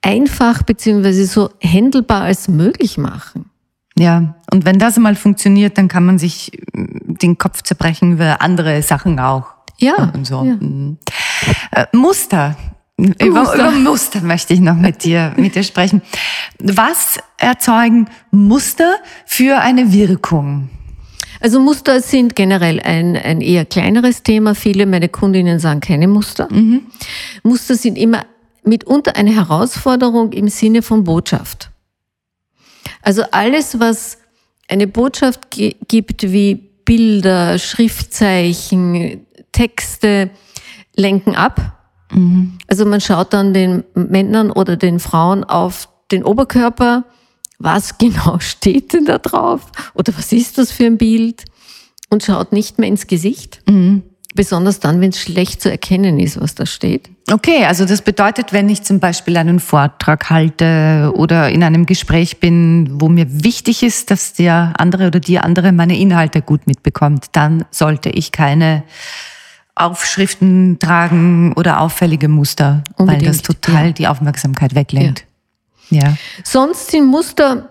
einfach 0.02 0.64
beziehungsweise 0.64 1.26
so 1.26 1.50
händelbar 1.60 2.24
als 2.24 2.48
möglich 2.48 2.98
machen. 2.98 3.50
Ja, 3.98 4.36
und 4.52 4.66
wenn 4.66 4.80
das 4.80 4.98
mal 4.98 5.16
funktioniert, 5.16 5.78
dann 5.78 5.90
kann 5.90 6.06
man 6.06 6.20
sich 6.20 6.54
äh, 6.54 6.60
den 6.74 7.38
Kopf 7.38 7.64
zerbrechen 7.64 8.14
über 8.14 8.42
andere 8.42 8.82
Sachen 8.82 9.20
auch. 9.20 9.48
Ja, 9.78 10.12
Und 10.14 10.26
so. 10.26 10.44
ja. 10.44 10.56
Mhm. 10.56 10.98
Äh, 11.72 11.86
Muster. 11.94 12.56
Über, 13.00 13.42
Muster. 13.42 13.56
über 13.56 13.72
Muster 13.72 14.22
möchte 14.22 14.54
ich 14.54 14.60
noch 14.60 14.76
mit 14.76 15.04
dir, 15.04 15.34
mit 15.38 15.56
dir 15.56 15.64
sprechen. 15.64 16.02
Was 16.60 17.20
erzeugen 17.38 18.08
Muster 18.32 18.96
für 19.26 19.60
eine 19.60 19.94
Wirkung? 19.94 20.70
Also 21.42 21.60
Muster 21.60 22.02
sind 22.02 22.36
generell 22.36 22.82
ein, 22.82 23.16
ein 23.16 23.40
eher 23.40 23.66
kleineres 23.66 24.24
Thema. 24.24 24.56
Viele 24.56 24.86
meiner 24.86 25.08
Kundinnen 25.08 25.60
sagen 25.60 25.80
keine 25.80 26.08
Muster. 26.08 26.50
Muster 27.44 27.76
sind 27.76 27.98
immer 27.98 28.26
mitunter 28.64 29.16
eine 29.16 29.34
Herausforderung 29.34 30.34
im 30.34 30.50
Sinne 30.50 30.82
von 30.82 31.06
Botschaft. 31.06 31.72
Also 33.02 33.24
alles, 33.32 33.80
was 33.80 34.18
eine 34.68 34.88
Botschaft 34.88 35.50
gibt, 35.50 36.24
wie 36.24 36.56
Bilder, 36.56 37.58
Schriftzeichen, 37.58 39.26
Texte, 39.52 40.30
lenken 40.96 41.36
ab. 41.36 41.79
Also 42.68 42.86
man 42.86 43.02
schaut 43.02 43.34
dann 43.34 43.54
den 43.54 43.84
Männern 43.94 44.52
oder 44.52 44.76
den 44.78 45.00
Frauen 45.00 45.44
auf 45.44 45.90
den 46.12 46.24
Oberkörper, 46.24 47.06
was 47.60 47.98
genau 47.98 48.40
steht 48.40 48.94
denn 48.94 49.06
da 49.06 49.18
drauf 49.18 49.72
oder 49.94 50.14
was 50.18 50.32
ist 50.32 50.58
das 50.58 50.72
für 50.72 50.86
ein 50.86 50.98
Bild 50.98 51.46
und 52.10 52.24
schaut 52.24 52.52
nicht 52.52 52.80
mehr 52.80 52.90
ins 52.90 53.08
Gesicht. 53.08 53.62
Besonders 54.36 54.80
dann, 54.80 55.02
wenn 55.02 55.10
es 55.10 55.20
schlecht 55.20 55.62
zu 55.62 55.72
erkennen 55.72 56.20
ist, 56.20 56.40
was 56.40 56.54
da 56.54 56.68
steht. 56.68 57.10
Okay, 57.32 57.66
also 57.66 57.86
das 57.86 58.04
bedeutet, 58.04 58.54
wenn 58.54 58.70
ich 58.70 58.84
zum 58.84 59.00
Beispiel 59.00 59.36
einen 59.38 59.60
Vortrag 59.60 60.30
halte 60.30 61.12
oder 61.16 61.50
in 61.50 61.64
einem 61.64 61.88
Gespräch 61.88 62.40
bin, 62.40 63.02
wo 63.02 63.10
mir 63.10 63.44
wichtig 63.44 63.82
ist, 63.82 64.12
dass 64.12 64.34
der 64.34 64.74
andere 64.78 65.08
oder 65.08 65.20
die 65.20 65.40
andere 65.40 65.72
meine 65.72 65.98
Inhalte 65.98 66.44
gut 66.44 66.68
mitbekommt, 66.68 67.26
dann 67.32 67.66
sollte 67.72 68.10
ich 68.10 68.32
keine 68.32 68.84
Aufschriften 69.80 70.78
tragen 70.80 71.54
oder 71.54 71.82
auffällige 71.82 72.28
Muster, 72.28 72.84
weil 72.98 73.20
das 73.20 73.38
Unbedingt, 73.38 73.44
total 73.46 73.86
ja. 73.88 73.92
die 73.92 74.08
Aufmerksamkeit 74.08 74.76
weglenkt. 74.76 75.26
Ja. 75.90 76.16
Sonst 76.44 76.92
sind 76.92 77.06
Muster 77.08 77.70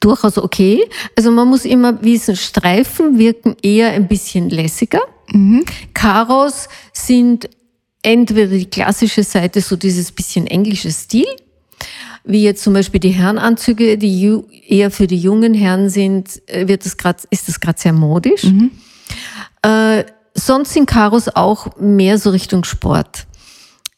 durchaus 0.00 0.38
okay. 0.38 0.84
Also 1.16 1.30
man 1.30 1.48
muss 1.48 1.64
immer 1.64 2.02
wissen, 2.02 2.36
Streifen 2.36 3.18
wirken 3.18 3.56
eher 3.62 3.90
ein 3.90 4.08
bisschen 4.08 4.50
lässiger. 4.50 5.00
Karos 5.94 6.68
sind 6.92 7.48
entweder 8.02 8.46
die 8.48 8.66
klassische 8.66 9.22
Seite, 9.22 9.60
so 9.60 9.76
dieses 9.76 10.12
bisschen 10.12 10.46
englische 10.46 10.90
Stil, 10.90 11.26
wie 12.24 12.42
jetzt 12.42 12.62
zum 12.62 12.74
Beispiel 12.74 13.00
die 13.00 13.10
Herrenanzüge, 13.10 13.98
die 13.98 14.40
eher 14.66 14.90
für 14.90 15.06
die 15.06 15.18
jungen 15.18 15.54
Herren 15.54 15.90
sind, 15.90 16.42
äh, 16.46 16.68
wird 16.68 16.84
das 16.84 16.96
grad, 16.96 17.24
ist 17.30 17.48
das 17.48 17.60
gerade 17.60 17.80
sehr 17.80 17.92
modisch. 17.92 18.44
Äh, 19.62 20.04
sonst 20.38 20.72
sind 20.72 20.86
Karos 20.86 21.28
auch 21.28 21.76
mehr 21.78 22.18
so 22.18 22.30
Richtung 22.30 22.64
Sport. 22.64 23.26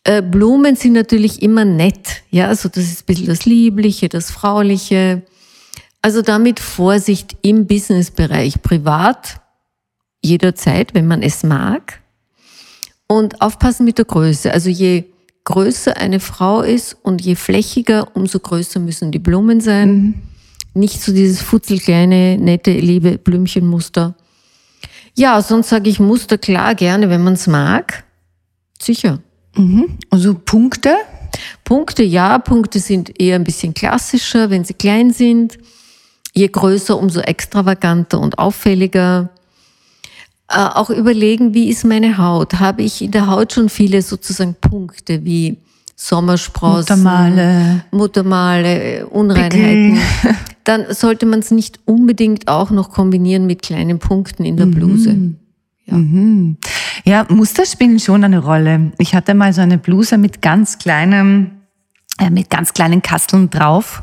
Äh, 0.05 0.23
Blumen 0.23 0.77
sind 0.77 0.95
natürlich 0.95 1.43
immer 1.43 1.65
nett, 1.65 2.23
ja, 2.31 2.49
also 2.49 2.69
das 2.69 2.85
ist 2.85 3.03
ein 3.03 3.07
bisschen 3.07 3.27
das 3.27 3.45
Liebliche, 3.45 4.09
das 4.09 4.31
Frauliche. 4.31 5.23
Also 6.03 6.23
damit 6.23 6.61
Vorsicht 6.61 7.37
im 7.43 7.67
Businessbereich, 7.67 8.63
privat, 8.63 9.41
jederzeit, 10.23 10.95
wenn 10.95 11.07
man 11.07 11.23
es 11.23 11.43
mag. 11.43 12.01
Und 13.07 13.43
aufpassen 13.43 13.85
mit 13.85 13.99
der 13.99 14.05
Größe. 14.07 14.53
Also 14.53 14.71
je 14.71 15.05
größer 15.45 15.97
eine 15.97 16.21
Frau 16.21 16.63
ist 16.63 16.97
und 17.03 17.23
je 17.23 17.35
flächiger, 17.35 18.09
umso 18.15 18.39
größer 18.39 18.81
müssen 18.81 19.11
die 19.11 19.19
Blumen 19.19 19.61
sein. 19.61 20.23
Nicht 20.75 21.03
so 21.03 21.13
dieses 21.13 21.43
futzelkleine, 21.43 22.39
nette, 22.39 22.73
liebe 22.73 23.19
Blümchenmuster. 23.19 24.15
Ja, 25.15 25.41
sonst 25.43 25.69
sage 25.69 25.91
ich 25.91 26.01
Muster 26.01 26.39
klar 26.39 26.75
gerne, 26.75 27.11
wenn 27.11 27.23
man 27.23 27.35
es 27.35 27.47
mag. 27.47 28.05
Sicher. 28.81 29.21
Also 30.11 30.35
Punkte? 30.35 30.97
Punkte, 31.65 32.03
ja, 32.03 32.39
Punkte 32.39 32.79
sind 32.81 33.21
eher 33.21 33.37
ein 33.37 33.45
bisschen 33.45 33.75
klassischer, 33.75 34.51
wenn 34.51 34.65
sie 34.65 34.75
klein 34.75 35.13
sind. 35.13 35.59
Je 36.33 36.49
größer, 36.49 36.99
umso 36.99 37.21
extravaganter 37.21 38.21
und 38.21 38.39
auffälliger. 38.39 39.31
Äh, 40.49 40.59
auch 40.59 40.91
überlegen, 40.91 41.55
wie 41.55 41.69
ist 41.69 41.85
meine 41.85 42.19
Haut? 42.19 42.55
Habe 42.55 42.83
ich 42.83 43.03
in 43.03 43.11
der 43.11 43.27
Haut 43.27 43.53
schon 43.53 43.69
viele 43.69 44.03
sozusagen 44.03 44.55
Punkte 44.55 45.25
wie 45.25 45.59
Sommersprossen, 46.03 47.01
Muttermale. 47.03 47.85
Muttermale, 47.91 49.01
äh, 49.01 49.03
Unreinheiten. 49.03 49.99
dann 50.65 50.87
sollte 50.95 51.27
man 51.27 51.41
es 51.41 51.51
nicht 51.51 51.79
unbedingt 51.85 52.49
auch 52.49 52.71
noch 52.71 52.91
kombinieren 52.91 53.47
mit 53.47 53.61
kleinen 53.61 53.99
Punkten 53.99 54.47
in 54.47 54.57
der 54.57 54.65
Bluse. 54.65 55.15
Ja. 55.85 55.95
Mhm. 55.95 56.57
Ja, 57.05 57.27
Muster 57.29 57.67
spielen 57.67 58.01
schon 58.01 58.25
eine 58.25 58.39
Rolle. 58.39 58.93
Ich 58.97 59.15
hatte 59.15 59.35
mal 59.35 59.53
so 59.53 59.61
eine 59.61 59.77
Bluse 59.77 60.17
mit 60.17 60.41
ganz 60.41 60.79
kleinem, 60.79 61.51
äh, 62.19 62.31
mit 62.31 62.49
ganz 62.49 62.73
kleinen 62.73 63.03
Kasteln 63.03 63.51
drauf. 63.51 64.03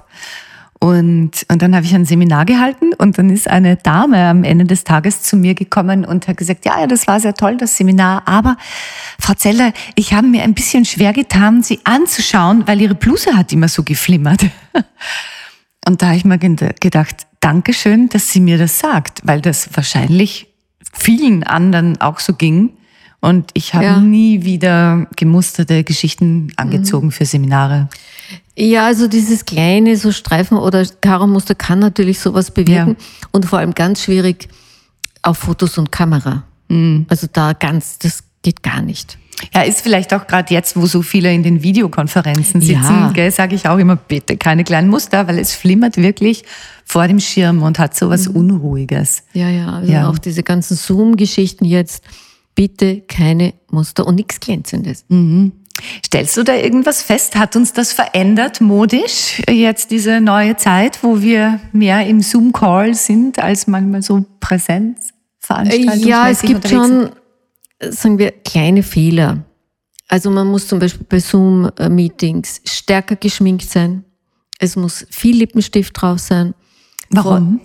Und, 0.79 1.31
und 1.51 1.61
dann 1.61 1.75
habe 1.75 1.85
ich 1.85 1.95
ein 1.95 2.05
Seminar 2.05 2.45
gehalten 2.45 2.93
und 2.97 3.17
dann 3.17 3.31
ist 3.31 3.49
eine 3.49 3.77
Dame 3.77 4.25
am 4.27 4.43
Ende 4.43 4.65
des 4.65 4.83
Tages 4.83 5.23
zu 5.23 5.35
mir 5.35 5.55
gekommen 5.55 6.05
und 6.05 6.27
hat 6.27 6.37
gesagt, 6.37 6.65
ja, 6.65 6.79
ja, 6.79 6.87
das 6.87 7.07
war 7.07 7.19
sehr 7.19 7.33
toll, 7.33 7.57
das 7.57 7.75
Seminar, 7.77 8.27
aber 8.27 8.57
Frau 9.19 9.33
Zeller, 9.33 9.73
ich 9.95 10.13
habe 10.13 10.27
mir 10.27 10.43
ein 10.43 10.53
bisschen 10.53 10.85
schwer 10.85 11.13
getan, 11.13 11.63
Sie 11.63 11.79
anzuschauen, 11.83 12.67
weil 12.67 12.79
Ihre 12.79 12.93
Bluse 12.95 13.35
hat 13.35 13.51
immer 13.53 13.67
so 13.69 13.83
geflimmert. 13.83 14.45
Und 15.87 16.01
da 16.01 16.07
habe 16.07 16.17
ich 16.17 16.25
mir 16.25 16.37
gedacht, 16.37 17.27
Dankeschön, 17.39 18.09
dass 18.09 18.31
sie 18.31 18.41
mir 18.41 18.57
das 18.57 18.79
sagt, 18.79 19.21
weil 19.23 19.41
das 19.41 19.69
wahrscheinlich 19.73 20.47
vielen 20.91 21.43
anderen 21.43 22.01
auch 22.01 22.19
so 22.19 22.33
ging. 22.33 22.71
Und 23.21 23.51
ich 23.53 23.73
habe 23.73 23.85
Ja. 23.85 23.99
nie 23.99 24.43
wieder 24.43 25.07
gemusterte 25.15 25.83
Geschichten 25.83 26.51
angezogen 26.57 27.11
für 27.11 27.25
Seminare. 27.25 27.89
Ja, 28.57 28.85
also 28.87 29.07
dieses 29.07 29.45
kleine 29.45 29.95
so 29.97 30.11
Streifen 30.11 30.57
oder 30.57 30.85
Karo-Muster 31.01 31.55
kann 31.55 31.79
natürlich 31.79 32.19
sowas 32.19 32.51
bewirken 32.51 32.97
und 33.31 33.45
vor 33.45 33.59
allem 33.59 33.73
ganz 33.73 34.03
schwierig 34.03 34.47
auf 35.21 35.37
Fotos 35.39 35.77
und 35.77 35.91
Kamera. 35.91 36.43
Also 37.09 37.27
da 37.31 37.53
ganz, 37.53 37.97
das 37.99 38.23
geht 38.41 38.63
gar 38.63 38.81
nicht. 38.81 39.17
Ja, 39.53 39.61
ist 39.61 39.81
vielleicht 39.81 40.13
auch 40.15 40.25
gerade 40.25 40.51
jetzt, 40.53 40.75
wo 40.75 40.87
so 40.87 41.01
viele 41.03 41.31
in 41.31 41.43
den 41.43 41.61
Videokonferenzen 41.61 42.59
Ja. 42.61 42.81
sitzen, 42.81 43.13
gell, 43.13 43.29
sage 43.31 43.53
ich 43.55 43.67
auch 43.69 43.77
immer, 43.77 43.95
bitte 43.95 44.35
keine 44.35 44.63
kleinen 44.63 44.89
Muster, 44.89 45.27
weil 45.27 45.37
es 45.37 45.53
flimmert 45.53 45.97
wirklich 45.97 46.43
vor 46.85 47.07
dem 47.07 47.19
Schirm 47.19 47.61
und 47.61 47.77
hat 47.77 47.95
so 47.95 48.09
was 48.09 48.27
Unruhiges. 48.27 49.23
Ja, 49.33 49.49
ja, 49.49 49.67
also 49.73 49.91
Ja. 49.91 50.09
auch 50.09 50.17
diese 50.17 50.41
ganzen 50.43 50.75
Zoom-Geschichten 50.75 51.65
jetzt, 51.65 52.03
bitte 52.55 53.01
keine 53.01 53.53
Muster 53.69 54.07
und 54.07 54.15
nichts 54.15 54.39
Glänzendes. 54.39 55.05
Stellst 56.05 56.37
du 56.37 56.43
da 56.43 56.55
irgendwas 56.55 57.01
fest? 57.01 57.35
Hat 57.35 57.55
uns 57.55 57.73
das 57.73 57.93
verändert 57.93 58.61
modisch, 58.61 59.41
jetzt 59.49 59.91
diese 59.91 60.21
neue 60.21 60.57
Zeit, 60.57 61.03
wo 61.03 61.21
wir 61.21 61.59
mehr 61.71 62.05
im 62.07 62.21
Zoom-Call 62.21 62.93
sind, 62.93 63.39
als 63.39 63.67
manchmal 63.67 64.01
so 64.01 64.25
Präsenzveranstaltungen? 64.39 66.07
Ja, 66.07 66.29
es 66.29 66.41
gibt 66.41 66.67
schon, 66.67 67.09
sagen 67.81 68.17
wir, 68.17 68.31
kleine 68.31 68.83
Fehler. 68.83 69.43
Also 70.07 70.31
man 70.31 70.47
muss 70.47 70.67
zum 70.67 70.79
Beispiel 70.79 71.05
bei 71.07 71.19
Zoom-Meetings 71.19 72.61
stärker 72.65 73.15
geschminkt 73.15 73.69
sein. 73.69 74.05
Es 74.59 74.75
muss 74.75 75.05
viel 75.09 75.37
Lippenstift 75.37 76.01
drauf 76.01 76.19
sein, 76.19 76.53
Warum? 77.09 77.61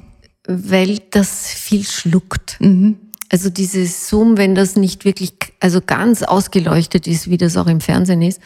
weil 0.46 0.98
das 1.10 1.48
viel 1.48 1.84
schluckt. 1.84 2.56
Mhm. 2.60 3.11
Also 3.32 3.48
dieses 3.50 4.08
Zoom, 4.08 4.36
wenn 4.36 4.54
das 4.54 4.76
nicht 4.76 5.04
wirklich, 5.06 5.32
also 5.58 5.80
ganz 5.84 6.22
ausgeleuchtet 6.22 7.06
ist, 7.06 7.30
wie 7.30 7.38
das 7.38 7.56
auch 7.56 7.66
im 7.66 7.80
Fernsehen 7.80 8.20
ist, 8.22 8.40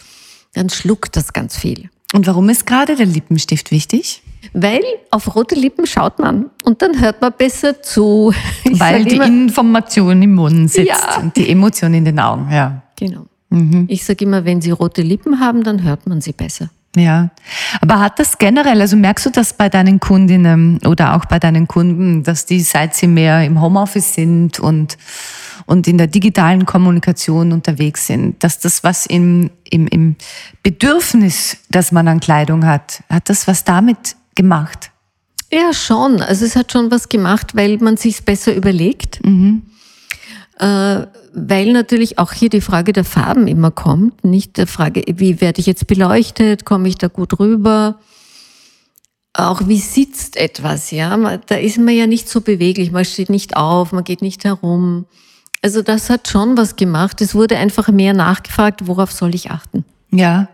dann 0.55 0.71
schluckt 0.71 1.17
das 1.17 1.33
ganz 1.33 1.57
viel. 1.57 1.91
Und 2.15 2.27
warum 2.29 2.49
ist 2.49 2.67
gerade 2.67 2.95
der 2.95 3.07
Lippenstift 3.07 3.73
wichtig? 3.73 4.23
Weil 4.53 4.81
auf 5.11 5.35
rote 5.35 5.57
Lippen 5.57 5.87
schaut 5.87 6.21
man 6.21 6.51
und 6.65 6.81
dann 6.83 7.01
hört 7.01 7.21
man 7.21 7.33
besser 7.37 7.83
zu. 7.83 8.33
Ich 8.63 8.79
Weil 8.79 9.05
die 9.05 9.17
immer, 9.17 9.27
Information 9.27 10.23
im 10.23 10.35
Mund 10.37 10.71
sitzt 10.71 10.89
Ja. 10.89 11.19
und 11.21 11.37
die 11.37 11.49
Emotion 11.51 11.93
in 11.93 12.05
den 12.05 12.21
Augen, 12.21 12.49
ja. 12.53 12.83
Genau. 12.95 13.27
Mhm. 13.51 13.87
Ich 13.89 14.05
sage 14.05 14.25
immer, 14.25 14.45
wenn 14.45 14.61
Sie 14.61 14.71
rote 14.71 15.03
Lippen 15.03 15.41
haben, 15.41 15.65
dann 15.65 15.83
hört 15.83 16.07
man 16.07 16.21
sie 16.21 16.33
besser. 16.33 16.71
Ja, 16.97 17.29
aber 17.83 18.01
hat 18.01 18.19
das 18.19 18.39
generell, 18.39 18.81
also 18.81 18.97
merkst 18.97 19.27
du 19.27 19.31
das 19.31 19.53
bei 19.53 19.69
deinen 19.69 20.01
Kundinnen 20.01 20.79
oder 20.87 21.15
auch 21.15 21.27
bei 21.27 21.39
deinen 21.39 21.69
Kunden, 21.69 22.23
dass 22.23 22.47
die, 22.47 22.61
seit 22.61 22.95
sie 22.95 23.07
mehr 23.07 23.45
im 23.45 23.61
Homeoffice 23.61 24.15
sind 24.15 24.59
und, 24.59 24.97
und 25.67 25.87
in 25.89 25.99
der 25.99 26.07
digitalen 26.07 26.65
Kommunikation 26.65 27.53
unterwegs 27.53 28.07
sind, 28.07 28.43
dass 28.43 28.61
das 28.61 28.83
was 28.83 29.05
im, 29.05 29.51
im, 29.69 29.87
im 29.89 30.17
Bedürfnis, 30.63 31.59
das 31.69 31.93
man 31.93 32.09
an 32.09 32.19
Kleidung 32.19 32.65
hat, 32.65 33.03
hat 33.11 33.29
das 33.29 33.47
was 33.47 33.65
damit 33.65 34.17
gemacht? 34.35 34.91
Ja, 35.53 35.75
schon. 35.75 36.23
Also 36.23 36.47
es 36.47 36.57
hat 36.57 36.73
schon 36.73 36.91
was 36.91 37.11
gemacht, 37.11 37.55
weil 37.55 37.77
man 37.77 37.99
sich 37.99 38.25
besser 38.25 38.55
überlegt. 38.55 39.21
Äh, 40.59 41.07
weil 41.39 41.73
natürlich 41.73 42.19
auch 42.19 42.33
hier 42.33 42.49
die 42.49 42.63
Frage 42.63 42.95
der 42.95 43.05
Farben 43.05 43.47
immer 43.47 43.71
kommt. 43.71 44.25
Nicht 44.25 44.57
der 44.57 44.67
Frage, 44.67 45.05
wie 45.07 45.43
werde 45.43 45.61
ich 45.61 45.67
jetzt 45.67 45.87
beleuchtet? 45.87 46.65
Komme 46.65 46.89
ich 46.89 46.97
da 46.97 47.09
gut 47.09 47.39
rüber? 47.39 47.99
Auch 49.35 49.69
wie 49.69 49.79
sitzt 49.79 50.39
etwas, 50.39 50.91
ja? 50.91 51.15
Da 51.47 51.57
ist 51.57 51.77
man 51.77 51.95
ja 51.95 52.07
nicht 52.07 52.31
so 52.31 52.41
beweglich. 52.41 52.91
Man 52.91 53.05
steht 53.05 53.29
nicht 53.29 53.55
auf, 53.55 53.93
man 53.93 54.03
geht 54.03 54.23
nicht 54.23 54.45
herum. 54.45 55.05
Also 55.61 55.83
das 55.83 56.09
hat 56.09 56.27
schon 56.27 56.57
was 56.57 56.77
gemacht. 56.77 57.21
Es 57.21 57.35
wurde 57.35 57.59
einfach 57.59 57.89
mehr 57.89 58.15
nachgefragt, 58.15 58.87
worauf 58.87 59.13
soll 59.13 59.35
ich 59.35 59.51
achten? 59.51 59.85
Ja. 60.11 60.49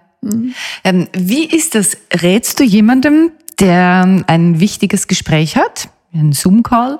Ähm, 0.82 1.06
wie 1.16 1.44
ist 1.46 1.76
das? 1.76 1.96
Rätst 2.22 2.58
du 2.58 2.64
jemandem, 2.64 3.30
der 3.60 4.24
ein 4.26 4.58
wichtiges 4.58 5.06
Gespräch 5.06 5.56
hat, 5.56 5.88
einen 6.12 6.32
Zoom-Call, 6.32 6.98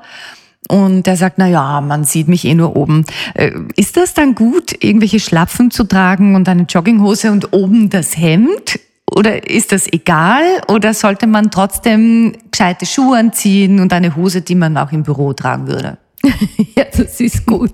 und 0.68 1.06
der 1.06 1.16
sagt, 1.16 1.38
na 1.38 1.48
ja, 1.48 1.80
man 1.80 2.04
sieht 2.04 2.28
mich 2.28 2.44
eh 2.44 2.54
nur 2.54 2.76
oben. 2.76 3.04
Äh, 3.34 3.52
Ist 3.76 3.96
das 3.96 4.14
dann 4.14 4.34
gut, 4.34 4.72
irgendwelche 4.82 5.20
Schlapfen 5.20 5.70
zu 5.70 5.84
tragen 5.84 6.34
und 6.34 6.48
eine 6.48 6.62
Jogginghose 6.62 7.30
und 7.32 7.52
oben 7.52 7.90
das 7.90 8.16
Hemd? 8.16 8.78
Oder 9.14 9.48
ist 9.48 9.72
das 9.72 9.92
egal? 9.92 10.42
Oder 10.68 10.94
sollte 10.94 11.26
man 11.26 11.50
trotzdem 11.50 12.34
gescheite 12.50 12.86
Schuhe 12.86 13.18
anziehen 13.18 13.80
und 13.80 13.92
eine 13.92 14.16
Hose, 14.16 14.40
die 14.40 14.54
man 14.54 14.76
auch 14.78 14.92
im 14.92 15.02
Büro 15.02 15.32
tragen 15.32 15.66
würde? 15.66 15.98
Ja, 16.74 16.84
das 16.84 17.20
ist 17.20 17.44
gut. 17.44 17.72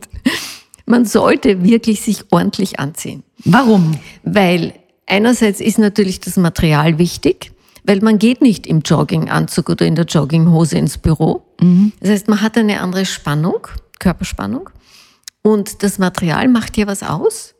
Man 0.86 1.05
sollte 1.05 1.62
wirklich 1.62 2.01
sich 2.01 2.24
ordentlich 2.30 2.80
anziehen. 2.80 3.22
Warum? 3.45 3.93
Weil 4.24 4.72
einerseits 5.07 5.61
ist 5.61 5.78
natürlich 5.78 6.18
das 6.18 6.36
Material 6.36 6.99
wichtig, 6.99 7.53
weil 7.89 8.01
man 8.01 8.18
geht 8.18 8.43
nicht 8.43 8.66
im 8.66 8.80
Jogginganzug 8.80 9.70
oder 9.70 9.86
in 9.86 9.95
der 9.95 10.05
Jogginghose 10.05 10.76
ins 10.76 10.99
Büro. 10.99 11.47
Das 12.01 12.11
heißt, 12.11 12.28
man 12.28 12.43
hat 12.43 12.59
eine 12.59 12.82
andere 12.82 13.07
Spannung, 13.07 13.66
Körperspannung. 13.99 14.68
Und 15.41 15.82
das 15.82 15.99
Material 15.99 16.49
macht 16.49 16.76
ja 16.76 16.86
was 16.86 17.03
aus. 17.03 17.55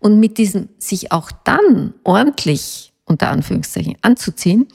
Und 0.00 0.18
mit 0.18 0.38
diesem 0.38 0.70
sich 0.78 1.12
auch 1.12 1.30
dann 1.44 1.92
ordentlich, 2.04 2.94
unter 3.04 3.28
Anführungszeichen, 3.28 3.96
anzuziehen, 4.00 4.66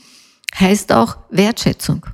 heißt 0.60 0.92
auch 0.92 1.18
Wertschätzung. 1.32 2.06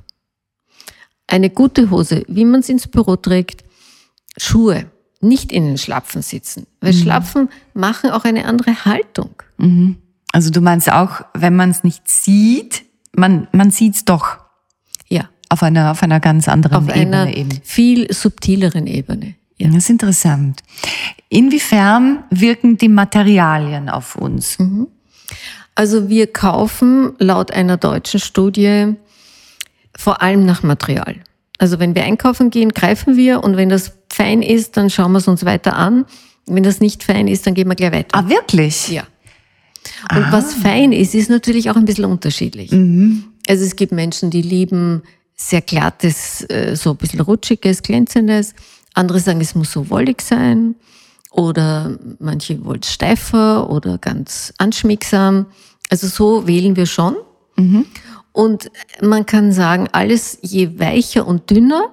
Eine 1.26 1.50
gute 1.50 1.90
Hose, 1.90 2.24
wie 2.26 2.46
man 2.46 2.60
es 2.60 2.70
ins 2.70 2.86
Büro 2.86 3.16
trägt, 3.16 3.64
Schuhe, 4.38 4.90
nicht 5.20 5.52
in 5.52 5.66
den 5.66 5.76
Schlapfen 5.76 6.22
sitzen. 6.22 6.66
Weil 6.80 6.94
Schlapfen 6.94 7.50
machen 7.74 8.08
auch 8.12 8.24
eine 8.24 8.46
andere 8.46 8.86
Haltung. 8.86 9.34
Also 10.32 10.50
du 10.50 10.60
meinst 10.60 10.90
auch, 10.90 11.22
wenn 11.34 11.56
man 11.56 11.70
es 11.70 11.84
nicht 11.84 12.08
sieht, 12.08 12.84
man, 13.16 13.48
man 13.52 13.70
sieht 13.70 13.94
es 13.94 14.04
doch 14.04 14.36
Ja, 15.08 15.28
auf 15.48 15.62
einer, 15.62 15.90
auf 15.90 16.02
einer 16.02 16.20
ganz 16.20 16.48
anderen 16.48 16.76
auf 16.76 16.88
Ebene 16.94 17.22
einer 17.22 17.36
eben. 17.36 17.50
viel 17.64 18.12
subtileren 18.12 18.86
Ebene. 18.86 19.34
Ja. 19.56 19.68
Das 19.68 19.76
ist 19.76 19.90
interessant. 19.90 20.62
Inwiefern 21.28 22.22
wirken 22.30 22.78
die 22.78 22.88
Materialien 22.88 23.88
auf 23.88 24.14
uns? 24.16 24.56
Also 25.74 26.08
wir 26.08 26.32
kaufen 26.32 27.14
laut 27.18 27.50
einer 27.52 27.76
deutschen 27.76 28.20
Studie 28.20 28.94
vor 29.96 30.22
allem 30.22 30.44
nach 30.46 30.62
Material. 30.62 31.16
Also 31.58 31.80
wenn 31.80 31.96
wir 31.96 32.04
einkaufen 32.04 32.50
gehen, 32.50 32.70
greifen 32.72 33.16
wir 33.16 33.42
und 33.42 33.56
wenn 33.56 33.68
das 33.68 33.92
fein 34.12 34.42
ist, 34.42 34.76
dann 34.76 34.90
schauen 34.90 35.10
wir 35.12 35.18
es 35.18 35.26
uns 35.26 35.44
weiter 35.44 35.74
an. 35.76 36.04
Wenn 36.46 36.62
das 36.62 36.80
nicht 36.80 37.02
fein 37.02 37.26
ist, 37.26 37.46
dann 37.46 37.54
gehen 37.54 37.68
wir 37.68 37.74
gleich 37.74 37.92
weiter. 37.92 38.16
Ah, 38.16 38.28
wirklich? 38.28 38.88
Ja. 38.88 39.02
Und 40.14 40.32
was 40.32 40.54
fein 40.54 40.92
ist, 40.92 41.14
ist 41.14 41.30
natürlich 41.30 41.70
auch 41.70 41.76
ein 41.76 41.84
bisschen 41.84 42.04
unterschiedlich. 42.04 42.70
Also 43.48 43.64
es 43.64 43.76
gibt 43.76 43.92
Menschen, 43.92 44.30
die 44.30 44.42
lieben 44.42 45.02
sehr 45.34 45.60
glattes, 45.60 46.44
äh, 46.50 46.74
so 46.76 46.90
ein 46.90 46.96
bisschen 46.96 47.20
rutschiges, 47.20 47.82
glänzendes. 47.82 48.54
Andere 48.94 49.20
sagen, 49.20 49.40
es 49.40 49.54
muss 49.54 49.72
so 49.72 49.88
wollig 49.90 50.20
sein. 50.20 50.74
Oder 51.30 51.98
manche 52.18 52.64
wollen 52.64 52.82
steifer 52.82 53.70
oder 53.70 53.98
ganz 53.98 54.52
anschmiegsam. 54.58 55.46
Also 55.90 56.06
so 56.08 56.46
wählen 56.46 56.74
wir 56.76 56.86
schon. 56.86 57.16
Und 58.32 58.70
man 59.02 59.26
kann 59.26 59.52
sagen, 59.52 59.88
alles 59.92 60.38
je 60.42 60.78
weicher 60.78 61.26
und 61.26 61.50
dünner, 61.50 61.92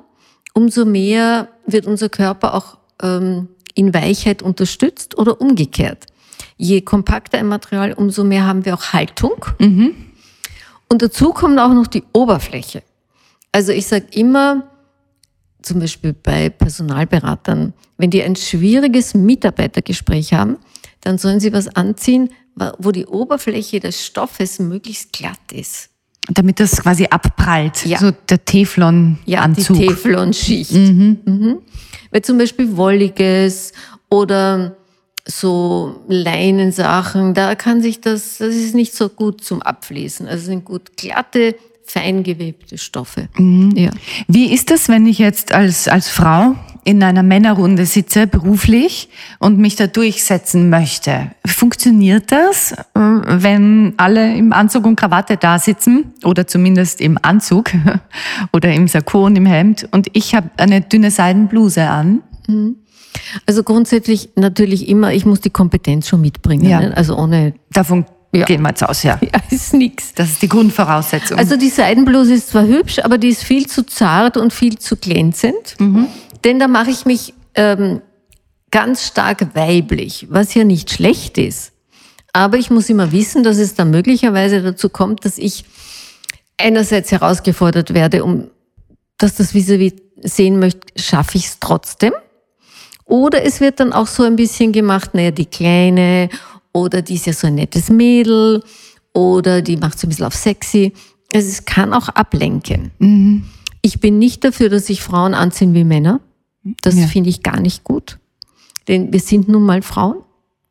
umso 0.54 0.86
mehr 0.86 1.50
wird 1.66 1.86
unser 1.86 2.10
Körper 2.10 2.54
auch 2.54 2.78
ähm, 3.02 3.50
in 3.74 3.94
Weichheit 3.94 4.42
unterstützt 4.42 5.18
oder 5.18 5.42
umgekehrt. 5.42 6.06
Je 6.58 6.82
kompakter 6.82 7.38
ein 7.38 7.48
Material, 7.48 7.94
umso 7.94 8.24
mehr 8.24 8.46
haben 8.46 8.66
wir 8.66 8.74
auch 8.76 8.94
Haltung. 8.94 9.46
Und 9.60 11.02
dazu 11.02 11.34
kommt 11.34 11.60
auch 11.60 11.74
noch 11.74 11.88
die 11.88 12.04
Oberfläche. 12.14 12.84
Also 13.52 13.72
ich 13.72 13.88
sage 13.88 14.06
immer, 14.12 14.64
zum 15.62 15.80
Beispiel 15.80 16.14
bei 16.14 16.50
Personalberatern, 16.50 17.74
wenn 17.98 18.10
die 18.10 18.22
ein 18.24 18.36
schwieriges 18.36 19.14
Mitarbeitergespräch 19.14 20.34
haben, 20.34 20.58
dann 21.02 21.18
sollen 21.18 21.40
sie 21.40 21.54
was 21.54 21.68
anziehen, 21.76 22.30
wo 22.78 22.92
die 22.92 23.06
Oberfläche 23.06 23.80
des 23.80 24.06
Stoffes 24.06 24.60
möglichst 24.60 25.12
glatt 25.14 25.52
ist. 25.52 25.90
Damit 26.30 26.60
das 26.60 26.82
quasi 26.82 27.06
abprallt. 27.06 27.86
Ja. 27.86 28.00
So 28.00 28.12
der 28.12 28.44
Teflon-Anzug. 28.44 29.26
Ja, 29.28 29.48
die 29.48 29.88
Teflonschicht. 29.88 30.72
Mhm. 30.72 31.60
Weil 32.12 32.22
zum 32.22 32.38
Beispiel 32.38 32.76
Wolliges 32.78 33.74
oder 34.10 34.76
so 35.28 36.04
Leinensachen, 36.08 37.34
da 37.34 37.56
kann 37.56 37.82
sich 37.82 38.00
das, 38.00 38.38
das 38.38 38.56
ist 38.56 38.76
nicht 38.76 38.94
so 38.96 39.10
gut 39.10 39.44
zum 39.44 39.62
Abfließen. 39.62 40.28
Also 40.28 40.42
es 40.42 40.46
sind 40.46 40.66
gut 40.66 40.96
glatte, 40.98 41.56
feingewebte 41.86 42.78
Stoffe. 42.78 43.30
Ja. 43.76 43.92
Wie 44.28 44.54
ist 44.54 44.72
das, 44.72 44.90
wenn 44.90 45.06
ich 45.06 45.20
jetzt 45.20 45.52
als, 45.52 45.88
als 45.88 46.10
Frau 46.10 46.56
in 46.84 47.02
einer 47.02 47.24
Männerrunde 47.24 47.86
sitze, 47.86 48.28
beruflich, 48.28 49.10
und 49.40 49.58
mich 49.58 49.76
da 49.76 49.88
durchsetzen 49.88 50.70
möchte? 50.70 51.32
Funktioniert 51.46 52.32
das, 52.32 52.74
äh, 52.74 52.76
wenn 52.96 53.94
alle 53.98 54.36
im 54.36 54.54
Anzug 54.54 54.86
und 54.86 54.96
Krawatte 54.96 55.38
da 55.38 55.58
sitzen, 55.58 56.14
oder 56.24 56.48
zumindest 56.48 57.02
im 57.02 57.18
Anzug 57.22 57.72
oder 58.54 58.74
im 58.74 58.88
Sakko 58.88 59.26
und 59.26 59.36
im 59.36 59.46
Hemd, 59.46 59.88
und 59.92 60.08
ich 60.14 60.36
habe 60.36 60.50
eine 60.58 60.82
dünne 60.82 61.12
Seidenbluse 61.12 61.88
an? 61.88 62.22
Also 63.46 63.64
grundsätzlich 63.64 64.30
natürlich 64.36 64.88
immer, 64.88 65.14
ich 65.14 65.26
muss 65.26 65.42
die 65.42 65.50
Kompetenz 65.50 66.08
schon 66.08 66.22
mitbringen. 66.22 66.68
Ja. 66.68 66.80
Ne? 66.80 66.96
Also 66.98 67.18
ohne, 67.18 67.54
Davon 67.72 68.06
Ja. 68.34 68.46
gehen 68.46 68.62
wir 68.62 68.70
jetzt 68.70 68.84
aus, 68.84 69.04
ja. 69.04 69.20
ja, 69.22 69.40
ist 69.50 69.74
nix. 69.74 70.14
Das 70.14 70.30
ist 70.30 70.42
die 70.42 70.50
Grundvoraussetzung. 70.50 71.38
Also 71.38 71.58
die 71.58 71.70
Seidenbluse 71.70 72.34
ist 72.34 72.50
zwar 72.50 72.66
hübsch, 72.68 73.00
aber 73.00 73.18
die 73.18 73.30
ist 73.30 73.44
viel 73.44 73.68
zu 73.68 73.86
zart 73.86 74.38
und 74.38 74.54
viel 74.54 74.78
zu 74.78 74.96
glänzend. 74.98 75.76
Denn 76.44 76.60
da 76.60 76.68
mache 76.68 76.92
ich 76.92 77.06
mich 77.06 77.34
ähm, 77.56 78.02
ganz 78.72 79.06
stark 79.08 79.56
weiblich, 79.56 80.28
was 80.30 80.54
ja 80.54 80.64
nicht 80.64 80.92
schlecht 80.92 81.38
ist. 81.38 81.72
Aber 82.34 82.58
ich 82.58 82.70
muss 82.70 82.90
immer 82.90 83.14
wissen, 83.14 83.44
dass 83.44 83.58
es 83.58 83.76
dann 83.76 83.92
möglicherweise 83.92 84.62
dazu 84.62 84.90
kommt, 84.90 85.24
dass 85.24 85.38
ich 85.38 85.64
einerseits 86.58 87.12
herausgefordert 87.12 87.94
werde, 87.94 88.24
um 88.26 88.50
dass 89.18 89.36
das 89.36 89.54
vis-à-vis 89.54 89.94
sehen 90.22 90.60
möchte, 90.60 90.82
schaffe 91.02 91.38
ich 91.38 91.46
es 91.46 91.60
trotzdem. 91.62 92.12
Oder 93.06 93.44
es 93.46 93.62
wird 93.62 93.80
dann 93.80 93.94
auch 93.94 94.08
so 94.08 94.24
ein 94.24 94.36
bisschen 94.36 94.72
gemacht, 94.72 95.14
naja, 95.14 95.32
die 95.32 95.46
Kleine 95.46 96.30
oder 96.74 97.02
die 97.02 97.16
ist 97.16 97.28
ja 97.28 97.34
so 97.34 97.48
ein 97.48 97.56
nettes 97.56 97.90
Mädel 97.90 98.64
oder 99.14 99.62
die 99.62 99.78
macht 99.78 100.00
so 100.00 100.08
ein 100.08 100.10
bisschen 100.10 100.26
auf 100.26 100.36
sexy. 100.36 100.92
Also 101.34 101.48
es 101.48 101.66
kann 101.66 101.94
auch 101.94 102.10
ablenken. 102.10 102.92
Ich 103.82 104.00
bin 104.00 104.18
nicht 104.20 104.44
dafür, 104.44 104.70
dass 104.70 104.88
sich 104.88 105.02
Frauen 105.02 105.34
anziehen 105.34 105.74
wie 105.74 105.84
Männer. 105.84 106.20
Das 106.82 106.96
Ja. 106.98 107.06
finde 107.08 107.30
ich 107.30 107.44
gar 107.44 107.60
nicht 107.60 107.84
gut. 107.84 108.18
Denn 108.88 109.14
wir 109.14 109.20
sind 109.20 109.48
nun 109.48 109.64
mal 109.64 109.82
Frauen. 109.84 110.18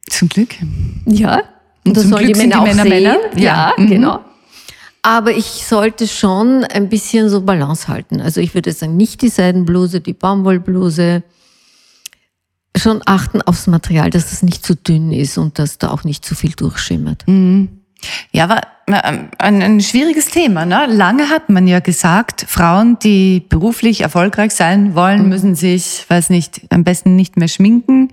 Zum 0.08 0.28
Glück. 0.28 0.54
Ja. 1.06 1.42
Und, 1.86 1.96
das 1.96 2.04
sollen 2.04 2.24
Glück 2.24 2.34
die 2.34 2.40
Männer 2.40 2.56
die 2.56 2.60
auch 2.60 2.64
Männer 2.64 2.82
sehen. 2.82 2.90
Männer. 2.90 3.16
Ja, 3.36 3.42
Ja. 3.42 3.72
Mhm. 3.76 3.86
genau. 3.88 4.18
Aber 5.02 5.32
ich 5.32 5.44
sollte 5.66 6.08
schon 6.08 6.64
ein 6.64 6.88
bisschen 6.88 7.28
so 7.28 7.42
Balance 7.42 7.88
halten. 7.88 8.20
Also 8.20 8.40
ich 8.40 8.54
würde 8.54 8.72
sagen, 8.72 8.96
nicht 8.96 9.22
die 9.22 9.28
Seidenbluse, 9.28 10.00
die 10.00 10.14
Baumwollbluse. 10.14 11.22
Schon 12.76 13.02
achten 13.06 13.40
aufs 13.42 13.66
Material, 13.66 14.10
dass 14.10 14.32
es 14.32 14.42
nicht 14.42 14.66
zu 14.66 14.74
dünn 14.74 15.12
ist 15.12 15.38
und 15.38 15.58
dass 15.58 15.78
da 15.78 15.90
auch 15.90 16.04
nicht 16.04 16.24
zu 16.24 16.34
viel 16.34 16.52
durchschimmert. 16.52 17.24
Ja, 18.32 18.44
aber 18.44 18.62
ähm, 18.86 19.28
ein, 19.38 19.62
ein 19.62 19.80
schwieriges 19.80 20.26
Thema. 20.26 20.66
Ne? 20.66 20.86
Lange 20.88 21.30
hat 21.30 21.48
man 21.48 21.66
ja 21.66 21.80
gesagt, 21.80 22.44
Frauen, 22.48 22.98
die 22.98 23.40
beruflich 23.48 24.02
erfolgreich 24.02 24.52
sein 24.52 24.94
wollen, 24.94 25.28
müssen 25.28 25.54
sich, 25.54 26.04
weiß 26.08 26.30
nicht, 26.30 26.62
am 26.70 26.84
besten 26.84 27.16
nicht 27.16 27.36
mehr 27.36 27.48
schminken, 27.48 28.12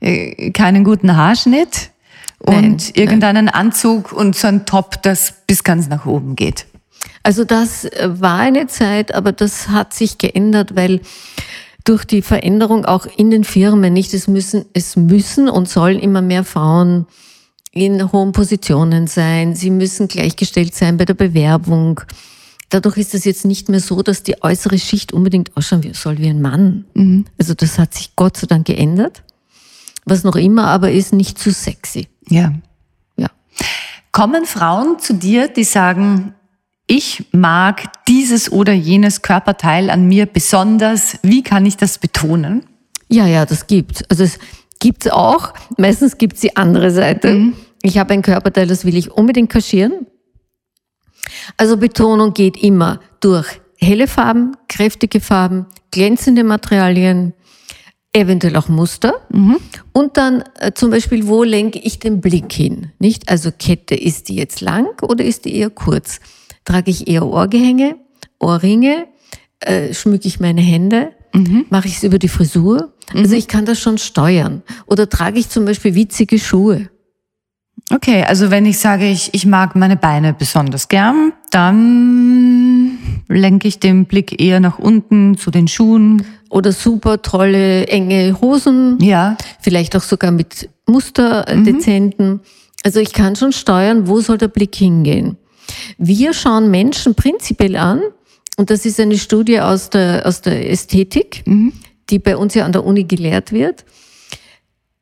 äh, 0.00 0.50
keinen 0.52 0.84
guten 0.84 1.16
Haarschnitt 1.16 1.90
und 2.38 2.54
Nein, 2.54 2.76
irgendeinen 2.94 3.48
Anzug 3.48 4.12
und 4.12 4.36
so 4.36 4.46
ein 4.46 4.66
Top, 4.66 5.02
das 5.02 5.34
bis 5.46 5.64
ganz 5.64 5.88
nach 5.88 6.06
oben 6.06 6.36
geht. 6.36 6.66
Also 7.22 7.44
das 7.44 7.84
äh, 7.84 8.08
war 8.08 8.38
eine 8.38 8.68
Zeit, 8.68 9.14
aber 9.14 9.32
das 9.32 9.68
hat 9.68 9.92
sich 9.92 10.18
geändert, 10.18 10.76
weil 10.76 11.00
durch 11.86 12.04
die 12.04 12.20
Veränderung 12.20 12.84
auch 12.84 13.06
in 13.16 13.30
den 13.30 13.44
Firmen, 13.44 13.92
nicht, 13.92 14.12
es 14.12 14.26
müssen, 14.28 14.66
es 14.74 14.96
müssen 14.96 15.48
und 15.48 15.68
sollen 15.68 15.98
immer 15.98 16.20
mehr 16.20 16.44
Frauen 16.44 17.06
in 17.70 18.12
hohen 18.12 18.32
Positionen 18.32 19.06
sein. 19.06 19.54
Sie 19.54 19.70
müssen 19.70 20.08
gleichgestellt 20.08 20.74
sein 20.74 20.96
bei 20.96 21.04
der 21.04 21.14
Bewerbung. 21.14 22.00
Dadurch 22.70 22.96
ist 22.96 23.14
es 23.14 23.24
jetzt 23.24 23.44
nicht 23.44 23.68
mehr 23.68 23.80
so, 23.80 24.02
dass 24.02 24.24
die 24.24 24.42
äußere 24.42 24.78
Schicht 24.78 25.12
unbedingt 25.12 25.56
ausschauen 25.56 25.94
soll 25.94 26.18
wie 26.18 26.28
ein 26.28 26.42
Mann. 26.42 26.86
Also 27.38 27.54
das 27.54 27.78
hat 27.78 27.94
sich 27.94 28.16
Gott 28.16 28.36
sei 28.36 28.48
Dank 28.48 28.66
geändert. 28.66 29.22
Was 30.04 30.24
noch 30.24 30.36
immer 30.36 30.66
aber 30.66 30.90
ist, 30.90 31.12
nicht 31.12 31.38
zu 31.38 31.52
sexy. 31.52 32.08
Ja. 32.28 32.52
Ja. 33.16 33.28
Kommen 34.10 34.46
Frauen 34.46 34.98
zu 34.98 35.14
dir, 35.14 35.48
die 35.48 35.64
sagen, 35.64 36.34
ich 36.86 37.24
mag 37.32 38.04
dieses 38.06 38.50
oder 38.52 38.72
jenes 38.72 39.22
Körperteil 39.22 39.90
an 39.90 40.06
mir 40.06 40.26
besonders. 40.26 41.18
Wie 41.22 41.42
kann 41.42 41.66
ich 41.66 41.76
das 41.76 41.98
betonen? 41.98 42.64
Ja, 43.08 43.26
ja, 43.26 43.44
das 43.44 43.66
gibt's. 43.66 44.04
Also 44.08 44.24
es 44.24 44.38
gibt's 44.78 45.08
auch. 45.08 45.52
Meistens 45.78 46.16
gibt's 46.18 46.40
die 46.40 46.56
andere 46.56 46.90
Seite. 46.90 47.28
Ich 47.82 47.98
habe 47.98 48.14
ein 48.14 48.22
Körperteil, 48.22 48.66
das 48.66 48.84
will 48.84 48.96
ich 48.96 49.10
unbedingt 49.10 49.50
kaschieren. 49.50 50.06
Also 51.56 51.76
Betonung 51.76 52.34
geht 52.34 52.56
immer 52.56 53.00
durch 53.20 53.60
helle 53.78 54.06
Farben, 54.06 54.56
kräftige 54.68 55.20
Farben, 55.20 55.66
glänzende 55.90 56.44
Materialien, 56.44 57.34
eventuell 58.12 58.56
auch 58.56 58.68
Muster. 58.68 59.26
Und 59.92 60.16
dann 60.16 60.44
äh, 60.58 60.72
zum 60.72 60.90
Beispiel, 60.90 61.26
wo 61.26 61.42
lenke 61.42 61.78
ich 61.80 61.98
den 61.98 62.20
Blick 62.20 62.52
hin? 62.52 62.92
Nicht? 62.98 63.28
Also 63.28 63.50
Kette, 63.50 63.94
ist 63.94 64.28
die 64.28 64.36
jetzt 64.36 64.60
lang 64.60 64.86
oder 65.02 65.24
ist 65.24 65.44
die 65.44 65.56
eher 65.56 65.70
kurz? 65.70 66.20
Trage 66.66 66.90
ich 66.90 67.08
eher 67.08 67.24
Ohrgehänge, 67.24 67.96
Ohrringe? 68.38 69.06
Äh, 69.60 69.94
schmücke 69.94 70.28
ich 70.28 70.38
meine 70.40 70.60
Hände? 70.60 71.12
Mache 71.70 71.88
ich 71.88 71.96
es 71.96 72.02
über 72.02 72.18
die 72.18 72.28
Frisur? 72.28 72.92
Also 73.14 73.34
ich 73.36 73.46
kann 73.46 73.66
das 73.66 73.78
schon 73.78 73.98
steuern. 73.98 74.62
Oder 74.86 75.08
trage 75.08 75.38
ich 75.38 75.48
zum 75.48 75.64
Beispiel 75.64 75.94
witzige 75.94 76.38
Schuhe? 76.38 76.88
Okay, 77.92 78.24
also 78.24 78.50
wenn 78.50 78.66
ich 78.66 78.78
sage, 78.78 79.08
ich, 79.08 79.32
ich 79.32 79.46
mag 79.46 79.76
meine 79.76 79.96
Beine 79.96 80.34
besonders 80.34 80.88
gern, 80.88 81.32
dann 81.50 82.98
lenke 83.28 83.68
ich 83.68 83.78
den 83.78 84.06
Blick 84.06 84.40
eher 84.40 84.60
nach 84.60 84.78
unten 84.78 85.36
zu 85.36 85.50
den 85.50 85.68
Schuhen. 85.68 86.24
Oder 86.48 86.72
super 86.72 87.22
tolle, 87.22 87.86
enge 87.86 88.40
Hosen? 88.40 88.98
Ja, 89.00 89.36
Vielleicht 89.60 89.94
auch 89.94 90.02
sogar 90.02 90.30
mit 90.30 90.68
Muster 90.86 91.46
äh, 91.48 91.62
dezenten. 91.62 92.40
Also 92.82 93.00
ich 93.00 93.12
kann 93.12 93.36
schon 93.36 93.52
steuern, 93.52 94.08
wo 94.08 94.20
soll 94.20 94.38
der 94.38 94.48
Blick 94.48 94.74
hingehen. 94.74 95.36
Wir 95.98 96.32
schauen 96.32 96.70
Menschen 96.70 97.14
prinzipiell 97.14 97.76
an, 97.76 98.02
und 98.56 98.70
das 98.70 98.86
ist 98.86 98.98
eine 98.98 99.18
Studie 99.18 99.60
aus 99.60 99.90
der, 99.90 100.26
aus 100.26 100.40
der 100.40 100.70
Ästhetik, 100.70 101.44
die 102.08 102.18
bei 102.18 102.36
uns 102.36 102.54
ja 102.54 102.64
an 102.64 102.72
der 102.72 102.84
Uni 102.84 103.04
gelehrt 103.04 103.52
wird. 103.52 103.84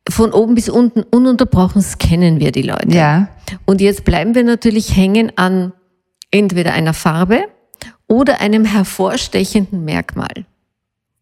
Von 0.09 0.33
oben 0.33 0.55
bis 0.55 0.69
unten 0.69 1.03
ununterbrochen 1.03 1.81
scannen 1.81 2.41
wir 2.41 2.53
die 2.53 2.63
Leute. 2.63 2.95
ja. 2.95 3.29
Und 3.67 3.81
jetzt 3.81 4.05
bleiben 4.05 4.35
wir 4.35 4.43
natürlich 4.43 4.97
hängen 4.97 5.31
an 5.37 5.73
entweder 6.31 6.73
einer 6.73 6.95
Farbe 6.95 7.45
oder 8.09 8.41
einem 8.41 8.65
hervorstechenden 8.65 9.85
Merkmal. 9.85 10.47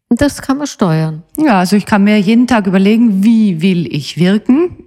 Und 0.09 0.21
das 0.21 0.41
kann 0.41 0.57
man 0.57 0.67
steuern. 0.67 1.23
Ja, 1.37 1.59
also 1.59 1.75
ich 1.75 1.85
kann 1.85 2.03
mir 2.03 2.17
jeden 2.19 2.47
Tag 2.47 2.65
überlegen, 2.65 3.23
wie 3.23 3.61
will 3.61 3.93
ich 3.93 4.17
wirken? 4.17 4.85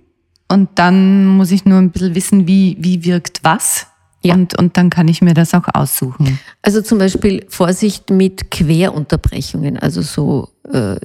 Und 0.49 0.71
dann 0.77 1.27
muss 1.27 1.53
ich 1.53 1.65
nur 1.65 1.79
ein 1.79 1.91
bisschen 1.91 2.15
wissen, 2.15 2.47
wie, 2.49 2.77
wie 2.81 3.05
wirkt 3.05 3.41
was. 3.43 3.87
Ja. 4.27 4.35
Und, 4.35 4.59
und 4.59 4.77
dann 4.77 4.91
kann 4.91 5.09
ich 5.09 5.23
mir 5.23 5.35
das 5.35 5.55
auch 5.55 5.65
aussuchen. 5.73 6.39
Also 6.63 6.83
zum 6.83 6.99
Beispiel 6.99 7.45
Vorsicht 7.49 8.11
mit 8.11 8.51
Querunterbrechungen, 8.51 9.79
also 9.79 10.03
so 10.03 10.49
äh, 10.73 10.97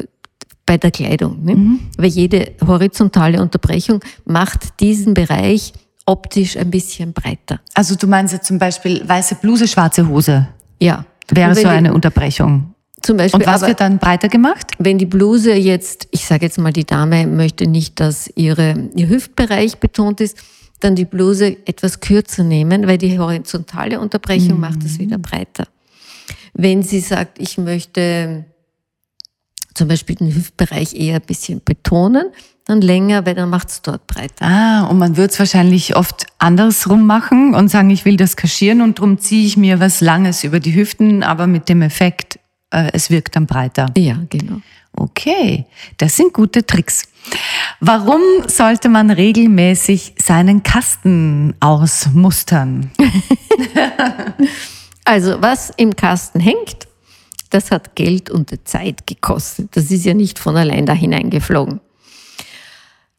bei 0.65 0.77
der 0.77 0.91
Kleidung. 0.91 1.43
Ne? 1.43 1.79
Weil 1.97 2.09
jede 2.09 2.51
horizontale 2.65 3.41
Unterbrechung 3.41 3.99
macht 4.25 4.79
diesen 4.79 5.13
Bereich 5.13 5.73
optisch 6.05 6.57
ein 6.57 6.71
bisschen 6.71 7.13
breiter. 7.13 7.59
Also 7.73 7.95
du 7.95 8.07
meinst 8.07 8.33
jetzt 8.33 8.47
zum 8.47 8.57
Beispiel 8.59 9.07
weiße 9.07 9.35
Bluse, 9.35 9.67
schwarze 9.67 10.07
Hose 10.07 10.47
Ja. 10.79 11.05
wäre 11.29 11.53
so 11.55 11.61
die- 11.61 11.67
eine 11.67 11.93
Unterbrechung. 11.93 12.73
Zum 13.03 13.17
Beispiel, 13.17 13.39
Und 13.39 13.47
was 13.47 13.63
aber 13.63 13.69
wird 13.69 13.79
dann 13.81 13.97
breiter 13.97 14.29
gemacht? 14.29 14.67
wenn 14.77 14.99
die 14.99 15.07
Bluse 15.07 15.53
jetzt, 15.55 16.07
ich 16.11 16.23
sage 16.25 16.45
jetzt 16.45 16.59
mal, 16.59 16.71
die 16.71 16.85
Dame 16.85 17.25
möchte 17.25 17.65
nicht, 17.67 17.99
dass 17.99 18.29
ihre, 18.35 18.89
ihr 18.95 19.09
Hüftbereich 19.09 19.79
betont 19.79 20.21
ist, 20.21 20.37
dann 20.83 20.95
die 20.95 21.05
Bluse 21.05 21.57
etwas 21.65 21.99
kürzer 21.99 22.43
nehmen, 22.43 22.87
weil 22.87 22.97
die 22.97 23.17
horizontale 23.17 23.99
Unterbrechung 23.99 24.59
macht 24.59 24.83
es 24.83 24.99
wieder 24.99 25.17
breiter. 25.17 25.67
Wenn 26.53 26.83
sie 26.83 26.99
sagt, 26.99 27.39
ich 27.39 27.57
möchte 27.57 28.45
zum 29.73 29.87
Beispiel 29.87 30.15
den 30.15 30.35
Hüftbereich 30.35 30.93
eher 30.93 31.15
ein 31.15 31.21
bisschen 31.21 31.61
betonen, 31.63 32.25
dann 32.65 32.81
länger, 32.81 33.25
weil 33.25 33.35
dann 33.35 33.49
macht 33.49 33.69
es 33.69 33.81
dort 33.81 34.05
breiter. 34.07 34.45
Ah, 34.45 34.83
und 34.87 34.97
man 34.97 35.17
wird 35.17 35.31
es 35.31 35.39
wahrscheinlich 35.39 35.95
oft 35.95 36.27
andersrum 36.37 37.05
machen 37.07 37.55
und 37.55 37.69
sagen, 37.69 37.89
ich 37.89 38.05
will 38.05 38.17
das 38.17 38.35
kaschieren 38.35 38.81
und 38.81 38.99
drum 38.99 39.17
ziehe 39.17 39.45
ich 39.45 39.57
mir 39.57 39.79
was 39.79 40.01
Langes 40.01 40.43
über 40.43 40.59
die 40.59 40.75
Hüften, 40.75 41.23
aber 41.23 41.47
mit 41.47 41.69
dem 41.69 41.81
Effekt, 41.81 42.30
äh, 42.71 42.89
es 42.93 43.09
wirkt 43.09 43.35
dann 43.35 43.45
breiter. 43.45 43.87
Ja, 43.97 44.17
genau. 44.29 44.61
Okay, 44.93 45.65
das 45.97 46.17
sind 46.17 46.33
gute 46.33 46.65
Tricks. 46.65 47.07
Warum 47.79 48.21
sollte 48.47 48.89
man 48.89 49.09
regelmäßig 49.09 50.15
seinen 50.17 50.63
Kasten 50.63 51.55
ausmustern? 51.59 52.91
Also, 55.03 55.41
was 55.41 55.71
im 55.77 55.95
Kasten 55.95 56.39
hängt, 56.39 56.87
das 57.49 57.71
hat 57.71 57.95
Geld 57.95 58.29
und 58.29 58.53
Zeit 58.67 59.07
gekostet. 59.07 59.75
Das 59.75 59.91
ist 59.91 60.05
ja 60.05 60.13
nicht 60.13 60.39
von 60.39 60.55
allein 60.55 60.85
da 60.85 60.93
hineingeflogen. 60.93 61.81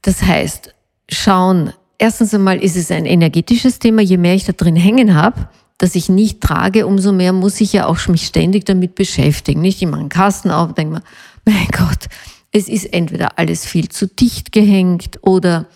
Das 0.03 0.23
heißt, 0.23 0.75
schauen, 1.11 1.73
erstens 1.99 2.35
einmal 2.35 2.63
ist 2.63 2.77
es 2.77 2.91
ein 2.91 3.05
energetisches 3.05 3.79
Thema. 3.79 4.01
Je 4.01 4.17
mehr 4.17 4.35
ich 4.35 4.45
da 4.45 4.53
drin 4.53 4.77
hängen 4.77 5.15
habe, 5.15 5.49
dass 5.83 5.97
ich 5.97 6.09
nicht 6.09 6.41
trage, 6.41 6.87
umso 6.87 7.11
mehr 7.11 7.33
muss 7.33 7.61
ich 7.61 7.73
ja 7.73 7.87
auch 7.87 8.07
mich 8.07 8.25
ständig 8.25 8.65
damit 8.65 8.95
beschäftigen. 8.95 9.61
Nicht 9.61 9.83
immer 9.83 9.97
einen 9.97 10.11
Kasten 10.11 10.53
auf 10.53 10.75
denke 10.75 10.95
mir, 10.95 11.03
mein 11.45 11.67
Gott, 11.77 12.07
es 12.53 12.69
ist 12.69 12.93
entweder 12.93 13.37
alles 13.37 13.67
viel 13.67 13.89
zu 13.89 14.07
dicht 14.07 14.53
gehängt 14.53 15.19
oder 15.23 15.67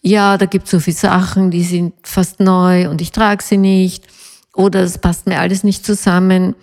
ja, 0.00 0.36
da 0.36 0.46
gibt 0.46 0.64
es 0.64 0.72
so 0.72 0.80
viele 0.80 0.96
Sachen, 0.96 1.52
die 1.52 1.62
sind 1.62 1.94
fast 2.02 2.40
neu 2.40 2.90
und 2.90 3.00
ich 3.00 3.12
trage 3.12 3.44
sie 3.44 3.56
nicht 3.56 4.08
oder 4.52 4.80
es 4.80 4.98
passt 4.98 5.28
mir 5.28 5.38
alles 5.38 5.62
nicht 5.62 5.86
zusammen. 5.86 6.56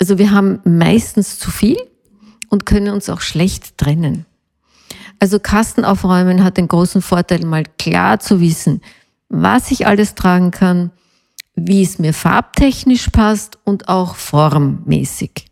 Also 0.00 0.16
wir 0.16 0.30
haben 0.30 0.60
meistens 0.64 1.38
zu 1.38 1.50
viel 1.50 1.76
und 2.48 2.64
können 2.64 2.94
uns 2.94 3.10
auch 3.10 3.20
schlecht 3.20 3.76
trennen. 3.76 4.24
Also 5.18 5.38
Kasten 5.38 5.84
aufräumen 5.84 6.42
hat 6.42 6.56
den 6.56 6.68
großen 6.68 7.02
Vorteil, 7.02 7.44
mal 7.44 7.64
klar 7.78 8.20
zu 8.20 8.40
wissen, 8.40 8.80
was 9.28 9.70
ich 9.70 9.86
alles 9.86 10.14
tragen 10.14 10.50
kann, 10.50 10.92
wie 11.66 11.82
es 11.82 11.98
mir 11.98 12.12
farbtechnisch 12.12 13.08
passt 13.08 13.58
und 13.64 13.88
auch 13.88 14.16
formmäßig. 14.16 15.46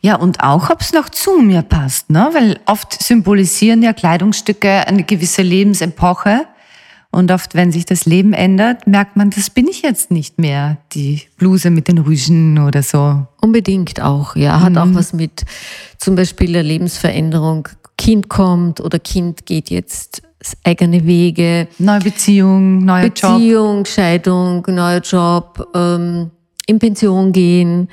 Ja, 0.00 0.16
und 0.16 0.42
auch, 0.42 0.70
ob 0.70 0.80
es 0.80 0.92
noch 0.92 1.08
zu 1.08 1.38
mir 1.38 1.62
passt, 1.62 2.10
ne? 2.10 2.28
Weil 2.32 2.60
oft 2.66 3.02
symbolisieren 3.02 3.82
ja 3.82 3.92
Kleidungsstücke 3.92 4.86
eine 4.86 5.04
gewisse 5.04 5.42
Lebensepoche. 5.42 6.46
Und 7.10 7.30
oft, 7.30 7.54
wenn 7.54 7.70
sich 7.70 7.86
das 7.86 8.06
Leben 8.06 8.32
ändert, 8.32 8.88
merkt 8.88 9.16
man, 9.16 9.30
das 9.30 9.48
bin 9.48 9.68
ich 9.68 9.82
jetzt 9.82 10.10
nicht 10.10 10.38
mehr. 10.38 10.78
Die 10.92 11.22
Bluse 11.36 11.70
mit 11.70 11.86
den 11.86 11.98
Rüschen 11.98 12.58
oder 12.58 12.82
so. 12.82 13.26
Unbedingt 13.40 14.02
auch, 14.02 14.34
ja. 14.34 14.60
Hat 14.60 14.72
mhm. 14.72 14.78
auch 14.78 14.94
was 14.94 15.12
mit 15.12 15.44
zum 15.98 16.16
Beispiel 16.16 16.52
der 16.52 16.64
Lebensveränderung. 16.64 17.68
Kind 17.96 18.28
kommt 18.28 18.80
oder 18.80 18.98
Kind 18.98 19.46
geht 19.46 19.70
jetzt 19.70 20.22
eigene 20.62 21.06
Wege. 21.06 21.68
Neue 21.78 22.00
Beziehung, 22.00 22.84
neuer 22.84 23.08
Beziehung, 23.08 23.30
Job. 23.30 23.38
Beziehung, 23.40 23.84
Scheidung, 23.86 24.66
neuer 24.68 25.00
Job, 25.00 25.68
ähm, 25.74 26.30
in 26.66 26.78
Pension 26.78 27.32
gehen, 27.32 27.88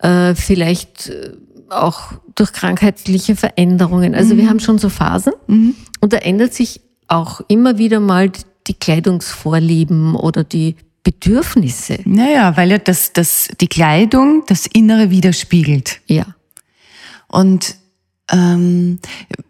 äh, 0.00 0.34
vielleicht 0.34 1.08
äh, 1.08 1.32
auch 1.70 2.12
durch 2.34 2.52
krankheitliche 2.52 3.36
Veränderungen. 3.36 4.14
Also 4.14 4.34
mhm. 4.34 4.38
wir 4.38 4.48
haben 4.48 4.60
schon 4.60 4.78
so 4.78 4.88
Phasen 4.88 5.32
mhm. 5.46 5.74
und 6.00 6.12
da 6.12 6.18
ändert 6.18 6.54
sich 6.54 6.80
auch 7.08 7.40
immer 7.48 7.78
wieder 7.78 8.00
mal 8.00 8.30
die 8.66 8.74
Kleidungsvorlieben 8.74 10.14
oder 10.14 10.42
die 10.42 10.76
Bedürfnisse. 11.02 11.98
Naja, 12.04 12.56
weil 12.56 12.70
ja 12.70 12.78
das, 12.78 13.12
das, 13.12 13.48
die 13.60 13.68
Kleidung 13.68 14.42
das 14.46 14.66
Innere 14.66 15.10
widerspiegelt. 15.10 16.00
Ja. 16.06 16.24
Und 17.28 17.76
ähm, 18.30 19.00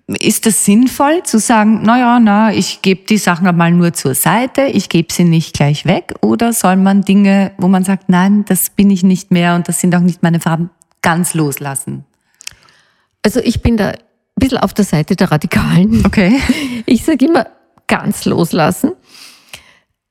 ist 0.07 0.47
es 0.47 0.65
sinnvoll 0.65 1.23
zu 1.23 1.39
sagen, 1.39 1.81
na 1.83 1.99
ja, 1.99 2.21
na, 2.21 2.53
ich 2.53 2.83
gebe 2.83 3.07
die 3.07 3.19
Sachen 3.19 3.47
einmal 3.47 3.71
nur 3.71 3.93
zur 3.93 4.15
Seite, 4.15 4.63
ich 4.63 4.89
gebe 4.89 5.13
sie 5.13 5.25
nicht 5.25 5.55
gleich 5.55 5.87
weg? 5.87 6.15
Oder 6.21 6.53
soll 6.53 6.77
man 6.77 7.03
Dinge, 7.03 7.53
wo 7.59 7.69
man 7.69 7.85
sagt, 7.85 8.09
nein, 8.09 8.45
das 8.47 8.71
bin 8.71 8.91
ich 8.91 9.03
nicht 9.03 9.31
mehr 9.31 9.55
und 9.55 9.69
das 9.69 9.81
sind 9.81 9.95
auch 9.95 10.01
nicht 10.01 10.23
meine 10.23 10.41
Farben, 10.41 10.71
ganz 11.03 11.35
loslassen? 11.35 12.05
Also 13.23 13.41
ich 13.41 13.63
bin 13.63 13.77
da 13.77 13.89
ein 13.91 13.99
bisschen 14.37 14.59
auf 14.59 14.75
der 14.75 14.85
Seite 14.85 15.17
der 15.17 15.31
Radikalen. 15.31 16.05
Okay. 16.05 16.41
Ich 16.87 17.05
sage 17.05 17.25
immer, 17.25 17.47
ganz 17.87 18.27
loslassen. 18.27 18.93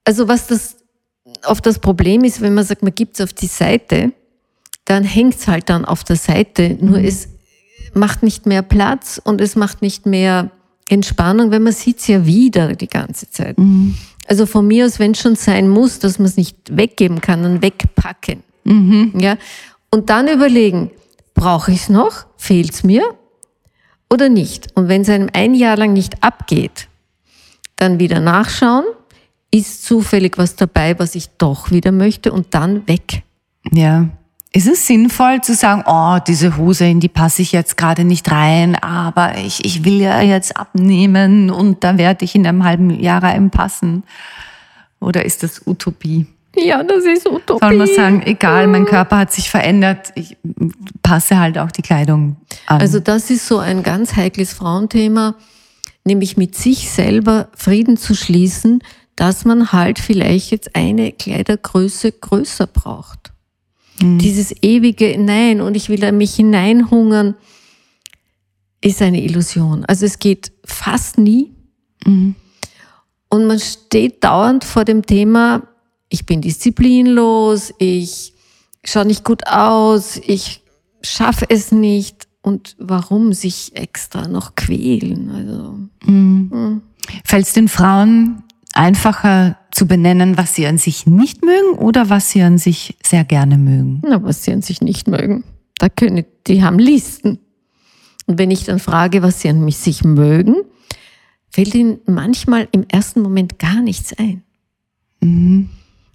Also 0.05 0.27
was 0.27 0.47
das 0.47 0.77
oft 1.45 1.65
das 1.65 1.79
Problem 1.79 2.23
ist, 2.23 2.41
wenn 2.41 2.53
man 2.53 2.63
sagt, 2.63 2.81
man 2.81 2.95
gibt 2.95 3.19
es 3.19 3.21
auf 3.21 3.33
die 3.33 3.47
Seite, 3.47 4.11
dann 4.85 5.03
hängt 5.03 5.35
es 5.35 5.47
halt 5.47 5.69
dann 5.69 5.85
auf 5.85 6.03
der 6.03 6.15
Seite, 6.15 6.77
nur 6.81 6.99
mhm. 6.99 7.05
es 7.05 7.29
macht 7.95 8.23
nicht 8.23 8.45
mehr 8.45 8.61
Platz 8.61 9.21
und 9.23 9.41
es 9.41 9.55
macht 9.55 9.81
nicht 9.81 10.05
mehr 10.05 10.51
Entspannung, 10.89 11.51
weil 11.51 11.59
man 11.59 11.73
sieht 11.73 11.99
es 11.99 12.07
ja 12.07 12.25
wieder 12.25 12.75
die 12.75 12.87
ganze 12.87 13.29
Zeit. 13.29 13.57
Mhm. 13.57 13.95
Also 14.27 14.45
von 14.45 14.67
mir 14.67 14.85
aus, 14.85 14.99
wenn 14.99 15.11
es 15.11 15.19
schon 15.19 15.35
sein 15.35 15.69
muss, 15.69 15.99
dass 15.99 16.19
man 16.19 16.27
es 16.27 16.37
nicht 16.37 16.77
weggeben 16.77 17.21
kann, 17.21 17.43
dann 17.43 17.61
wegpacken. 17.61 18.43
Mhm. 18.63 19.13
Ja? 19.19 19.37
Und 19.89 20.09
dann 20.09 20.27
überlegen, 20.27 20.91
brauche 21.33 21.71
ich 21.71 21.81
es 21.83 21.89
noch? 21.89 22.25
Fehlt 22.37 22.73
es 22.73 22.83
mir? 22.83 23.03
Oder 24.09 24.29
nicht? 24.29 24.67
Und 24.75 24.87
wenn 24.87 25.01
es 25.01 25.09
einem 25.09 25.29
ein 25.33 25.55
Jahr 25.55 25.77
lang 25.77 25.93
nicht 25.93 26.23
abgeht, 26.23 26.87
dann 27.75 27.99
wieder 27.99 28.19
nachschauen, 28.19 28.85
ist 29.51 29.85
zufällig 29.85 30.37
was 30.37 30.55
dabei, 30.55 30.97
was 30.99 31.15
ich 31.15 31.29
doch 31.37 31.71
wieder 31.71 31.91
möchte 31.91 32.31
und 32.31 32.53
dann 32.53 32.87
weg. 32.87 33.23
Ja. 33.71 34.09
Ist 34.55 34.67
es 34.67 34.85
sinnvoll 34.85 35.41
zu 35.41 35.55
sagen, 35.55 35.83
oh, 35.87 36.19
diese 36.25 36.57
Hose, 36.57 36.85
in 36.85 36.99
die 36.99 37.09
passe 37.09 37.41
ich 37.41 37.51
jetzt 37.51 37.75
gerade 37.75 38.03
nicht 38.03 38.31
rein, 38.31 38.75
aber 38.75 39.35
ich, 39.39 39.65
ich 39.65 39.83
will 39.83 39.99
ja 39.99 40.21
jetzt 40.21 40.55
abnehmen 40.55 41.49
und 41.49 41.83
da 41.83 41.97
werde 41.97 42.23
ich 42.23 42.35
in 42.35 42.45
einem 42.45 42.63
halben 42.63 42.91
Jahr 42.91 43.23
reinpassen? 43.23 44.03
Oder 44.99 45.25
ist 45.25 45.41
das 45.41 45.65
Utopie? 45.65 46.27
Ja, 46.55 46.83
das 46.83 47.03
ist 47.03 47.27
Utopie. 47.27 47.65
Soll 47.65 47.77
man 47.77 47.87
sagen, 47.87 48.21
egal, 48.25 48.67
mein 48.67 48.85
Körper 48.85 49.17
hat 49.17 49.33
sich 49.33 49.49
verändert, 49.49 50.11
ich 50.13 50.37
passe 51.01 51.39
halt 51.39 51.57
auch 51.57 51.71
die 51.71 51.81
Kleidung 51.81 52.37
an. 52.67 52.79
Also 52.79 52.99
das 52.99 53.31
ist 53.31 53.47
so 53.47 53.57
ein 53.57 53.81
ganz 53.81 54.15
heikles 54.15 54.53
Frauenthema, 54.53 55.33
nämlich 56.05 56.37
mit 56.37 56.53
sich 56.53 56.91
selber 56.91 57.47
Frieden 57.55 57.97
zu 57.97 58.13
schließen, 58.13 58.83
dass 59.15 59.45
man 59.45 59.71
halt 59.71 59.97
vielleicht 59.97 60.51
jetzt 60.51 60.75
eine 60.75 61.11
Kleidergröße 61.11 62.11
größer 62.11 62.67
braucht. 62.67 63.32
Mhm. 64.03 64.19
Dieses 64.19 64.53
ewige 64.61 65.17
Nein 65.17 65.61
und 65.61 65.75
ich 65.75 65.89
will 65.89 65.99
da 65.99 66.11
mich 66.11 66.35
hineinhungern, 66.35 67.35
ist 68.81 69.01
eine 69.01 69.23
Illusion. 69.23 69.85
Also 69.85 70.05
es 70.05 70.19
geht 70.19 70.51
fast 70.65 71.17
nie. 71.17 71.51
Mhm. 72.05 72.35
Und 73.29 73.47
man 73.47 73.59
steht 73.59 74.23
dauernd 74.23 74.63
vor 74.63 74.85
dem 74.85 75.05
Thema, 75.05 75.63
ich 76.09 76.25
bin 76.25 76.41
disziplinlos, 76.41 77.73
ich 77.79 78.33
schaue 78.83 79.05
nicht 79.05 79.23
gut 79.23 79.47
aus, 79.47 80.17
ich 80.17 80.61
schaffe 81.01 81.45
es 81.49 81.71
nicht. 81.71 82.27
Und 82.41 82.75
warum 82.77 83.31
sich 83.31 83.71
extra 83.75 84.27
noch 84.27 84.55
quälen? 84.55 85.31
Also, 85.31 85.79
mhm. 86.05 86.49
Mhm. 86.51 86.81
Fällt 87.23 87.47
es 87.47 87.53
den 87.53 87.69
Frauen 87.69 88.43
einfacher 88.73 89.57
zu 89.73 89.87
benennen, 89.87 90.37
was 90.37 90.53
sie 90.53 90.67
an 90.67 90.77
sich 90.77 91.07
nicht 91.07 91.43
mögen 91.43 91.79
oder 91.79 92.09
was 92.09 92.29
sie 92.29 92.43
an 92.43 92.57
sich 92.57 92.95
sehr 93.03 93.23
gerne 93.23 93.57
mögen? 93.57 94.01
Na, 94.07 94.21
was 94.23 94.43
sie 94.43 94.51
an 94.53 94.61
sich 94.61 94.81
nicht 94.81 95.07
mögen. 95.07 95.43
Da 95.79 95.89
können, 95.89 96.25
die 96.47 96.63
haben 96.63 96.77
Listen. 96.77 97.39
Und 98.27 98.37
wenn 98.37 98.51
ich 98.51 98.65
dann 98.65 98.79
frage, 98.79 99.23
was 99.23 99.41
sie 99.41 99.49
an 99.49 99.65
mich 99.65 99.77
sich 99.77 100.03
mögen, 100.03 100.55
fällt 101.49 101.73
ihnen 101.73 101.99
manchmal 102.05 102.67
im 102.71 102.85
ersten 102.87 103.21
Moment 103.21 103.57
gar 103.57 103.81
nichts 103.81 104.13
ein. 104.13 104.43
Mhm. 105.21 105.69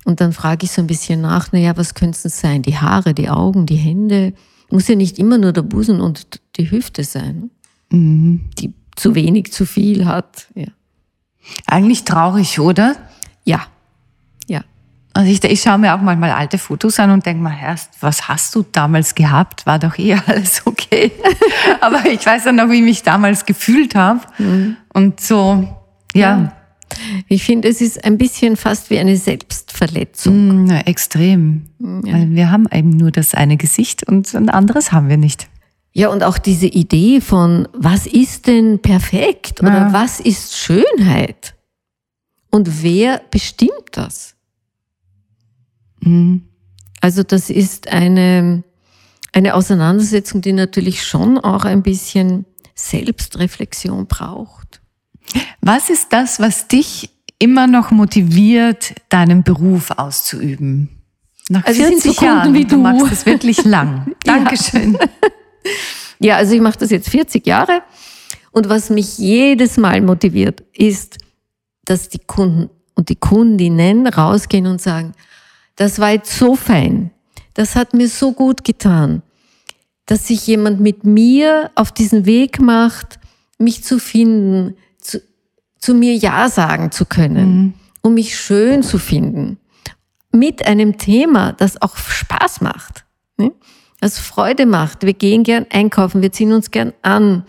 Und 0.05 0.21
dann 0.21 0.33
frage 0.33 0.65
ich 0.65 0.71
so 0.71 0.81
ein 0.81 0.87
bisschen 0.87 1.21
nach, 1.21 1.53
naja, 1.53 1.77
was 1.77 1.95
könnte 1.95 2.19
es 2.25 2.41
sein? 2.41 2.63
Die 2.63 2.79
Haare, 2.79 3.13
die 3.13 3.29
Augen, 3.29 3.67
die 3.67 3.77
Hände. 3.77 4.35
Muss 4.71 4.89
ja 4.89 4.95
nicht 4.95 5.19
immer 5.19 5.37
nur 5.37 5.53
der 5.53 5.63
Busen 5.63 6.01
und 6.01 6.41
die 6.57 6.71
Hüfte 6.71 7.03
sein, 7.03 7.51
mhm. 7.91 8.49
die 8.59 8.73
zu 8.97 9.15
wenig, 9.15 9.53
zu 9.53 9.67
viel 9.67 10.07
hat. 10.07 10.47
Ja. 10.55 10.69
Eigentlich 11.67 12.05
traurig, 12.05 12.61
oder? 12.61 12.97
Ja. 13.49 13.63
Ja. 14.47 14.61
Also 15.15 15.33
ich, 15.33 15.43
ich 15.43 15.63
schaue 15.63 15.79
mir 15.79 15.95
auch 15.95 16.03
manchmal 16.03 16.33
alte 16.33 16.59
Fotos 16.59 17.01
an 17.01 17.11
und 17.11 17.25
denke 17.25 17.43
mal, 17.43 17.57
erst, 17.59 17.91
was 18.01 18.29
hast 18.29 18.55
du 18.55 18.63
damals 18.71 19.15
gehabt? 19.15 19.65
War 19.65 19.79
doch 19.79 19.99
eh 19.99 20.15
alles 20.27 20.67
okay. 20.67 21.11
Aber 21.81 22.05
ich 22.07 22.25
weiß 22.25 22.45
ja 22.45 22.53
noch, 22.53 22.69
wie 22.69 22.77
ich 22.77 22.83
mich 22.83 23.03
damals 23.03 23.47
gefühlt 23.47 23.95
habe. 23.95 24.21
Mhm. 24.37 24.77
Und 24.93 25.21
so, 25.21 25.67
ja. 26.15 26.21
ja. 26.21 26.53
Ich 27.29 27.45
finde, 27.45 27.69
es 27.69 27.81
ist 27.81 28.05
ein 28.05 28.19
bisschen 28.19 28.57
fast 28.57 28.91
wie 28.91 28.99
eine 28.99 29.17
Selbstverletzung. 29.17 30.65
Mm, 30.65 30.71
extrem. 30.87 31.67
Ja. 31.79 32.15
Weil 32.15 32.31
wir 32.31 32.51
haben 32.51 32.67
eben 32.73 32.91
nur 32.91 33.11
das 33.11 33.35
eine 33.35 33.57
Gesicht 33.59 34.05
und 34.09 34.33
ein 34.35 34.49
anderes 34.49 34.91
haben 34.93 35.09
wir 35.09 35.19
nicht. 35.19 35.49
Ja, 35.93 36.09
und 36.09 36.23
auch 36.23 36.39
diese 36.39 36.67
Idee 36.67 37.21
von, 37.21 37.69
was 37.75 38.07
ist 38.07 38.47
denn 38.47 38.81
perfekt 38.81 39.61
oder 39.61 39.73
ja. 39.73 39.93
was 39.93 40.21
ist 40.21 40.57
Schönheit? 40.57 41.55
Und 42.51 42.83
wer 42.83 43.21
bestimmt 43.31 43.91
das? 43.93 44.35
Mhm. 46.01 46.43
Also 47.01 47.23
das 47.23 47.51
ist 47.51 47.89
eine, 47.89 48.65
eine 49.33 49.55
Auseinandersetzung, 49.55 50.41
die 50.41 50.53
natürlich 50.53 51.07
schon 51.07 51.39
auch 51.39 51.65
ein 51.65 51.83
bisschen 51.83 52.45
Selbstreflexion 52.75 54.07
braucht. 54.07 54.81
Was 55.61 55.91
ist 55.91 56.13
das, 56.13 56.41
was 56.41 56.69
dich 56.69 57.11
immer 57.39 57.67
noch 57.67 57.91
motiviert, 57.91 58.95
deinen 59.11 59.43
Beruf 59.43 59.91
auszuüben? 59.91 60.89
Nach 61.51 61.65
also 61.65 61.83
40 61.83 62.21
Jahren, 62.21 62.55
wie 62.55 62.65
du. 62.65 62.77
du 62.77 62.83
machst 62.83 63.13
es 63.13 63.27
wirklich 63.27 63.65
lang. 63.65 64.15
Dankeschön. 64.25 64.99
Ja, 66.19 66.37
also 66.37 66.55
ich 66.55 66.61
mache 66.61 66.79
das 66.79 66.91
jetzt 66.91 67.09
40 67.09 67.47
Jahre 67.47 67.83
und 68.51 68.69
was 68.69 68.91
mich 68.91 69.19
jedes 69.19 69.77
Mal 69.77 70.01
motiviert, 70.01 70.63
ist, 70.73 71.19
dass 71.89 72.09
die 72.09 72.19
Kunden 72.19 72.71
und 72.95 73.09
die 73.09 73.17
Kundinnen 73.17 74.07
rausgehen 74.07 74.67
und 74.67 74.81
sagen, 74.81 75.13
das 75.77 75.99
war 75.99 76.11
jetzt 76.11 76.37
so 76.37 76.57
fein, 76.57 77.11
das 77.55 77.77
hat 77.77 77.95
mir 77.95 78.09
so 78.09 78.33
gut 78.33 78.65
getan, 78.65 79.23
dass 80.07 80.27
sich 80.27 80.47
jemand 80.47 80.81
mit 80.81 81.05
mir 81.05 81.71
auf 81.75 81.93
diesen 81.93 82.27
Weg 82.27 82.61
macht, 82.61 83.19
mich 83.59 83.85
zu 83.85 83.99
finden, 83.99 84.75
zu, 85.01 85.21
zu 85.79 85.95
mir 85.95 86.15
Ja 86.15 86.49
sagen 86.49 86.91
zu 86.91 87.05
können, 87.05 87.57
mhm. 87.57 87.75
um 88.03 88.15
mich 88.15 88.39
schön 88.39 88.83
zu 88.83 88.99
finden. 88.99 89.59
Mit 90.33 90.67
einem 90.67 90.99
Thema, 90.99 91.53
das 91.53 91.81
auch 91.81 91.97
Spaß 91.97 92.61
macht, 92.61 93.05
ne? 93.37 93.53
das 94.01 94.19
Freude 94.19 94.67
macht. 94.67 95.05
Wir 95.05 95.15
gehen 95.15 95.43
gern 95.43 95.67
einkaufen, 95.71 96.23
wir 96.23 96.33
ziehen 96.33 96.53
uns 96.53 96.71
gern 96.71 96.93
an. 97.03 97.45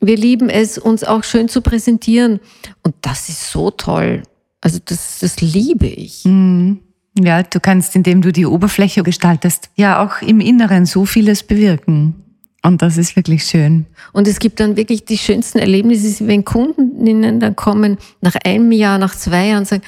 Wir 0.00 0.16
lieben 0.16 0.48
es, 0.48 0.78
uns 0.78 1.04
auch 1.04 1.24
schön 1.24 1.48
zu 1.48 1.60
präsentieren. 1.60 2.40
Und 2.82 2.94
das 3.02 3.28
ist 3.28 3.50
so 3.50 3.70
toll. 3.70 4.22
Also 4.60 4.78
das, 4.84 5.18
das 5.20 5.40
liebe 5.40 5.86
ich. 5.86 6.24
Mhm. 6.24 6.80
Ja, 7.18 7.42
du 7.42 7.58
kannst, 7.58 7.96
indem 7.96 8.22
du 8.22 8.32
die 8.32 8.46
Oberfläche 8.46 9.02
gestaltest, 9.02 9.70
ja 9.76 10.04
auch 10.04 10.22
im 10.22 10.40
Inneren 10.40 10.86
so 10.86 11.04
vieles 11.04 11.42
bewirken. 11.42 12.14
Und 12.62 12.82
das 12.82 12.96
ist 12.96 13.16
wirklich 13.16 13.44
schön. 13.44 13.86
Und 14.12 14.28
es 14.28 14.38
gibt 14.38 14.60
dann 14.60 14.76
wirklich 14.76 15.04
die 15.04 15.18
schönsten 15.18 15.58
Erlebnisse, 15.58 16.26
wenn 16.26 16.44
Kundinnen 16.44 17.40
dann 17.40 17.56
kommen, 17.56 17.98
nach 18.20 18.34
einem 18.44 18.72
Jahr, 18.72 18.98
nach 18.98 19.14
zwei 19.14 19.48
Jahren, 19.48 19.64
sagen, 19.64 19.82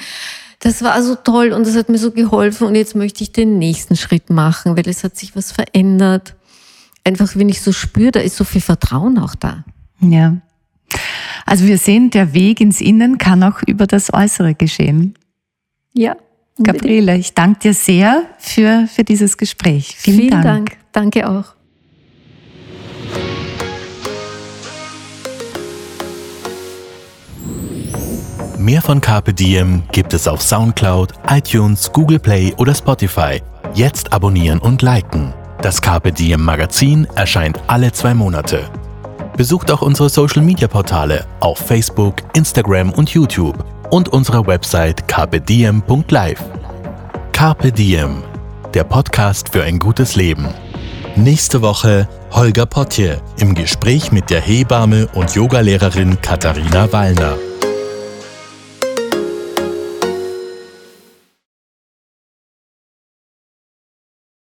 das 0.59 0.83
war 0.83 1.01
so 1.03 1.15
toll 1.15 1.53
und 1.53 1.65
das 1.65 1.75
hat 1.75 1.89
mir 1.89 1.97
so 1.97 2.11
geholfen 2.11 2.67
und 2.67 2.75
jetzt 2.75 2.95
möchte 2.95 3.23
ich 3.23 3.31
den 3.31 3.57
nächsten 3.57 3.95
Schritt 3.95 4.29
machen, 4.29 4.77
weil 4.77 4.87
es 4.87 5.03
hat 5.03 5.17
sich 5.17 5.35
was 5.35 5.51
verändert. 5.51 6.35
Einfach, 7.03 7.35
wenn 7.35 7.49
ich 7.49 7.61
so 7.61 7.71
spüre, 7.71 8.11
da 8.11 8.19
ist 8.19 8.37
so 8.37 8.43
viel 8.43 8.61
Vertrauen 8.61 9.17
auch 9.17 9.33
da. 9.35 9.65
Ja. 10.01 10.37
Also 11.45 11.65
wir 11.65 11.77
sehen, 11.77 12.09
der 12.09 12.33
Weg 12.33 12.61
ins 12.61 12.81
Innen 12.81 13.17
kann 13.17 13.43
auch 13.43 13.61
über 13.65 13.87
das 13.87 14.13
Äußere 14.13 14.55
geschehen. 14.55 15.15
Ja. 15.93 16.15
Gabriele, 16.61 17.17
ich 17.17 17.33
danke 17.33 17.59
dir 17.59 17.73
sehr 17.73 18.23
für, 18.37 18.87
für 18.87 19.03
dieses 19.03 19.37
Gespräch. 19.37 19.95
Vielen, 19.97 20.17
Vielen 20.17 20.29
Dank. 20.29 20.43
Dank. 20.43 20.77
Danke 20.91 21.29
auch. 21.29 21.55
Mehr 28.57 28.81
von 28.83 29.01
Carpe 29.01 29.33
Diem 29.33 29.81
gibt 29.91 30.13
es 30.13 30.27
auf 30.27 30.41
Soundcloud, 30.41 31.13
iTunes, 31.27 31.91
Google 31.91 32.19
Play 32.19 32.53
oder 32.57 32.75
Spotify. 32.75 33.41
Jetzt 33.73 34.13
abonnieren 34.13 34.59
und 34.59 34.83
liken. 34.83 35.33
Das 35.63 35.81
Carpe 35.81 36.11
Diem 36.11 36.43
Magazin 36.43 37.07
erscheint 37.15 37.59
alle 37.67 37.91
zwei 37.91 38.13
Monate. 38.13 38.69
Besucht 39.41 39.71
auch 39.71 39.81
unsere 39.81 40.07
Social 40.07 40.43
Media 40.43 40.67
Portale 40.67 41.25
auf 41.39 41.57
Facebook, 41.57 42.17
Instagram 42.35 42.91
und 42.91 43.09
YouTube 43.09 43.65
und 43.89 44.09
unsere 44.09 44.45
Website 44.45 45.07
carpediem.live. 45.07 46.43
Carpe 47.31 47.71
Diem, 47.71 48.21
der 48.75 48.83
Podcast 48.83 49.49
für 49.49 49.63
ein 49.63 49.79
gutes 49.79 50.15
Leben. 50.15 50.47
Nächste 51.15 51.63
Woche 51.63 52.07
Holger 52.29 52.67
Potje 52.67 53.19
im 53.39 53.55
Gespräch 53.55 54.11
mit 54.11 54.29
der 54.29 54.41
Hebamme 54.41 55.07
und 55.15 55.33
Yogalehrerin 55.33 56.21
Katharina 56.21 56.93
Wallner. 56.93 57.35